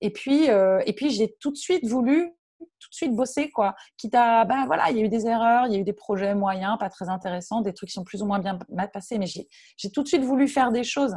Et 0.02 0.12
puis, 0.12 0.50
euh, 0.50 0.82
et 0.84 0.92
puis 0.92 1.08
j'ai 1.08 1.34
tout 1.40 1.50
de 1.50 1.56
suite 1.56 1.86
voulu 1.86 2.30
tout 2.58 2.88
de 2.90 2.94
suite 2.94 3.14
bosser 3.14 3.50
quoi 3.50 3.74
quitte 3.98 4.14
à 4.14 4.44
ben 4.44 4.64
voilà 4.66 4.90
il 4.90 4.96
y 4.96 5.00
a 5.00 5.04
eu 5.04 5.08
des 5.08 5.26
erreurs 5.26 5.66
il 5.66 5.74
y 5.74 5.76
a 5.76 5.78
eu 5.78 5.84
des 5.84 5.92
projets 5.92 6.34
moyens 6.34 6.78
pas 6.78 6.88
très 6.88 7.08
intéressants 7.08 7.60
des 7.60 7.74
trucs 7.74 7.90
qui 7.90 7.94
sont 7.94 8.04
plus 8.04 8.22
ou 8.22 8.26
moins 8.26 8.38
bien 8.38 8.58
mal 8.70 8.90
passés 8.90 9.18
mais 9.18 9.26
j'ai 9.26 9.90
tout 9.90 10.02
de 10.02 10.08
suite 10.08 10.22
voulu 10.22 10.48
faire 10.48 10.72
des 10.72 10.84
choses 10.84 11.16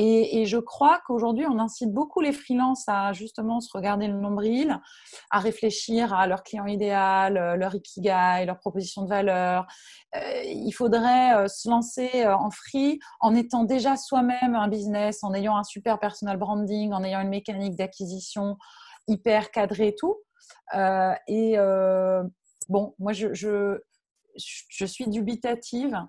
et, 0.00 0.46
je 0.46 0.58
crois 0.58 1.00
qu'aujourd'hui, 1.04 1.44
on 1.46 1.58
incite 1.58 1.92
beaucoup 1.92 2.20
les 2.20 2.32
freelances 2.32 2.84
à 2.86 3.12
justement 3.12 3.60
se 3.60 3.68
regarder 3.74 4.06
le 4.06 4.14
nombril, 4.14 4.78
à 5.32 5.40
réfléchir 5.40 6.14
à 6.14 6.28
leur 6.28 6.44
client 6.44 6.66
idéal, 6.66 7.36
euh, 7.36 7.56
leur 7.56 7.74
ikigai, 7.74 8.44
leur 8.46 8.60
proposition 8.60 9.02
de 9.02 9.08
valeur. 9.08 9.66
Euh, 10.14 10.42
il 10.44 10.70
faudrait 10.70 11.34
euh, 11.34 11.48
se 11.48 11.68
lancer 11.68 12.24
en 12.28 12.48
free 12.50 13.00
en 13.18 13.34
étant 13.34 13.64
déjà 13.64 13.96
soi-même 13.96 14.54
un 14.54 14.68
business, 14.68 15.24
en 15.24 15.34
ayant 15.34 15.56
un 15.56 15.64
super 15.64 15.98
personal 15.98 16.36
branding, 16.36 16.92
en 16.92 17.02
ayant 17.02 17.20
une 17.20 17.30
mécanique 17.30 17.74
d'acquisition 17.74 18.56
hyper 19.08 19.50
cadrée 19.50 19.88
et 19.88 19.96
tout. 19.96 20.16
et 21.26 21.56
bon, 22.68 22.94
moi, 23.00 23.12
je, 23.12 23.80
suis 24.36 25.08
dubitative 25.08 26.00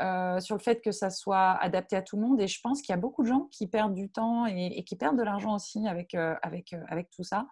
euh, 0.00 0.38
sur 0.38 0.54
le 0.54 0.60
fait 0.60 0.80
que 0.80 0.92
ça 0.92 1.10
soit 1.10 1.52
adapté 1.60 1.96
à 1.96 2.02
tout 2.02 2.16
le 2.16 2.22
monde. 2.22 2.40
Et 2.40 2.46
je 2.46 2.60
pense 2.60 2.82
qu'il 2.82 2.92
y 2.92 2.94
a 2.94 3.00
beaucoup 3.00 3.22
de 3.22 3.28
gens 3.28 3.48
qui 3.50 3.66
perdent 3.66 3.94
du 3.94 4.08
temps 4.10 4.46
et, 4.46 4.84
qui 4.84 4.94
perdent 4.94 5.18
de 5.18 5.24
l'argent 5.24 5.56
aussi 5.56 5.88
avec, 5.88 6.14
euh, 6.14 6.36
avec, 6.42 6.72
euh, 6.72 6.82
avec 6.88 7.10
tout 7.10 7.24
ça. 7.24 7.46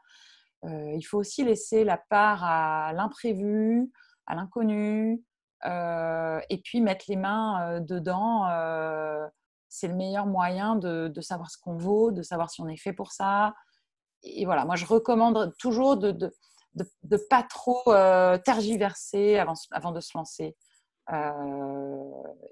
il 0.64 1.03
faut 1.03 1.18
aussi 1.18 1.44
laisser 1.44 1.84
la 1.84 1.97
part 1.97 2.44
à 2.44 2.92
l'imprévu, 2.92 3.90
à 4.26 4.34
l'inconnu, 4.34 5.22
et 5.64 6.61
puis 6.64 6.80
mettre 6.80 7.07
les 7.09 7.16
mains 7.16 7.80
dedans. 7.80 8.47
c'est 9.68 9.88
le 9.88 9.94
meilleur 9.94 10.26
moyen 10.26 10.76
de, 10.76 11.09
de 11.09 11.20
savoir 11.20 11.51
ce 11.51 11.59
qu'on 11.59 11.76
vaut, 11.76 12.11
de 12.11 12.22
savoir 12.22 12.51
si 12.51 12.61
on 12.61 12.68
est 12.68 12.76
fait 12.76 12.92
pour 12.92 13.12
ça. 13.12 13.55
Et 14.22 14.44
voilà, 14.44 14.64
moi 14.64 14.76
je 14.76 14.86
recommande 14.86 15.55
toujours 15.59 15.97
de, 15.97 16.12
de 16.12 16.32
de 16.74 16.86
ne 17.11 17.16
pas 17.30 17.42
trop 17.42 17.82
tergiverser 18.44 19.38
avant, 19.38 19.55
avant 19.70 19.92
de 19.92 20.01
se 20.01 20.16
lancer. 20.16 20.57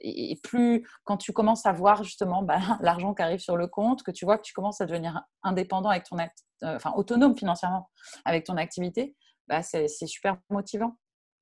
Et, 0.00 0.38
plus 0.42 0.86
quand 1.04 1.16
tu 1.16 1.32
commences 1.32 1.66
à 1.66 1.72
voir 1.72 2.04
justement 2.04 2.42
bah, 2.42 2.58
l'argent 2.80 3.14
qui 3.14 3.22
arrive 3.22 3.40
sur 3.40 3.56
le 3.56 3.66
compte, 3.66 4.02
que 4.02 4.10
tu 4.10 4.24
vois 4.24 4.38
que 4.38 4.42
tu 4.42 4.52
commences 4.52 4.80
à 4.80 4.86
devenir 4.86 5.22
indépendant 5.42 5.90
avec 5.90 6.04
ton 6.04 6.16
enfin 6.62 6.92
autonome 6.96 7.36
financièrement 7.36 7.90
avec 8.24 8.44
ton 8.44 8.56
activité, 8.56 9.16
bah, 9.48 9.62
c'est 9.62 9.88
super 9.88 10.36
motivant. 10.50 10.96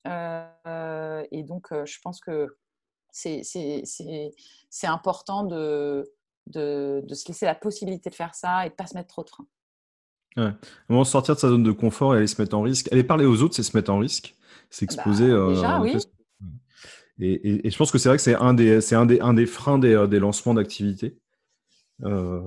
et 0.07 1.43
donc, 1.43 1.69
je 1.71 1.99
pense 2.03 2.21
que 2.21 2.57
c'est 3.13 3.43
important 4.85 5.45
de, 5.45 6.05
de, 6.47 7.03
de, 7.07 7.15
se 7.15 7.29
laisser 7.29 7.47
la 7.47 7.55
possibilité 7.55 8.11
de 8.11 8.15
faire 8.15 8.35
ça 8.35 8.65
et 8.65 8.69
de 8.69 8.75
ne 8.75 8.77
pas 8.77 8.87
se 8.87 8.95
mettre 8.95 9.09
trop 9.09 9.25
de 9.25 9.31
frein. 9.31 9.47
Ouais. 10.37 11.05
sortir 11.05 11.35
de 11.35 11.41
sa 11.41 11.49
zone 11.49 11.63
de 11.63 11.73
confort 11.73 12.15
et 12.15 12.19
aller 12.19 12.27
se 12.27 12.41
mettre 12.41 12.57
en 12.57 12.63
risque. 12.63 12.91
Aller 12.91 13.05
parler 13.05 13.27
aux 13.27 13.43
autres, 13.43 13.55
c'est 13.55 13.63
se 13.63 13.77
mettre 13.77 13.93
en 13.93 13.99
risque. 13.99 14.35
S'exposer. 14.71 15.31
Bah, 15.31 15.49
déjà, 15.49 15.81
oui. 15.81 15.97
Et, 17.21 17.67
et, 17.67 17.71
je 17.71 17.77
pense 17.77 17.91
que 17.93 17.99
c'est 17.99 18.09
vrai 18.09 18.17
que 18.17 18.23
c'est 18.23 18.35
un 18.35 18.55
des, 18.55 18.95
un 18.95 19.07
des, 19.07 19.21
un 19.21 19.35
des 19.35 19.47
freins 19.47 19.79
des, 19.79 19.95
euh, 19.95 20.07
des 20.07 20.19
lancements 20.19 20.55
d'activités. 20.55 21.19
Euh, 22.05 22.41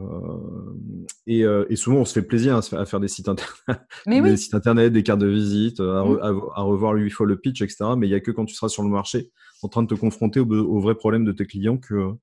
et, 1.27 1.43
euh, 1.43 1.65
et, 1.69 1.75
souvent, 1.75 1.99
on 1.99 2.05
se 2.05 2.13
fait 2.13 2.25
plaisir 2.25 2.55
hein, 2.55 2.61
à 2.73 2.85
faire 2.85 2.99
des 2.99 3.07
sites, 3.07 3.29
internet, 3.29 3.55
des 4.07 4.37
sites 4.37 4.53
internet, 4.53 4.91
des 4.91 5.03
cartes 5.03 5.19
de 5.19 5.27
visite, 5.27 5.79
à, 5.79 6.03
mmh. 6.03 6.19
à, 6.55 6.61
revoir 6.61 6.97
il 6.97 7.11
faut 7.11 7.25
le 7.25 7.37
pitch, 7.37 7.61
etc. 7.61 7.85
Mais 7.97 8.07
il 8.07 8.09
n'y 8.09 8.15
a 8.15 8.19
que 8.19 8.31
quand 8.31 8.45
tu 8.45 8.55
seras 8.55 8.69
sur 8.69 8.83
le 8.83 8.89
marché, 8.89 9.31
en 9.61 9.69
train 9.69 9.83
de 9.83 9.87
te 9.87 9.95
confronter 9.95 10.39
aux, 10.39 10.51
aux 10.51 10.79
vrais 10.79 10.95
problèmes 10.95 11.25
de 11.25 11.31
tes 11.31 11.45
clients, 11.45 11.77
que, 11.77 12.15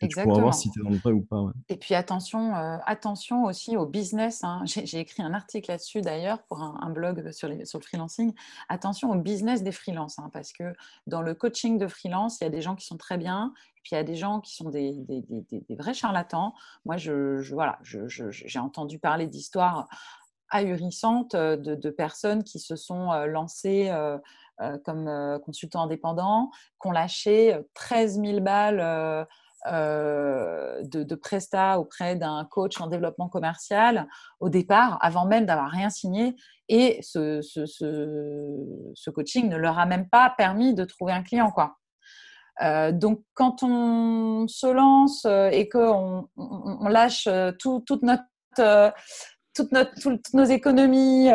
et 0.00 0.08
tu 0.08 0.22
pourras 0.22 0.40
voir 0.40 0.54
si 0.54 0.70
tu 0.70 0.80
es 0.80 0.84
dans 0.84 0.90
le 0.90 0.96
vrai 0.96 1.12
ou 1.12 1.22
pas. 1.22 1.52
Et 1.68 1.76
puis 1.76 1.94
attention, 1.94 2.54
euh, 2.54 2.76
attention 2.86 3.44
aussi 3.44 3.76
au 3.76 3.86
business. 3.86 4.44
Hein. 4.44 4.62
J'ai 4.64 5.00
écrit 5.00 5.22
un 5.22 5.34
article 5.34 5.70
là-dessus 5.70 6.02
d'ailleurs 6.02 6.42
pour 6.44 6.62
un, 6.62 6.90
blog 6.90 7.32
sur, 7.32 7.48
les, 7.48 7.64
sur, 7.64 7.78
le 7.78 7.84
freelancing. 7.84 8.32
Attention 8.68 9.10
au 9.10 9.16
business 9.16 9.62
des 9.62 9.72
freelances, 9.72 10.18
hein, 10.18 10.30
parce 10.32 10.52
que 10.52 10.72
dans 11.06 11.22
le 11.22 11.34
coaching 11.34 11.78
de 11.78 11.88
freelance, 11.88 12.40
il 12.40 12.44
y 12.44 12.46
a 12.46 12.50
des 12.50 12.62
gens 12.62 12.76
qui 12.76 12.86
sont 12.86 12.96
très 12.96 13.18
bien, 13.18 13.52
et 13.76 13.80
puis 13.82 13.90
il 13.92 13.94
y 13.96 13.98
a 13.98 14.04
des 14.04 14.14
gens 14.14 14.40
qui 14.40 14.54
sont 14.54 14.70
des, 14.70 14.92
des, 14.92 15.22
des, 15.50 15.76
vrais 15.76 15.94
charlatans. 15.94 16.54
Moi, 16.84 16.96
je, 16.96 17.42
voilà, 17.52 17.78
j'ai 17.82 18.58
entendu 18.58 18.98
parler 18.98 19.26
d'histoires 19.26 19.88
ahurissantes 20.50 21.34
euh, 21.34 21.56
de, 21.56 21.74
de, 21.74 21.90
personnes 21.90 22.42
qui 22.44 22.58
se 22.58 22.76
sont 22.76 23.12
euh, 23.12 23.26
lancées 23.26 23.92
comme 24.84 25.38
consultants 25.44 25.82
indépendants, 25.82 26.50
qui 26.82 26.88
ont 26.88 26.90
lâché 26.90 27.56
13 27.74 28.20
000 28.20 28.40
balles 28.40 29.28
euh, 29.66 30.82
de, 30.84 31.02
de 31.02 31.14
Presta 31.16 31.80
auprès 31.80 32.14
d'un 32.14 32.46
coach 32.48 32.80
en 32.80 32.86
développement 32.86 33.28
commercial 33.28 34.06
au 34.38 34.48
départ, 34.48 34.98
avant 35.00 35.26
même 35.26 35.46
d'avoir 35.46 35.70
rien 35.70 35.90
signé. 35.90 36.36
Et 36.68 37.00
ce, 37.02 37.40
ce, 37.42 39.10
coaching 39.10 39.48
ne 39.48 39.56
leur 39.56 39.78
a 39.78 39.86
même 39.86 40.08
pas 40.08 40.32
permis 40.36 40.74
de 40.74 40.84
trouver 40.84 41.12
un 41.12 41.22
client. 41.22 41.50
Quoi. 41.50 41.76
Euh, 42.62 42.92
donc, 42.92 43.22
quand 43.34 43.62
on 43.62 44.46
se 44.46 44.66
lance 44.66 45.24
euh, 45.24 45.48
et 45.50 45.68
qu'on 45.68 46.28
on, 46.36 46.88
lâche 46.88 47.28
tout, 47.58 47.82
toute 47.84 48.02
notre, 48.02 48.92
toute 49.54 49.72
notre, 49.72 49.92
toutes 50.00 50.32
nos 50.34 50.44
économies, 50.44 51.30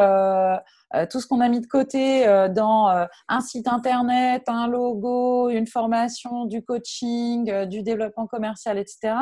tout 1.10 1.20
ce 1.20 1.28
qu'on 1.28 1.42
a 1.42 1.50
mis 1.50 1.60
de 1.60 1.68
côté 1.68 2.28
euh, 2.28 2.50
dans 2.50 2.90
euh, 2.90 3.06
un 3.28 3.42
site 3.42 3.68
internet, 3.68 4.44
un 4.48 4.68
logo, 4.68 5.50
une 5.50 5.68
formation, 5.68 6.46
du 6.46 6.64
coaching, 6.64 7.66
du 7.66 7.82
développement 7.82 8.28
commercial, 8.28 8.78
etc. 8.78 9.16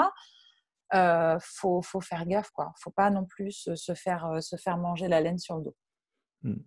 Euh, 0.93 1.37
faut, 1.41 1.81
faut, 1.81 2.01
faire 2.01 2.25
gaffe, 2.25 2.51
quoi. 2.51 2.73
Faut 2.81 2.91
pas 2.91 3.09
non 3.09 3.25
plus 3.25 3.69
se 3.73 3.93
faire, 3.93 4.39
se 4.41 4.57
faire 4.57 4.77
manger 4.77 5.07
la 5.07 5.21
laine 5.21 5.39
sur 5.39 5.57
le 5.57 5.63
dos. 5.63 5.75
Hmm. 6.43 6.59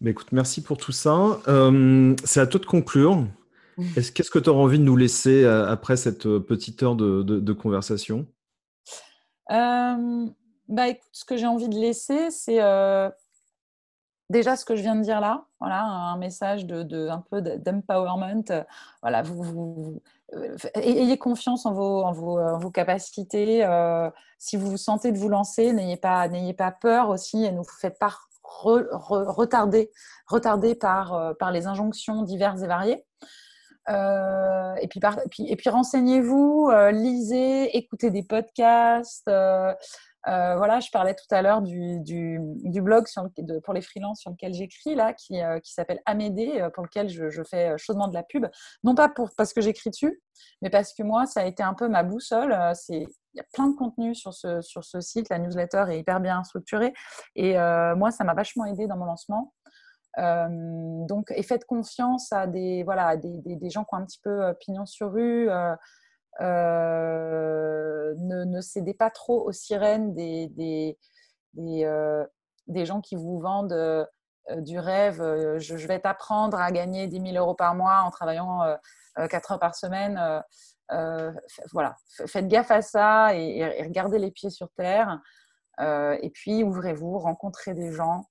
Mais 0.00 0.12
écoute, 0.12 0.30
merci 0.30 0.62
pour 0.62 0.76
tout 0.76 0.92
ça. 0.92 1.40
c'est 2.24 2.40
à 2.40 2.46
toi 2.46 2.60
de 2.60 2.66
conclure. 2.66 3.26
Hmm. 3.76 3.86
Qu'est-ce 3.94 4.30
que 4.30 4.38
tu 4.38 4.48
auras 4.48 4.62
envie 4.62 4.78
de 4.78 4.84
nous 4.84 4.96
laisser 4.96 5.44
après 5.44 5.96
cette 5.96 6.28
petite 6.38 6.80
heure 6.84 6.94
de, 6.94 7.22
de, 7.22 7.52
conversation? 7.52 8.26
Bah, 9.48 9.96
Ce 11.10 11.24
que 11.24 11.36
j'ai 11.36 11.46
envie 11.46 11.68
de 11.68 11.78
laisser, 11.78 12.30
c'est 12.30 12.60
déjà 14.30 14.56
ce 14.56 14.64
que 14.64 14.76
je 14.76 14.82
viens 14.82 14.96
de 14.96 15.02
dire 15.02 15.20
là, 15.20 15.44
voilà, 15.60 15.82
un 15.82 16.16
message 16.18 16.66
de, 16.66 17.08
un 17.08 17.24
peu 17.30 17.40
d'empowerment. 17.40 18.44
Voilà, 19.02 19.22
vous, 19.22 20.00
euh, 20.34 20.56
ayez 20.74 21.18
confiance 21.18 21.66
en 21.66 21.72
vos, 21.72 22.12
vos, 22.58 22.70
capacités. 22.70 23.64
Euh, 23.64 24.10
si 24.38 24.56
vous 24.56 24.70
vous 24.70 24.76
sentez 24.76 25.12
de 25.12 25.18
vous 25.18 25.28
lancer, 25.28 25.72
n'ayez 25.72 25.96
pas, 25.96 26.28
n'ayez 26.28 26.54
pas 26.54 26.72
peur 26.72 27.08
aussi 27.08 27.44
et 27.44 27.52
ne 27.52 27.58
vous 27.58 27.64
faites 27.80 27.98
pas 27.98 28.12
retarder, 28.42 29.90
retarder 30.26 30.74
par, 30.74 31.14
euh, 31.14 31.34
par 31.34 31.50
les 31.50 31.66
injonctions 31.66 32.22
diverses 32.22 32.62
et 32.62 32.66
variées. 32.66 33.04
et 33.88 34.88
puis, 34.88 35.00
puis, 35.30 35.50
et 35.50 35.56
puis 35.56 35.70
renseignez-vous, 35.70 36.70
lisez, 36.92 37.76
écoutez 37.76 38.10
des 38.10 38.22
podcasts, 38.22 39.28
euh, 39.28 39.74
voilà, 40.56 40.80
je 40.80 40.90
parlais 40.90 41.14
tout 41.14 41.32
à 41.32 41.42
l'heure 41.42 41.62
du, 41.62 42.40
blog 42.82 43.06
pour 43.64 43.74
les 43.74 43.80
freelances 43.80 44.20
sur 44.20 44.30
lequel 44.30 44.52
j'écris, 44.52 44.94
là, 44.94 45.12
qui, 45.14 45.42
euh, 45.42 45.58
s'appelle 45.64 46.00
Amédée, 46.06 46.60
euh, 46.60 46.70
pour 46.70 46.84
lequel 46.84 47.08
je, 47.08 47.42
fais 47.44 47.76
chaudement 47.78 48.08
de 48.08 48.14
la 48.14 48.22
pub. 48.22 48.46
Non 48.84 48.94
pas 48.94 49.12
parce 49.36 49.52
que 49.52 49.60
j'écris 49.60 49.90
dessus, 49.90 50.20
mais 50.62 50.70
parce 50.70 50.92
que 50.92 51.02
moi, 51.02 51.26
ça 51.26 51.40
a 51.40 51.44
été 51.44 51.62
un 51.62 51.74
peu 51.74 51.88
ma 51.88 52.02
boussole. 52.02 52.56
Il 52.88 53.06
y 53.34 53.40
a 53.40 53.44
plein 53.52 53.68
de 53.68 53.76
contenu 53.76 54.14
sur 54.14 54.34
ce, 54.34 54.60
site, 55.00 55.28
la 55.30 55.38
newsletter 55.38 55.84
est 55.90 55.98
hyper 55.98 56.20
bien 56.20 56.42
structurée. 56.44 56.92
Et 57.34 57.54
moi, 57.96 58.10
ça 58.10 58.24
m'a 58.24 58.34
vachement 58.34 58.64
aidé 58.66 58.86
dans 58.86 58.96
mon 58.96 59.06
lancement. 59.06 59.54
donc, 60.16 61.32
et 61.34 61.42
faites 61.42 61.64
confiance 61.64 62.32
à 62.32 62.46
des, 62.46 62.82
voilà, 62.82 63.16
des, 63.16 63.40
des, 63.44 63.70
gens 63.70 63.84
qui 63.84 63.94
ont 63.94 63.98
un 63.98 64.04
petit 64.04 64.20
peu 64.22 64.54
pignon 64.60 64.84
sur 64.84 65.12
rue. 65.12 65.48
Euh, 65.50 65.74
ne, 66.40 68.44
ne, 68.44 68.60
cédez 68.60 68.94
pas 68.94 69.10
trop 69.10 69.46
aux 69.46 69.52
sirènes 69.52 70.14
des, 70.14 70.96
euh, 71.58 72.24
gens 72.84 73.00
qui 73.00 73.16
vous 73.16 73.38
vendent 73.38 73.72
euh, 73.72 74.04
du 74.58 74.78
rêve. 74.78 75.18
Je, 75.58 75.86
vais 75.86 76.00
t'apprendre 76.00 76.58
à 76.58 76.70
gagner 76.70 77.06
10 77.06 77.32
000 77.32 77.36
euros 77.36 77.54
par 77.54 77.74
mois 77.74 78.02
en 78.04 78.10
travaillant 78.10 78.60
4 79.16 79.52
heures 79.52 79.58
par 79.58 79.74
semaine. 79.74 80.18
voilà, 81.72 81.96
faites 82.26 82.48
gaffe 82.48 82.70
à 82.70 82.82
ça 82.82 83.34
et, 83.34 83.82
regardez 83.82 84.18
les 84.18 84.30
pieds 84.30 84.50
sur 84.50 84.70
terre. 84.70 85.20
et 85.78 86.30
puis 86.32 86.64
ouvrez-vous, 86.64 87.18
rencontrez 87.18 87.74
des 87.74 87.92
gens, 87.92 88.24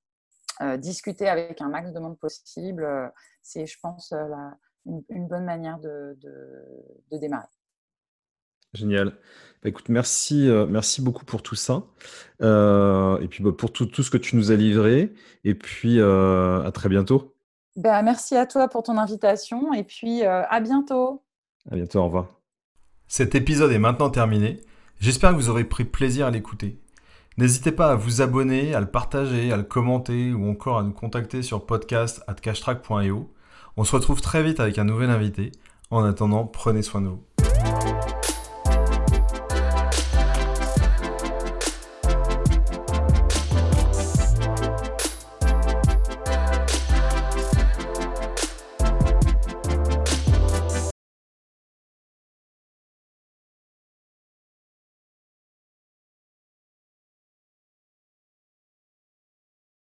discutez 0.78 1.30
avec 1.30 1.62
un 1.62 1.70
max 1.70 1.92
de 1.92 2.00
monde 2.00 2.18
possible. 2.18 3.14
C'est, 3.44 3.68
je 3.68 3.78
pense, 3.80 4.12
la, 4.12 4.58
une, 4.86 5.28
bonne 5.28 5.46
manière 5.46 5.78
de 5.78 6.18
démarrer. 7.12 7.46
Génial. 8.74 9.14
Bah, 9.64 9.70
écoute, 9.70 9.90
merci, 9.90 10.48
euh, 10.48 10.66
merci 10.68 11.02
beaucoup 11.02 11.26
pour 11.26 11.42
tout 11.42 11.56
ça. 11.56 11.84
Euh, 12.42 13.20
et 13.20 13.28
puis 13.28 13.44
bah, 13.44 13.52
pour 13.58 13.72
tout, 13.72 13.86
tout, 13.86 14.04
ce 14.04 14.12
que 14.12 14.18
tu 14.18 14.36
nous 14.36 14.52
as 14.52 14.56
livré. 14.56 15.14
Et 15.44 15.56
puis 15.56 16.00
euh, 16.00 16.64
à 16.64 16.72
très 16.72 16.90
bientôt. 16.90 17.36
Bah, 17.76 18.02
merci 18.02 18.36
à 18.36 18.46
toi 18.46 18.68
pour 18.68 18.84
ton 18.84 18.98
invitation. 18.98 19.74
Et 19.74 19.84
puis 19.84 20.24
à 20.24 20.60
bientôt. 20.60 21.24
À 21.72 21.76
bientôt, 21.76 22.00
au 22.00 22.06
revoir. 22.06 22.28
Cet 23.08 23.36
épisode 23.36 23.72
est 23.72 23.80
maintenant 23.80 24.10
terminé. 24.10 24.62
J'espère 25.00 25.32
que 25.32 25.36
vous 25.36 25.50
aurez 25.50 25.64
pris 25.64 25.86
plaisir 25.86 26.28
à 26.28 26.32
l'écouter. 26.32 26.80
N'hésitez 27.38 27.72
pas 27.72 27.92
à 27.92 27.96
vous 27.96 28.22
abonner, 28.22 28.74
à 28.74 28.80
le 28.80 28.88
partager, 28.88 29.52
à 29.54 29.58
le 29.58 29.64
commenter 29.64 30.34
ou 30.34 30.50
encore 30.50 30.80
à 30.80 30.84
nous 30.84 30.92
contacter 30.92 31.44
sur 31.44 31.66
podcast.cashtrack.io. 31.68 33.32
On 33.78 33.84
se 33.84 33.96
retrouve 33.96 34.22
très 34.22 34.42
vite 34.42 34.60
avec 34.60 34.80
un 34.80 34.86
nouvel 34.86 35.12
invité. 35.12 35.52
En 35.92 36.04
attendant, 36.04 36.46
prenez 36.46 36.82
soin 36.82 37.02
de 37.02 37.10
vous. 37.10 37.24